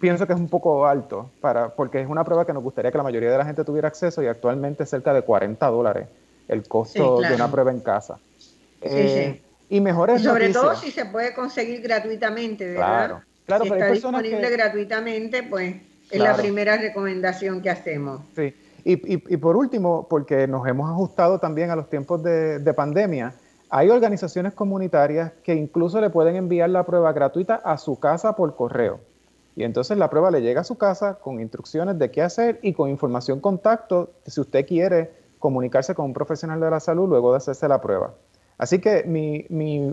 [0.00, 2.98] pienso que es un poco alto, para, porque es una prueba que nos gustaría que
[2.98, 6.08] la mayoría de la gente tuviera acceso y actualmente es cerca de 40 dólares
[6.48, 8.18] el costo de una prueba en casa.
[8.82, 13.06] Sí, eh, Y mejores Sobre todo si se puede conseguir gratuitamente, ¿verdad?
[13.06, 15.76] Claro, claro si pero está disponible gratuitamente, pues
[16.10, 18.20] es la primera recomendación que hacemos.
[18.34, 18.54] Sí.
[18.84, 23.34] Y, por último, porque nos hemos ajustado también a los tiempos de, pandemia,
[23.68, 28.56] Hay organizaciones comunitarias que incluso le pueden enviar la prueba gratuita a su casa por
[28.56, 28.98] correo.
[29.54, 32.72] Y entonces la prueba le llega a su casa con instrucciones de qué hacer y
[32.72, 37.36] con información contacto si usted quiere comunicarse con un profesional de la salud luego de
[37.36, 38.14] hacerse la prueba.
[38.58, 39.46] Así que mi,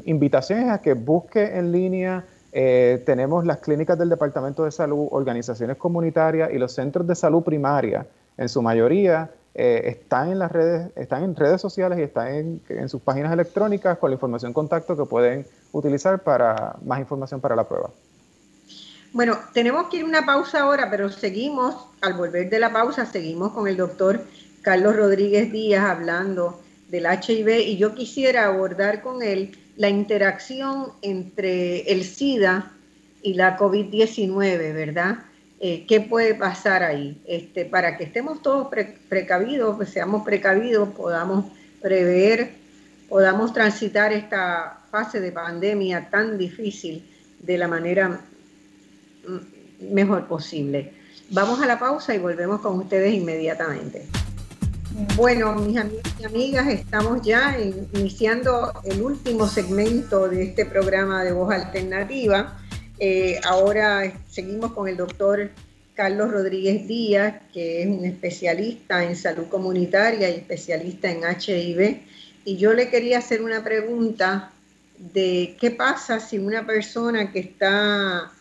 [0.06, 2.26] invitación es a que busque en línea,
[2.60, 7.44] eh, tenemos las clínicas del Departamento de Salud, organizaciones comunitarias y los centros de salud
[7.44, 12.28] primaria, en su mayoría, eh, están en las redes, están en redes sociales y están
[12.30, 17.40] en, en, sus páginas electrónicas con la información contacto que pueden utilizar para más información
[17.42, 17.92] para la prueba.
[19.14, 23.06] Bueno, tenemos que ir a una pausa ahora, pero seguimos, al volver de la pausa,
[23.06, 24.22] seguimos con el doctor
[24.64, 26.60] Carlos Rodríguez Díaz hablando
[26.90, 32.72] del HIV y yo quisiera abordar con él la interacción entre el SIDA
[33.22, 35.20] y la COVID-19, ¿verdad?
[35.60, 37.22] Eh, ¿Qué puede pasar ahí?
[37.26, 38.68] Este, para que estemos todos
[39.10, 41.46] precavidos, que seamos precavidos, podamos
[41.82, 42.52] prever,
[43.08, 47.04] podamos transitar esta fase de pandemia tan difícil
[47.40, 48.20] de la manera
[49.80, 50.94] mejor posible.
[51.30, 54.08] Vamos a la pausa y volvemos con ustedes inmediatamente.
[55.16, 57.56] Bueno, mis amigos y amigas, estamos ya
[57.94, 62.60] iniciando el último segmento de este programa de voz alternativa.
[62.98, 65.52] Eh, ahora seguimos con el doctor
[65.94, 72.02] Carlos Rodríguez Díaz, que es un especialista en salud comunitaria y especialista en HIV.
[72.46, 74.52] Y yo le quería hacer una pregunta
[74.98, 78.32] de qué pasa si una persona que está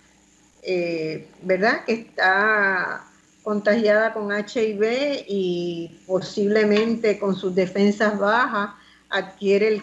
[0.68, 1.84] eh, ¿verdad?
[1.84, 3.04] Que está
[3.46, 8.70] contagiada con HIV y posiblemente con sus defensas bajas
[9.08, 9.82] adquiere,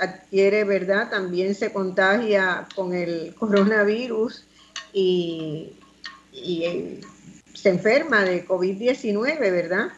[0.00, 1.08] adquiere, ¿verdad?
[1.08, 4.44] También se contagia con el coronavirus
[4.92, 5.74] y,
[6.32, 7.00] eh,
[7.54, 9.90] se enferma de COVID-19, ¿verdad?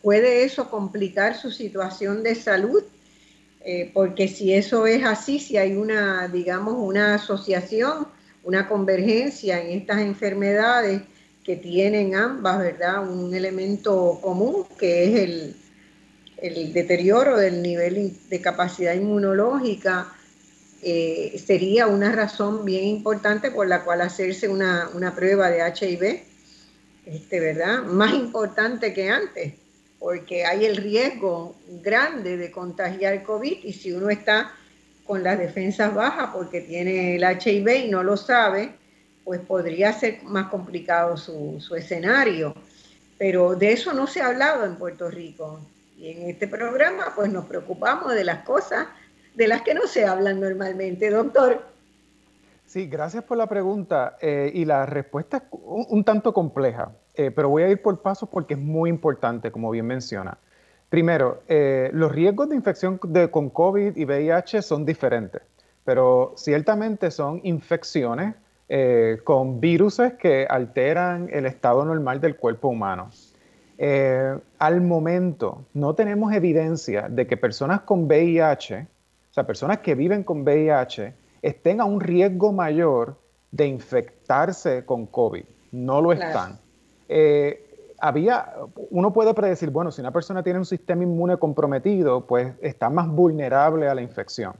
[0.00, 2.82] ¿Puede eso complicar su situación de salud?
[3.66, 8.06] Eh, porque si eso es así, si hay una, digamos, una asociación
[8.46, 11.02] una convergencia en estas enfermedades
[11.46, 13.08] que tienen ambas, ¿verdad?
[13.08, 15.56] Un elemento común que es el,
[16.38, 20.12] el deterioro del nivel de capacidad inmunológica,
[20.82, 26.24] eh, sería una razón bien importante por la cual hacerse una, una prueba de HIV,
[27.06, 27.84] este, ¿verdad?
[27.84, 29.54] Más importante que antes,
[30.00, 34.52] porque hay el riesgo grande de contagiar COVID y si uno está
[35.04, 38.74] con las defensas bajas porque tiene el HIV y no lo sabe,
[39.26, 42.54] pues podría ser más complicado su, escenario.
[43.18, 45.58] Pero de eso no se ha hablado en Puerto Rico.
[45.98, 48.86] Y en este programa pues nos preocupamos de las cosas
[49.34, 51.60] de las que no se hablan normalmente, doctor.
[52.66, 54.16] Sí, gracias por la pregunta.
[54.20, 58.28] Eh, y la respuesta es un, tanto compleja, eh, pero voy a ir por pasos
[58.28, 60.38] porque es muy importante, como bien menciona.
[60.88, 65.42] Primero, eh, los riesgos de infección con COVID y VIH son diferentes,
[65.84, 68.36] pero ciertamente son infecciones
[68.68, 73.10] eh, con virus que alteran el estado normal del cuerpo humano.
[73.78, 78.86] Eh, al momento no tenemos evidencia de que personas con VIH,
[79.30, 83.18] o sea, personas que viven con VIH, estén a un riesgo mayor
[83.50, 85.44] de infectarse con COVID.
[85.72, 86.58] No lo están
[87.98, 88.52] había,
[88.90, 93.08] uno puede predecir, bueno, si una persona tiene un sistema inmune comprometido, pues está más
[93.08, 94.54] vulnerable a la infección.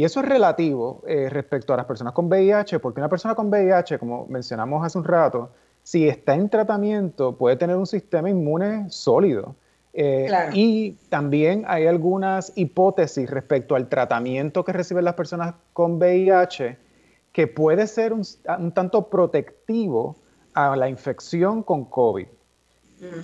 [0.00, 3.50] Y eso es relativo eh, respecto a las personas con VIH, porque una persona con
[3.50, 5.50] VIH, como mencionamos hace un rato,
[5.82, 9.56] si está en tratamiento, puede tener un sistema inmune sólido.
[9.92, 16.78] Eh, y también hay algunas hipótesis respecto al tratamiento que reciben las personas con VIH
[17.30, 20.16] que puede ser un tanto protectivo
[20.54, 22.26] a la infección con COVID.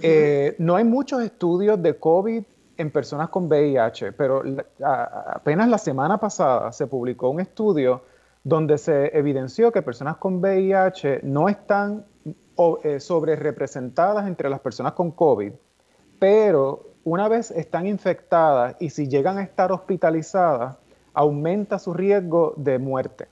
[0.02, 2.44] Eh, no hay muchos estudios de COVID
[2.76, 4.42] en personas con VIH, pero
[4.82, 8.02] apenas la semana pasada se publicó un estudio
[8.44, 12.04] donde se evidenció que personas con VIH no están
[12.84, 15.52] eh, sobre representadas entre las personas con COVID,
[16.18, 20.76] pero una vez están infectadas y si llegan a estar hospitalizadas,
[21.14, 23.28] aumenta su riesgo de muerte.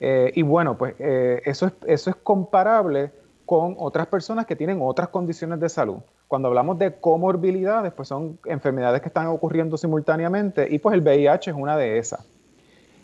[0.00, 3.10] Eh, y bueno, pues eso, es, eso es comparable
[3.44, 5.98] con otras personas que tienen otras condiciones de salud.
[6.28, 11.50] Cuando hablamos de comorbilidades, pues son enfermedades que están ocurriendo simultáneamente y pues el VIH
[11.50, 12.20] es una de esas.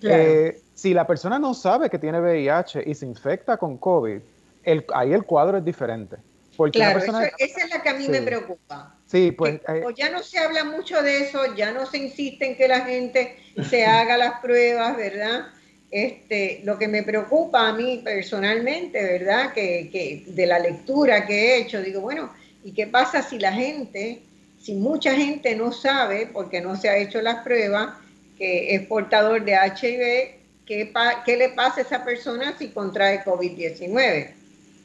[0.02, 4.20] Eh, si la persona no sabe que tiene VIH y se infecta con COVID,
[4.94, 6.16] ahí el cuadro es diferente.
[6.56, 8.94] Porque claro, esa es la que a mí me preocupa.
[9.06, 12.56] Sí, pues, eh, ya no se habla mucho de eso, ya no se insiste en
[12.56, 13.36] que la gente
[13.68, 15.46] se haga las pruebas, ¿verdad?
[15.90, 19.52] Este, lo que me preocupa a mí personalmente, ¿verdad?
[19.52, 22.32] Que, de la lectura que he hecho, digo, bueno,
[22.64, 24.22] ¿y qué pasa si la gente,
[24.60, 27.90] si mucha gente no sabe, porque no se ha hecho las pruebas,
[28.38, 30.92] que es portador de HIV, ¿qué,
[31.24, 34.30] qué le pasa a esa persona si contrae COVID-19?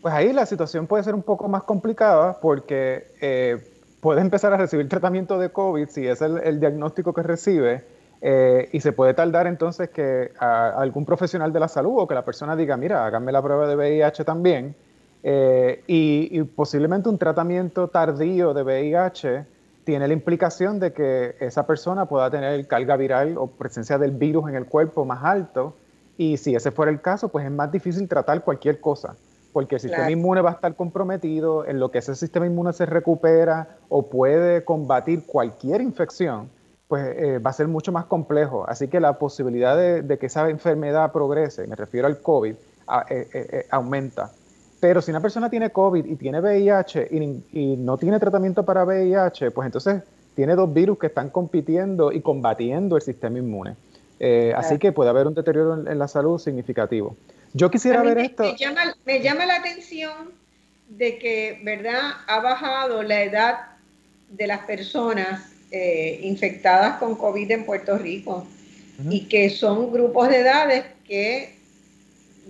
[0.02, 3.58] Pues ahí la situación puede ser un poco más complicada porque eh,
[4.02, 7.84] puede empezar a recibir tratamiento de COVID si es el, diagnóstico que recibe
[8.22, 12.26] eh, y se puede tardar entonces que algún profesional de la salud o que la
[12.26, 14.76] persona diga, mira, háganme la prueba de VIH también
[15.24, 19.46] eh, y, posiblemente un tratamiento tardío de VIH
[19.84, 24.50] tiene la implicación de que esa persona pueda tener carga viral o presencia del virus
[24.50, 25.76] en el cuerpo más alto
[26.18, 29.16] y si ese fuera el caso, pues es más difícil tratar cualquier cosa
[29.54, 32.86] porque el sistema inmune va a estar comprometido, en lo que ese sistema inmune se
[32.86, 36.50] recupera o puede combatir cualquier infección,
[36.88, 38.66] pues eh, va a ser mucho más complejo.
[38.68, 42.54] Así que la posibilidad de, que esa enfermedad progrese, me refiero al COVID,
[43.10, 44.32] eh, eh, aumenta.
[44.80, 48.86] Pero si una persona tiene COVID y tiene VIH y, y, no tiene tratamiento para
[48.86, 50.04] VIH, pues entonces
[50.36, 53.76] tiene dos virus que están compitiendo y combatiendo el sistema inmune.
[54.56, 57.16] Así que puede haber un deterioro en la salud significativo.
[57.54, 58.44] Yo quisiera ver esto.
[59.06, 60.32] Me llama, la atención
[60.88, 62.14] de que, ¿verdad?
[62.28, 63.58] Ha bajado la edad
[64.30, 68.46] de las personas eh, infectadas con COVID en Puerto Rico
[69.10, 71.56] y que son grupos de edades que,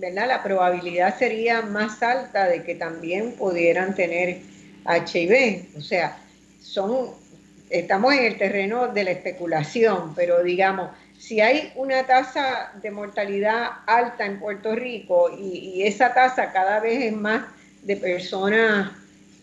[0.00, 0.26] ¿verdad?
[0.26, 4.38] La probabilidad sería más alta de que también pudieran tener
[4.86, 5.76] HIV.
[5.76, 6.16] O sea,
[7.68, 13.68] estamos en el terreno de la especulación, pero digamos, si hay una tasa de mortalidad
[13.86, 17.44] alta en Puerto Rico y, esa tasa cada vez es más
[17.82, 18.92] de personas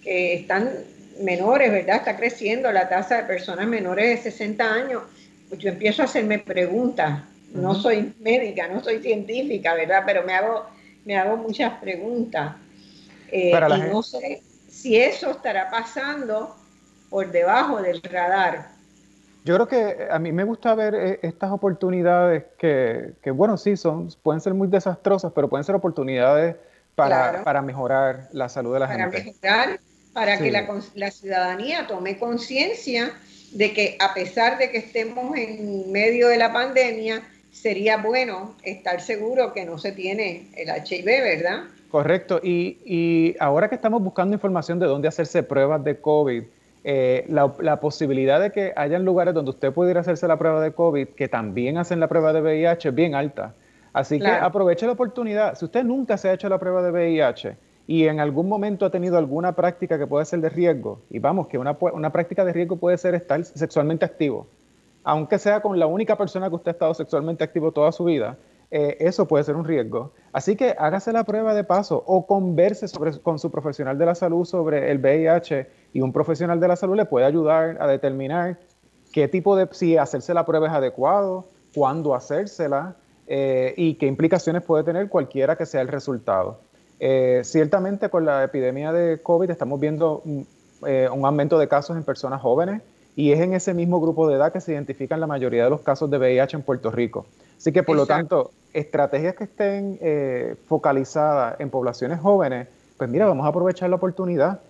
[0.02, 0.72] que están
[1.20, 1.98] menores, ¿verdad?
[1.98, 5.04] Está creciendo la tasa de personas menores de 60 años,
[5.50, 7.22] pues yo empiezo a hacerme preguntas.
[7.58, 10.04] No soy médica, no soy científica, ¿verdad?
[10.06, 10.66] Pero me hago,
[11.06, 12.56] me hago muchas preguntas.
[13.32, 16.56] Eh, y no sé si eso estará pasando
[17.10, 18.70] por debajo del radar.
[19.44, 23.78] Yo creo que eh, a mí me gusta ver eh, estas oportunidades que, bueno, sí,
[23.78, 26.56] son, pueden ser muy desastrosas, pero pueden ser oportunidades
[26.96, 29.06] para, para mejorar la salud de la gente.
[29.06, 29.80] Para mejorar,
[30.14, 33.14] para que la, la ciudadanía tome conciencia
[33.52, 37.24] de que a pesar de que estemos en medio de la pandemia,
[37.62, 41.64] sería bueno estar seguro que no se tiene el HIV, ¿verdad?
[41.90, 42.40] Correcto.
[42.44, 46.44] Y, y ahora que estamos buscando información de dónde hacerse pruebas de COVID,
[46.84, 51.10] eh, la, posibilidad de que hayan lugares donde usted pudiera hacerse la prueba de COVID
[51.10, 53.56] que también hacen la prueba de VIH es bien alta.
[53.92, 55.56] Así que aproveche la oportunidad.
[55.56, 57.58] Si usted nunca se ha hecho la prueba de VIH
[57.88, 61.48] y en algún momento ha tenido alguna práctica que puede ser de riesgo, y vamos,
[61.48, 64.48] que una, una práctica de riesgo puede ser estar sexualmente activo,
[65.08, 68.36] aunque sea con la única persona que usted ha estado sexualmente activo toda su vida,
[68.70, 70.12] eh, eso puede ser un riesgo.
[70.34, 72.88] Así que hágase la prueba de paso o converse
[73.24, 76.98] con su profesional de la salud sobre el VIH y un profesional de la salud
[76.98, 78.58] le puede ayudar a determinar
[79.14, 82.98] qué tipo de, si hacerse la prueba es adecuado, cuándo hacérsela
[83.28, 86.60] eh, y qué implicaciones puede tener cualquiera que sea el resultado.
[87.00, 90.42] Eh, ciertamente con la epidemia de COVID estamos viendo mm,
[90.86, 92.82] eh, un aumento de casos en personas jóvenes
[93.18, 95.82] y es en ese mismo grupo de edad que se identifican la mayoría de los
[95.82, 97.26] casos de VIH en Puerto Rico.
[97.58, 100.00] Así que por lo tanto, estrategias que estén
[100.68, 104.62] focalizadas en poblaciones jóvenes, pues mira, vamos a aprovechar la oportunidad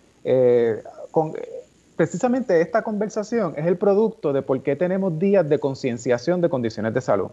[1.97, 6.93] precisamente esta conversación es el producto de por qué tenemos días de concienciación de condiciones
[6.93, 7.29] de salud.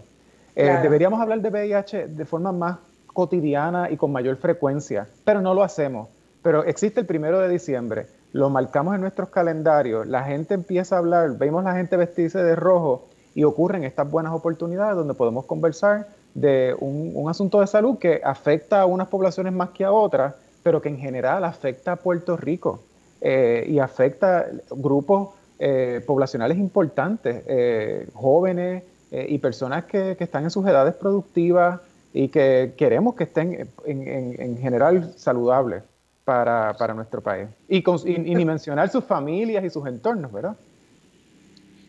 [0.57, 2.79] Eh, deberíamos hablar de VIH de forma más
[3.13, 6.09] cotidiana y con mayor frecuencia, pero no lo hacemos.
[6.43, 10.99] Pero existe el primero de diciembre, lo marcamos en nuestros calendarios, la gente empieza a
[10.99, 16.09] hablar, vemos la gente vestirse de rojo y ocurren estas buenas oportunidades donde podemos conversar
[16.35, 20.35] de un, un asunto de salud que afecta a unas poblaciones más que a otras,
[20.63, 22.83] pero que en general afecta a Puerto Rico.
[23.27, 30.67] Eh, y afecta grupos eh, poblacionales importantes, eh, jóvenes y personas que, están en sus
[30.67, 31.81] edades productivas
[32.13, 35.85] y que queremos que estén en, general saludables
[36.25, 37.49] para, nuestro país.
[37.69, 40.57] Y, y, ni mencionar sus familias y sus entornos, ¿verdad?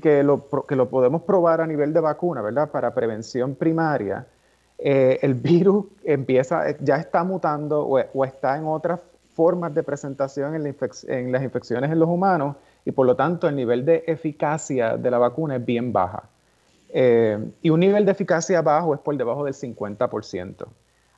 [0.01, 2.69] que lo, que lo podemos probar a nivel de vacuna, ¿verdad?
[2.69, 4.25] Para prevención primaria,
[4.77, 8.99] eh, el virus empieza, ya está mutando o, está en otras
[9.39, 10.75] formas de presentación en,
[11.07, 15.09] en, las infecciones en los humanos y por lo tanto el nivel de eficacia de
[15.09, 16.23] la vacuna es bien baja.
[16.89, 20.65] Eh, y un nivel de eficacia bajo es por debajo del 50%.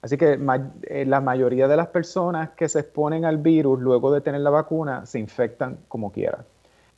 [0.03, 0.37] Así que
[0.83, 4.51] eh, la mayoría de las personas que se exponen al virus luego de tener la
[4.51, 6.45] vacuna se infectan como quiera.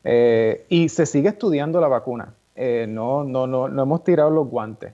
[0.03, 2.33] Eh, y se sigue estudiando la vacuna.
[2.57, 4.91] no, no, no, no hemos tirado los guantes,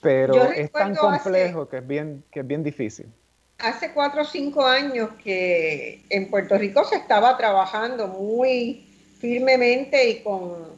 [0.00, 3.12] pero es tan complejo que, es bien, que es bien difícil.
[3.58, 8.84] Hace cuatro o cinco años que en Puerto Rico se estaba trabajando muy
[9.18, 10.76] firmemente y con,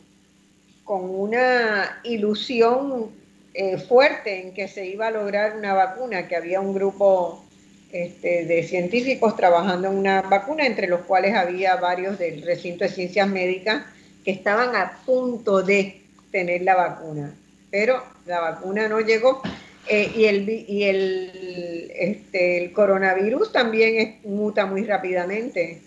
[0.85, 3.11] con una ilusión
[3.55, 7.45] eh, fuerte en que se iba a lograr una vacuna, que había un grupo
[7.91, 12.91] este, de científicos trabajando en una vacuna, entre los cuales había varios del recinto de
[12.91, 13.83] ciencias médicas
[14.25, 17.35] que estaban a punto de tener la vacuna,
[17.71, 19.43] pero la vacuna no llegó.
[19.89, 25.82] Eh, y el, y el, este, el coronavirus también muta muy rápidamente.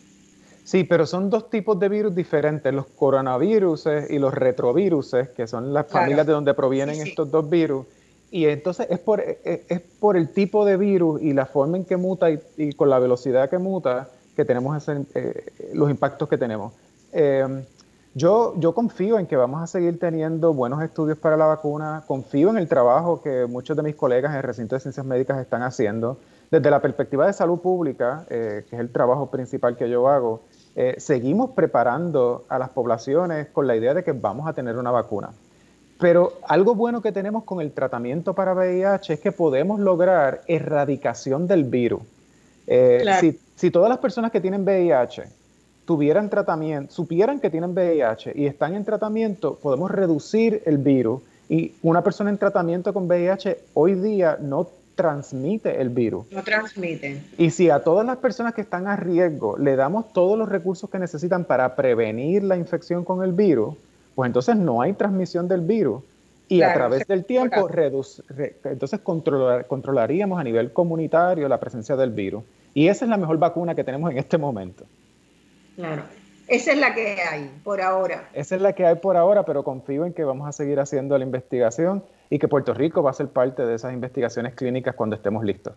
[0.63, 5.73] Sí, pero son dos tipos de virus diferentes, los coronavirus y los retroviruses, que son
[5.73, 7.85] las familias de donde provienen estos dos virus.
[8.31, 11.77] Y entonces es por, e, e, es, por el tipo de virus y la forma
[11.77, 16.37] en que muta y, con la velocidad que muta que tenemos eh, los impactos que
[16.37, 16.73] tenemos.
[17.11, 17.45] Eh,
[18.13, 22.49] yo, yo confío en que vamos a seguir teniendo buenos estudios para la vacuna, confío
[22.49, 25.63] en el trabajo que muchos de mis colegas en el recinto de ciencias médicas están
[25.63, 26.17] haciendo.
[26.49, 30.41] Desde la perspectiva de salud pública, eh, que es el trabajo principal que yo hago,
[30.75, 34.91] eh, seguimos preparando a las poblaciones con la idea de que vamos a tener una
[34.91, 35.29] vacuna.
[35.97, 41.47] Pero algo bueno que tenemos con el tratamiento para VIH es que podemos lograr erradicación
[41.47, 42.01] del virus.
[42.67, 45.40] Eh, si, todas las personas que tienen VIH
[45.85, 51.21] tuvieran tratamiento, supieran que tienen VIH y están en tratamiento, podemos reducir el virus.
[51.49, 56.31] Y una persona en tratamiento con VIH hoy día no transmite el virus.
[56.31, 57.21] No transmite.
[57.37, 60.89] Y si a todas las personas que están a riesgo le damos todos los recursos
[60.89, 63.75] que necesitan para prevenir la infección con el virus,
[64.15, 66.03] pues entonces no hay transmisión del virus.
[66.47, 67.69] Y a través del tiempo,
[68.65, 72.43] entonces controlaríamos a nivel comunitario la presencia del virus.
[72.73, 74.83] Y esa es la mejor vacuna que tenemos en este momento.
[75.75, 76.03] Claro.
[76.51, 78.27] Esa es la que hay por ahora.
[78.33, 81.17] Esa es la que hay por ahora, pero confío en que vamos a seguir haciendo
[81.17, 85.15] la investigación y que Puerto Rico va a ser parte de esas investigaciones clínicas cuando
[85.15, 85.73] estemos listos.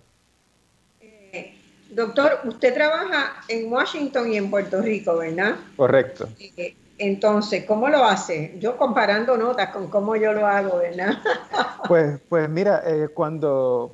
[1.00, 1.54] Eh,
[1.90, 5.54] doctor, usted trabaja en Washington y en Puerto Rico, ¿verdad?
[5.76, 6.28] Correcto.
[6.40, 8.56] Eh, entonces, ¿cómo lo hace?
[8.58, 11.18] Yo comparando notas con cómo yo lo hago, ¿verdad?
[11.88, 13.92] pues, pues mira, eh, cuando,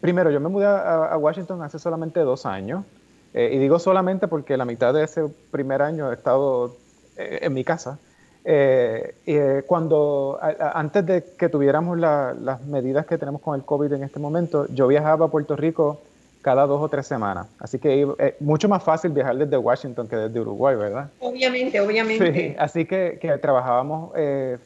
[0.00, 2.84] primero, yo me mudé a, Washington hace solamente dos años,
[3.34, 6.76] y digo solamente porque la mitad de ese primer año he estado
[7.16, 7.98] en mi casa.
[8.46, 10.38] Eh, eh, cuando
[10.74, 14.86] antes de que tuviéramos las medidas que tenemos con el COVID en este momento, yo
[14.86, 16.00] viajaba a Puerto Rico
[16.42, 17.46] cada dos o tres semanas.
[17.58, 21.08] Así que es eh, mucho más fácil viajar desde Washington que desde Uruguay, ¿verdad?
[21.20, 22.54] Obviamente, obviamente.
[22.58, 24.10] así que, trabajábamos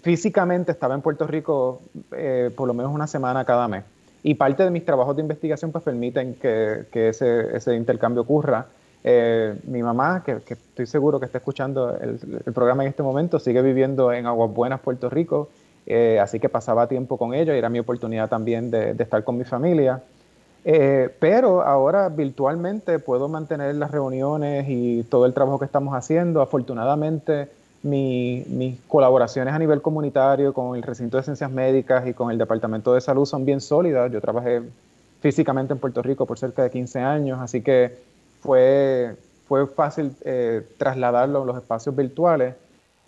[0.02, 1.80] físicamente, estaba en Puerto Rico
[2.56, 3.84] por lo menos una semana cada mes.
[4.28, 8.66] Y parte de mis trabajos de investigación pues permiten que, que ese, ese intercambio ocurra.
[9.02, 12.18] Eh, mi mamá, que, estoy seguro que está escuchando el,
[12.52, 15.48] programa en este momento, sigue viviendo en Aguas Buenas, Puerto Rico,
[15.86, 19.38] eh, así que pasaba tiempo con ella y era mi oportunidad también de, estar con
[19.38, 20.02] mi familia.
[20.66, 26.42] Eh, pero ahora virtualmente puedo mantener las reuniones y todo el trabajo que estamos haciendo.
[26.42, 27.48] Afortunadamente,
[27.82, 32.94] mis colaboraciones a nivel comunitario con el recinto de ciencias médicas y con el Departamento
[32.94, 34.10] de Salud son bien sólidas.
[34.10, 34.62] Yo trabajé
[35.20, 37.96] físicamente en Puerto Rico por cerca de 15 años, así que
[38.40, 42.55] fue, fue fácil eh, trasladarlo a los espacios virtuales.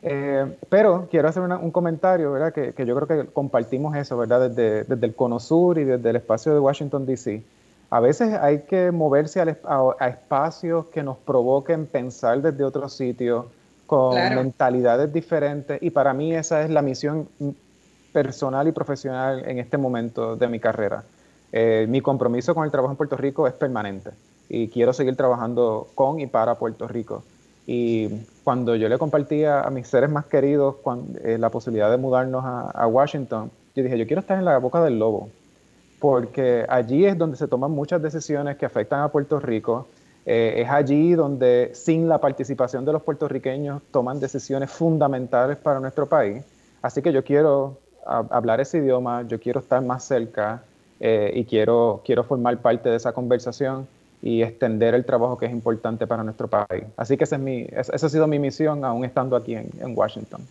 [0.03, 2.55] Eh, pero quiero hacer un comentario, ¿verdad?
[2.55, 4.49] Que, que, yo creo que compartimos eso, ¿verdad?
[4.49, 7.43] Desde, desde, el Cono Sur y desde el espacio de Washington, D.C.
[7.91, 13.47] A veces hay que moverse a, espacios que nos provoquen pensar desde otros sitios,
[13.91, 17.27] con mentalidades diferentes, y para mí esa es la misión
[18.13, 21.03] personal y profesional en este momento de mi carrera.
[21.51, 24.11] Eh, mi compromiso con el trabajo en Puerto Rico es permanente
[24.49, 27.25] y quiero seguir trabajando con y para Puerto Rico.
[27.67, 28.09] Y
[28.45, 30.77] cuando yo le compartía a mis seres más queridos
[31.25, 34.85] eh, la posibilidad de mudarnos a, Washington, yo dije, yo quiero estar en la boca
[34.85, 35.31] del lobo,
[35.99, 39.89] porque allí es donde se toman muchas decisiones que afectan a Puerto Rico.
[40.27, 46.07] Eh, es allí donde sin la participación de los puertorriqueños toman decisiones fundamentales para nuestro
[46.07, 46.45] país.
[46.83, 50.63] Así que yo quiero hablar ese idioma, yo quiero estar más cerca
[50.99, 53.87] eh, y quiero, quiero formar parte de esa conversación
[54.23, 56.85] y extender el trabajo que es importante para nuestro país.
[56.97, 60.47] Así que esa, es mi, esa ha sido mi misión aún estando aquí en, Washington.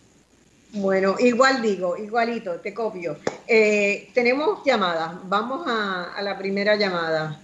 [0.72, 3.16] Bueno, igual digo, igualito, te copio.
[3.46, 7.40] Eh, tenemos llamadas, vamos a, la primera llamada.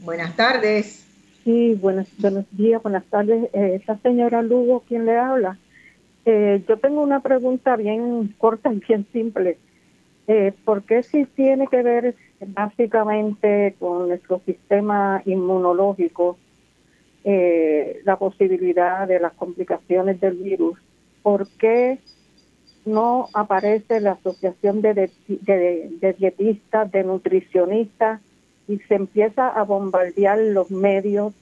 [0.00, 1.01] Buenas tardes.
[1.44, 3.50] Sí, buenos, buenos días, buenas tardes.
[3.52, 5.58] Eh, esta señora Lugo, ¿quién le habla?
[6.24, 9.58] Eh, yo tengo una pregunta bien corta y bien simple.
[10.28, 12.14] Eh, ¿Por qué si tiene que ver
[12.46, 16.38] básicamente con nuestro sistema inmunológico
[17.24, 20.78] eh, la posibilidad de las complicaciones del virus?
[21.24, 21.98] ¿Por qué
[22.84, 28.20] no aparece la asociación de, de dietistas, de nutricionistas
[28.68, 31.32] y se empieza a bombardear los medios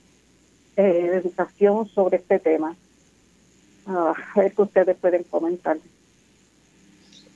[0.76, 2.76] de educación sobre este tema?
[3.86, 5.78] a ver que ustedes pueden comentar.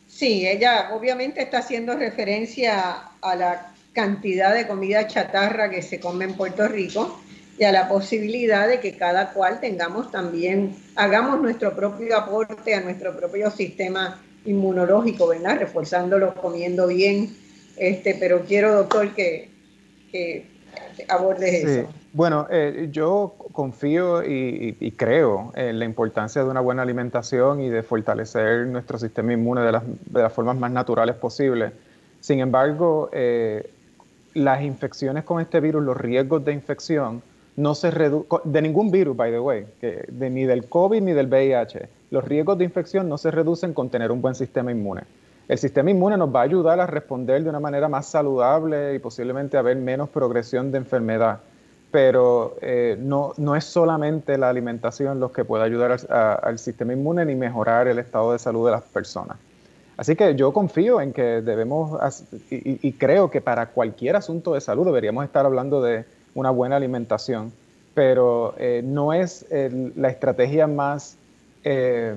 [0.08, 6.26] Sí, ella obviamente está haciendo referencia a la cantidad de comida chatarra que se come
[6.26, 7.20] en Puerto Rico
[7.58, 12.80] y a la posibilidad de que cada cual tengamos también, hagamos nuestro propio aporte a
[12.80, 15.58] nuestro propio sistema inmunológico, ¿verdad?
[15.58, 17.34] Reforzándolo, comiendo bien.
[17.76, 19.50] Este, pero quiero, doctor, que,
[20.14, 20.46] que
[21.08, 21.88] abordes eso.
[22.12, 27.82] Bueno, eh, yo confío y, creo en la importancia de una buena alimentación y de
[27.82, 31.72] fortalecer nuestro sistema inmune de las, de las formas más naturales posibles.
[32.20, 33.68] Sin embargo, eh,
[34.34, 37.20] las infecciones con este virus, los riesgos de infección,
[37.56, 41.26] no se reducen, de ningún virus, by the way, que ni del COVID ni del
[41.26, 45.02] VIH, los riesgos de infección no se reducen con tener un buen sistema inmune.
[45.48, 48.98] El sistema inmune nos va a ayudar a responder de una manera más saludable y
[48.98, 51.40] posiblemente a ver menos progresión de enfermedad
[51.94, 55.96] pero eh, no, no, es solamente la alimentación lo que puede ayudar
[56.42, 59.36] al, sistema inmune ni mejorar el estado de salud de las personas.
[59.96, 61.96] Así que yo confío en que debemos,
[62.50, 66.04] y, creo que para cualquier asunto de salud deberíamos estar hablando de
[66.34, 67.52] una buena alimentación,
[67.94, 69.46] pero eh, no es
[69.94, 71.16] la estrategia más
[71.62, 72.16] eh,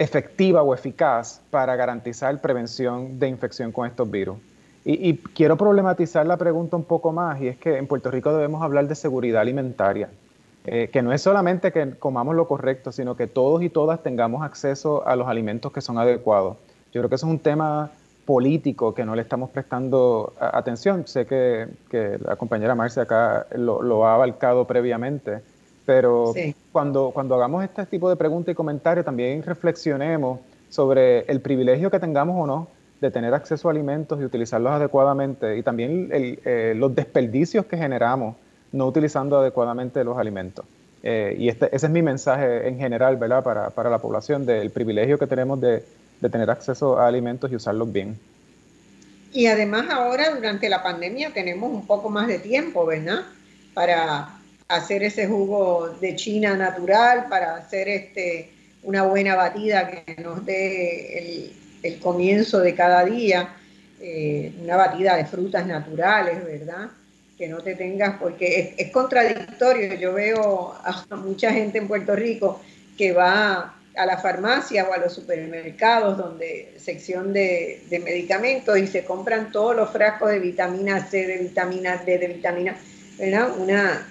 [0.00, 4.38] efectiva o eficaz para garantizar prevención de infección con estos virus.
[4.82, 8.62] Y, quiero problematizar la pregunta un poco más, y es que en Puerto Rico debemos
[8.62, 10.08] hablar de seguridad alimentaria,
[10.64, 14.42] eh, que no es solamente que comamos lo correcto, sino que todos y todas tengamos
[14.42, 16.56] acceso a los alimentos que son adecuados.
[16.94, 17.90] Yo creo que eso es un tema
[18.24, 21.06] político que no le estamos prestando atención.
[21.06, 21.68] Sé que,
[22.24, 25.42] la compañera Marcia acá lo, ha abarcado previamente,
[25.86, 26.32] pero
[26.72, 31.98] cuando, cuando hagamos este tipo de preguntas y comentarios, también reflexionemos sobre el privilegio que
[31.98, 32.68] tengamos o no
[33.00, 38.36] de tener acceso a alimentos y utilizarlos adecuadamente y también eh, los desperdicios que generamos
[38.72, 40.64] no utilizando adecuadamente los alimentos.
[41.02, 43.42] Eh, y este, ese es mi mensaje en general ¿verdad?
[43.42, 45.82] Para, para la población del privilegio que tenemos de,
[46.20, 48.18] de tener acceso a alimentos y usarlos bien.
[49.32, 53.20] Y además ahora durante la pandemia tenemos un poco más de tiempo, ¿verdad?
[53.72, 54.39] Para
[54.70, 58.50] hacer ese jugo de China natural, para hacer este
[58.82, 61.52] una buena batida que nos dé
[61.82, 63.56] el, comienzo de cada día,
[64.00, 66.90] eh, una batida de frutas naturales, ¿verdad?
[67.36, 69.94] Que no te tengas, porque es, contradictorio.
[69.94, 72.60] Yo veo a mucha gente en Puerto Rico
[72.96, 79.04] que va a la farmacia o a los supermercados donde sección de, medicamentos y se
[79.04, 82.76] compran todos los frascos de vitamina C, de vitamina D, de vitamina,
[83.18, 83.58] ¿verdad?
[83.58, 84.06] Una,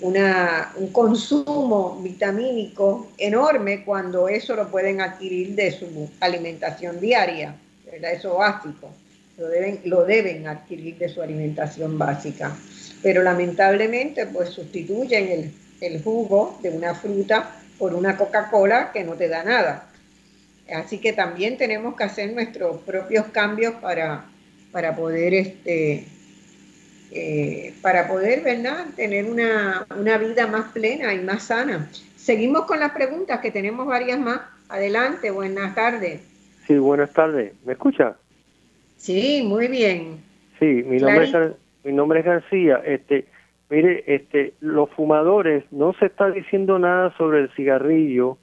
[0.00, 7.54] una, un consumo vitamínico enorme cuando eso lo pueden adquirir de su alimentación diaria,
[7.90, 8.12] ¿verdad?
[8.12, 8.90] Eso básico,
[9.38, 12.56] lo deben, lo deben adquirir de su alimentación básica.
[13.02, 19.14] Pero lamentablemente pues sustituyen el, el jugo de una fruta por una Coca-Cola que no
[19.14, 19.88] te da nada.
[20.74, 24.26] Así que también tenemos que hacer nuestros propios cambios para,
[24.72, 26.06] para poder este,
[27.18, 29.86] eh, para poder, ¿verdad?, tener una,
[30.18, 31.88] vida más plena y más sana.
[32.14, 34.42] Seguimos con las preguntas, que tenemos varias más.
[34.68, 36.20] Adelante, buenas tardes.
[36.66, 37.54] Sí, buenas tardes.
[37.64, 38.16] ¿Me escucha?
[38.98, 40.18] Sí, muy bien.
[40.58, 41.34] Sí, mi nombre, es,
[41.84, 42.82] mi nombre es García.
[42.84, 43.24] Este,
[43.70, 48.36] mire, este, los fumadores, no se está diciendo nada sobre el cigarrillo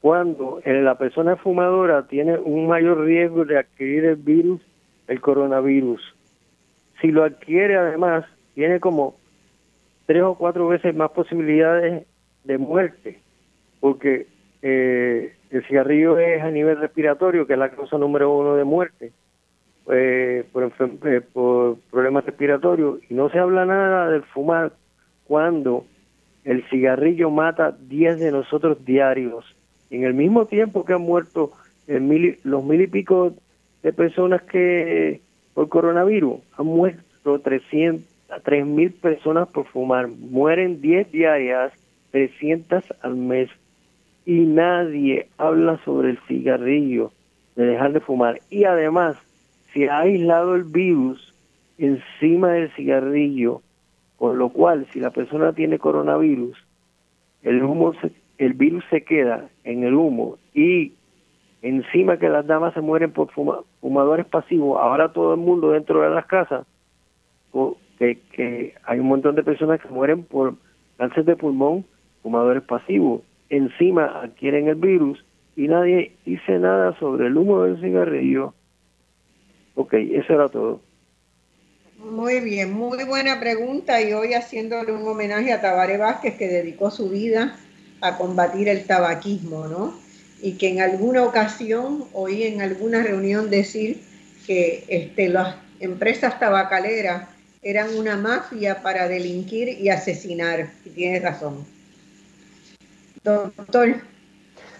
[0.00, 4.60] cuando eh, la persona fumadora tiene un mayor riesgo de adquirir el virus,
[5.06, 6.17] el coronavirus
[7.00, 9.16] si lo adquiere además, tiene como
[10.06, 12.06] tres o cuatro veces más posibilidades
[12.44, 13.20] de muerte,
[13.80, 14.26] porque
[14.62, 19.12] eh, el cigarrillo es a nivel respiratorio, que es la causa número uno de muerte
[19.90, 20.72] eh, por,
[21.04, 24.72] eh, por problemas respiratorios, y no se habla nada del fumar
[25.24, 25.84] cuando
[26.44, 29.44] el cigarrillo mata 10 de nosotros diarios.
[29.90, 31.52] En el mismo tiempo que han muerto
[31.86, 33.34] los mil y pico
[33.82, 35.20] de personas que
[35.58, 38.06] por coronavirus, han muerto 300,
[38.44, 40.06] 3 mil personas por fumar.
[40.06, 41.72] Mueren 10 diarias,
[42.12, 43.50] 300 al mes.
[44.24, 47.10] Y nadie habla sobre el cigarrillo,
[47.56, 48.40] de dejar de fumar.
[48.50, 49.16] Y además,
[49.74, 51.34] se ha aislado el virus
[51.76, 53.60] encima del cigarrillo,
[54.16, 56.56] con lo cual si la persona tiene coronavirus,
[57.42, 57.94] el humo
[58.38, 60.92] el virus se queda en el humo y
[61.62, 66.10] encima que las damas se mueren por fumadores pasivos, ahora todo el mundo dentro de
[66.10, 66.66] las casas,
[67.98, 70.54] que, hay un montón de personas que mueren por
[70.96, 71.84] cáncer de pulmón,
[72.22, 75.24] fumadores pasivos, encima adquieren el virus
[75.56, 78.54] y nadie dice nada sobre el humo del cigarrillo.
[79.74, 80.80] Ok, eso era todo.
[81.98, 86.92] Muy bien, muy buena pregunta y hoy haciéndole un homenaje a Tabaré Vázquez que dedicó
[86.92, 87.56] su vida
[88.00, 90.07] a combatir el tabaquismo, ¿no?
[90.40, 94.02] Y que en alguna ocasión oí en alguna reunión decir
[94.46, 97.28] que este, las empresas tabacaleras
[97.62, 100.70] eran una mafia para delinquir y asesinar.
[100.84, 101.64] Y tiene razón.
[103.24, 103.96] Doctor.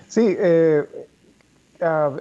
[0.09, 0.85] Sí, eh,
[1.81, 2.17] ah,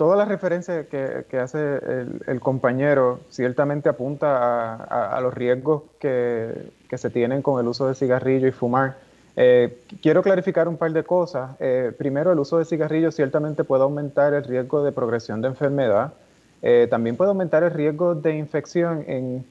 [0.00, 1.78] toda la referencia que, hace
[2.26, 8.48] el, compañero ciertamente apunta a, los riesgos que, se tienen con el uso de cigarrillo
[8.48, 8.96] y fumar.
[9.36, 11.56] Eh, quiero clarificar un par de cosas.
[11.60, 16.12] Eh, primero, el uso de cigarrillos ciertamente puede aumentar el riesgo de progresión de enfermedad.
[16.62, 19.44] Eh, también puede aumentar el riesgo de infección en,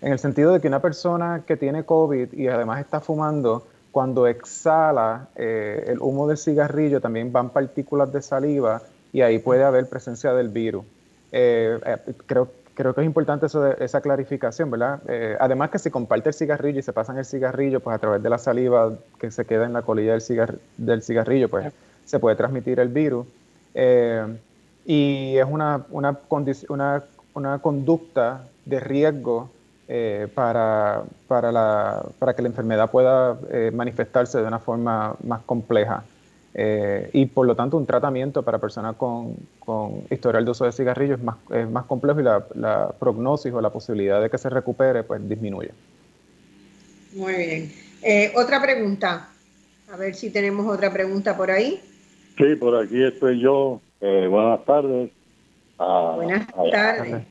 [0.00, 4.26] en, el sentido de que una persona que tiene COVID y además está fumando, cuando
[4.26, 10.34] exhala el humo del cigarrillo, también van partículas de saliva y ahí puede haber presencia
[10.34, 10.84] del virus.
[11.32, 11.96] Eh, eh,
[12.76, 15.00] creo, que es importante eso esa clarificación, ¿verdad?
[15.08, 18.22] Eh, además que si comparte el cigarrillo y se pasan el cigarrillo, pues a través
[18.22, 21.72] de la saliva que se queda en la colilla del, del cigarrillo, pues
[22.04, 23.26] se puede transmitir el virus.
[24.84, 26.18] y es una, una,
[26.68, 27.02] una,
[27.34, 29.50] una, conducta de riesgo
[30.34, 33.36] para, para, la, para, que la enfermedad pueda
[33.72, 36.04] manifestarse de una forma más compleja.
[36.58, 40.72] Eh, y por lo tanto un tratamiento para personas con, con historial de uso de
[40.72, 44.38] cigarrillos es más, es más complejo y la, la, prognosis o la posibilidad de que
[44.38, 45.72] se recupere pues disminuye.
[47.14, 47.72] Muy bien.
[48.02, 49.28] Eh, otra pregunta.
[49.92, 51.78] A ver si tenemos otra pregunta por ahí.
[52.38, 53.82] Sí, por aquí estoy yo.
[54.00, 55.10] Eh, buenas tardes.
[55.76, 57.22] buenas tardes.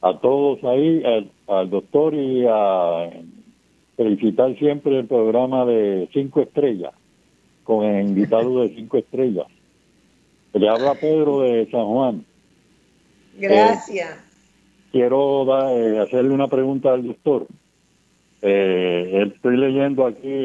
[0.00, 3.10] A, todos ahí, al, al doctor y a
[3.98, 6.94] felicitar siempre el programa de cinco estrellas
[7.64, 9.46] con el invitado de cinco estrellas.
[10.54, 12.24] Le habla Pedro de San Juan.
[13.38, 14.10] Gracias.
[14.10, 17.46] Eh, quiero eh, hacerle una pregunta al doctor.
[18.42, 20.44] Eh, estoy leyendo aquí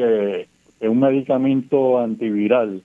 [0.80, 2.82] un medicamento antiviral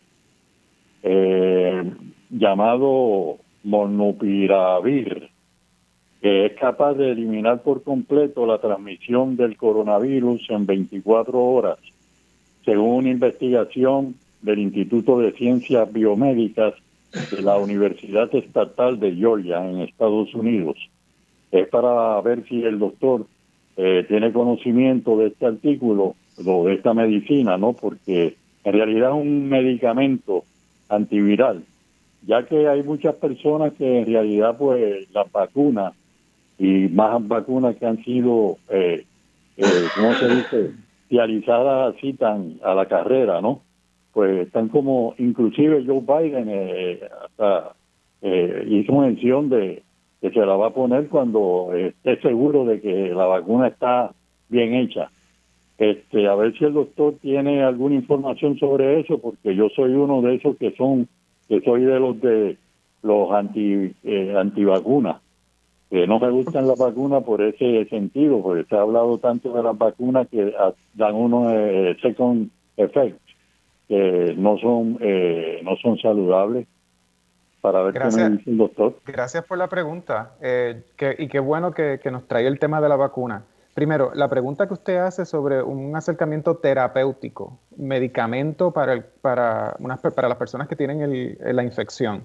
[2.29, 5.29] llamado monopiravir,
[6.21, 11.77] que es capaz de eliminar por completo la transmisión del coronavirus en 24 horas,
[12.65, 16.75] según una investigación del Instituto de Ciencias Biomédicas
[17.31, 20.77] de la Universidad Estatal de Georgia en Estados Unidos.
[21.51, 23.25] Es para ver si el doctor
[23.77, 26.15] eh, tiene conocimiento de este artículo
[26.45, 27.73] o de esta medicina, ¿no?
[27.73, 30.43] Porque en realidad es un medicamento
[30.89, 31.63] antiviral,
[32.25, 35.93] ya que hay muchas personas que en realidad pues las vacunas
[36.57, 39.05] y más vacunas que han sido, eh,
[39.57, 40.71] eh, ¿cómo se dice?,
[41.09, 43.61] realizadas así tan a la carrera, ¿no?
[44.13, 47.75] Pues están como, inclusive Joe Biden eh, hasta
[48.21, 49.81] eh, hizo mención de
[50.21, 54.13] que se la va a poner cuando esté seguro de que la vacuna está
[54.47, 55.09] bien hecha.
[55.77, 60.21] Este, a ver si el doctor tiene alguna información sobre eso, porque yo soy uno
[60.21, 61.09] de esos que son,
[61.49, 62.57] que soy de los de
[63.01, 65.21] los anti eh, antivacunas,
[65.89, 69.63] que no me gustan las vacunas por ese sentido, porque se ha hablado tanto de
[69.63, 70.53] las vacunas que
[70.93, 73.22] dan unos eh, second effects
[73.87, 76.67] que no son, eh, no son saludables.
[77.61, 78.29] Para ver Gracias.
[78.29, 78.95] qué dice el doctor.
[79.05, 80.33] Gracias por la pregunta.
[80.41, 80.83] Eh,
[81.17, 83.43] y qué bueno que, nos trae el tema de la vacuna.
[83.73, 90.01] Primero, la pregunta que usted hace sobre un acercamiento terapéutico, medicamento para, el, para, unas,
[90.01, 92.23] para las personas que tienen la infección.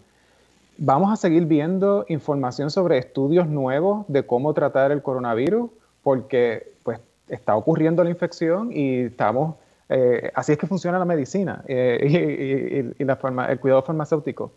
[0.81, 5.71] Vamos a seguir viendo información sobre estudios nuevos de cómo tratar el coronavirus,
[6.05, 9.57] porque pues está ocurriendo la infección y estamos
[9.89, 14.53] eh, así es que funciona la medicina eh, y, el cuidado farmacéutico.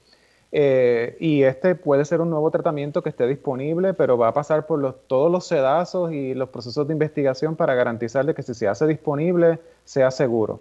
[0.54, 4.66] Eh, y este puede ser un nuevo tratamiento que esté disponible, pero va a pasar
[4.66, 8.86] por todos los sedazos y los procesos de investigación para garantizarle que si se hace
[8.86, 10.60] disponible sea seguro.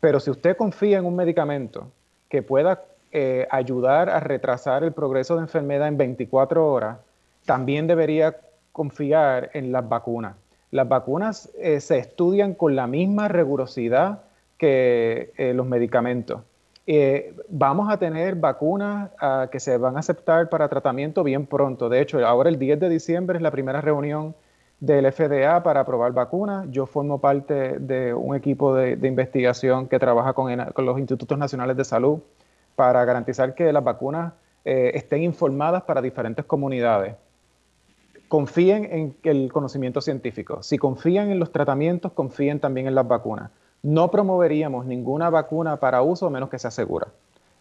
[0.00, 1.88] Pero si usted confía en un medicamento
[2.28, 2.84] que pueda
[3.50, 6.98] ayudar a retrasar el progreso de enfermedad en 24 horas,
[7.44, 8.36] también debería
[8.72, 10.36] confiar en las vacunas.
[10.70, 14.22] Las vacunas eh, se estudian con la misma rigurosidad
[14.56, 16.42] que los medicamentos.
[16.92, 21.88] Eh, vamos a tener vacunas ah, que se van a aceptar para tratamiento bien pronto.
[21.88, 24.34] De hecho, ahora el 10 de diciembre es la primera reunión
[24.80, 26.66] del FDA para aprobar vacunas.
[26.70, 31.84] Yo formo parte de un equipo de, investigación que trabaja con, los institutos nacionales de
[31.84, 32.18] salud
[32.74, 34.32] para garantizar que las vacunas
[34.64, 37.14] eh, estén informadas para diferentes comunidades.
[38.30, 40.62] Confíen en el conocimiento científico.
[40.62, 43.50] Si confían en los tratamientos, confíen también en las vacunas
[43.82, 47.08] no promoveríamos ninguna vacuna para uso a menos que sea segura.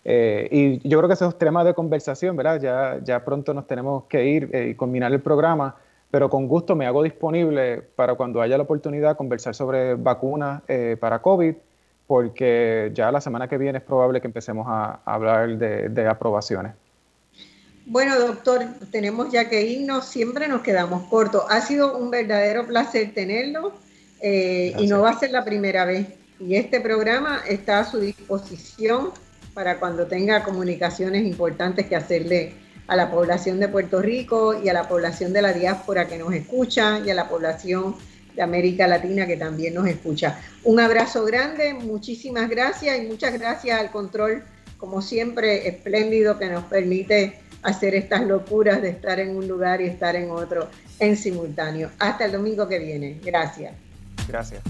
[0.04, 2.60] Eh, y yo creo que esos temas de conversación, ¿verdad?
[2.62, 5.76] Ya, ya pronto nos tenemos que ir eh, y combinar el programa,
[6.10, 10.98] pero con gusto me hago disponible para cuando haya la oportunidad conversar sobre vacunas eh,
[11.00, 11.56] para COVID,
[12.08, 16.74] porque ya la semana que viene es probable que empecemos a, hablar de, de, aprobaciones.
[17.90, 21.42] Bueno, doctor, tenemos ya que irnos, siempre nos quedamos cortos.
[21.50, 23.74] Ha sido un verdadero placer tenerlo
[24.22, 26.06] eh, y no va a ser la primera vez.
[26.40, 29.10] Y este programa está a su disposición
[29.56, 32.54] para cuando tenga comunicaciones importantes que hacerle
[32.86, 36.32] a la población de Puerto Rico y a la población de la diáspora que nos
[36.32, 37.96] escucha y a la población
[38.36, 40.40] de América Latina que también nos escucha.
[40.64, 44.44] Un abrazo grande, muchísimas gracias y muchas gracias al control,
[44.78, 49.86] como siempre, espléndido que nos permite hacer estas locuras de estar en un lugar y
[49.86, 50.70] estar en otro
[51.00, 51.90] en simultáneo.
[52.00, 53.20] Hasta el domingo que viene.
[53.24, 53.74] Gracias.
[54.28, 54.62] Gracias.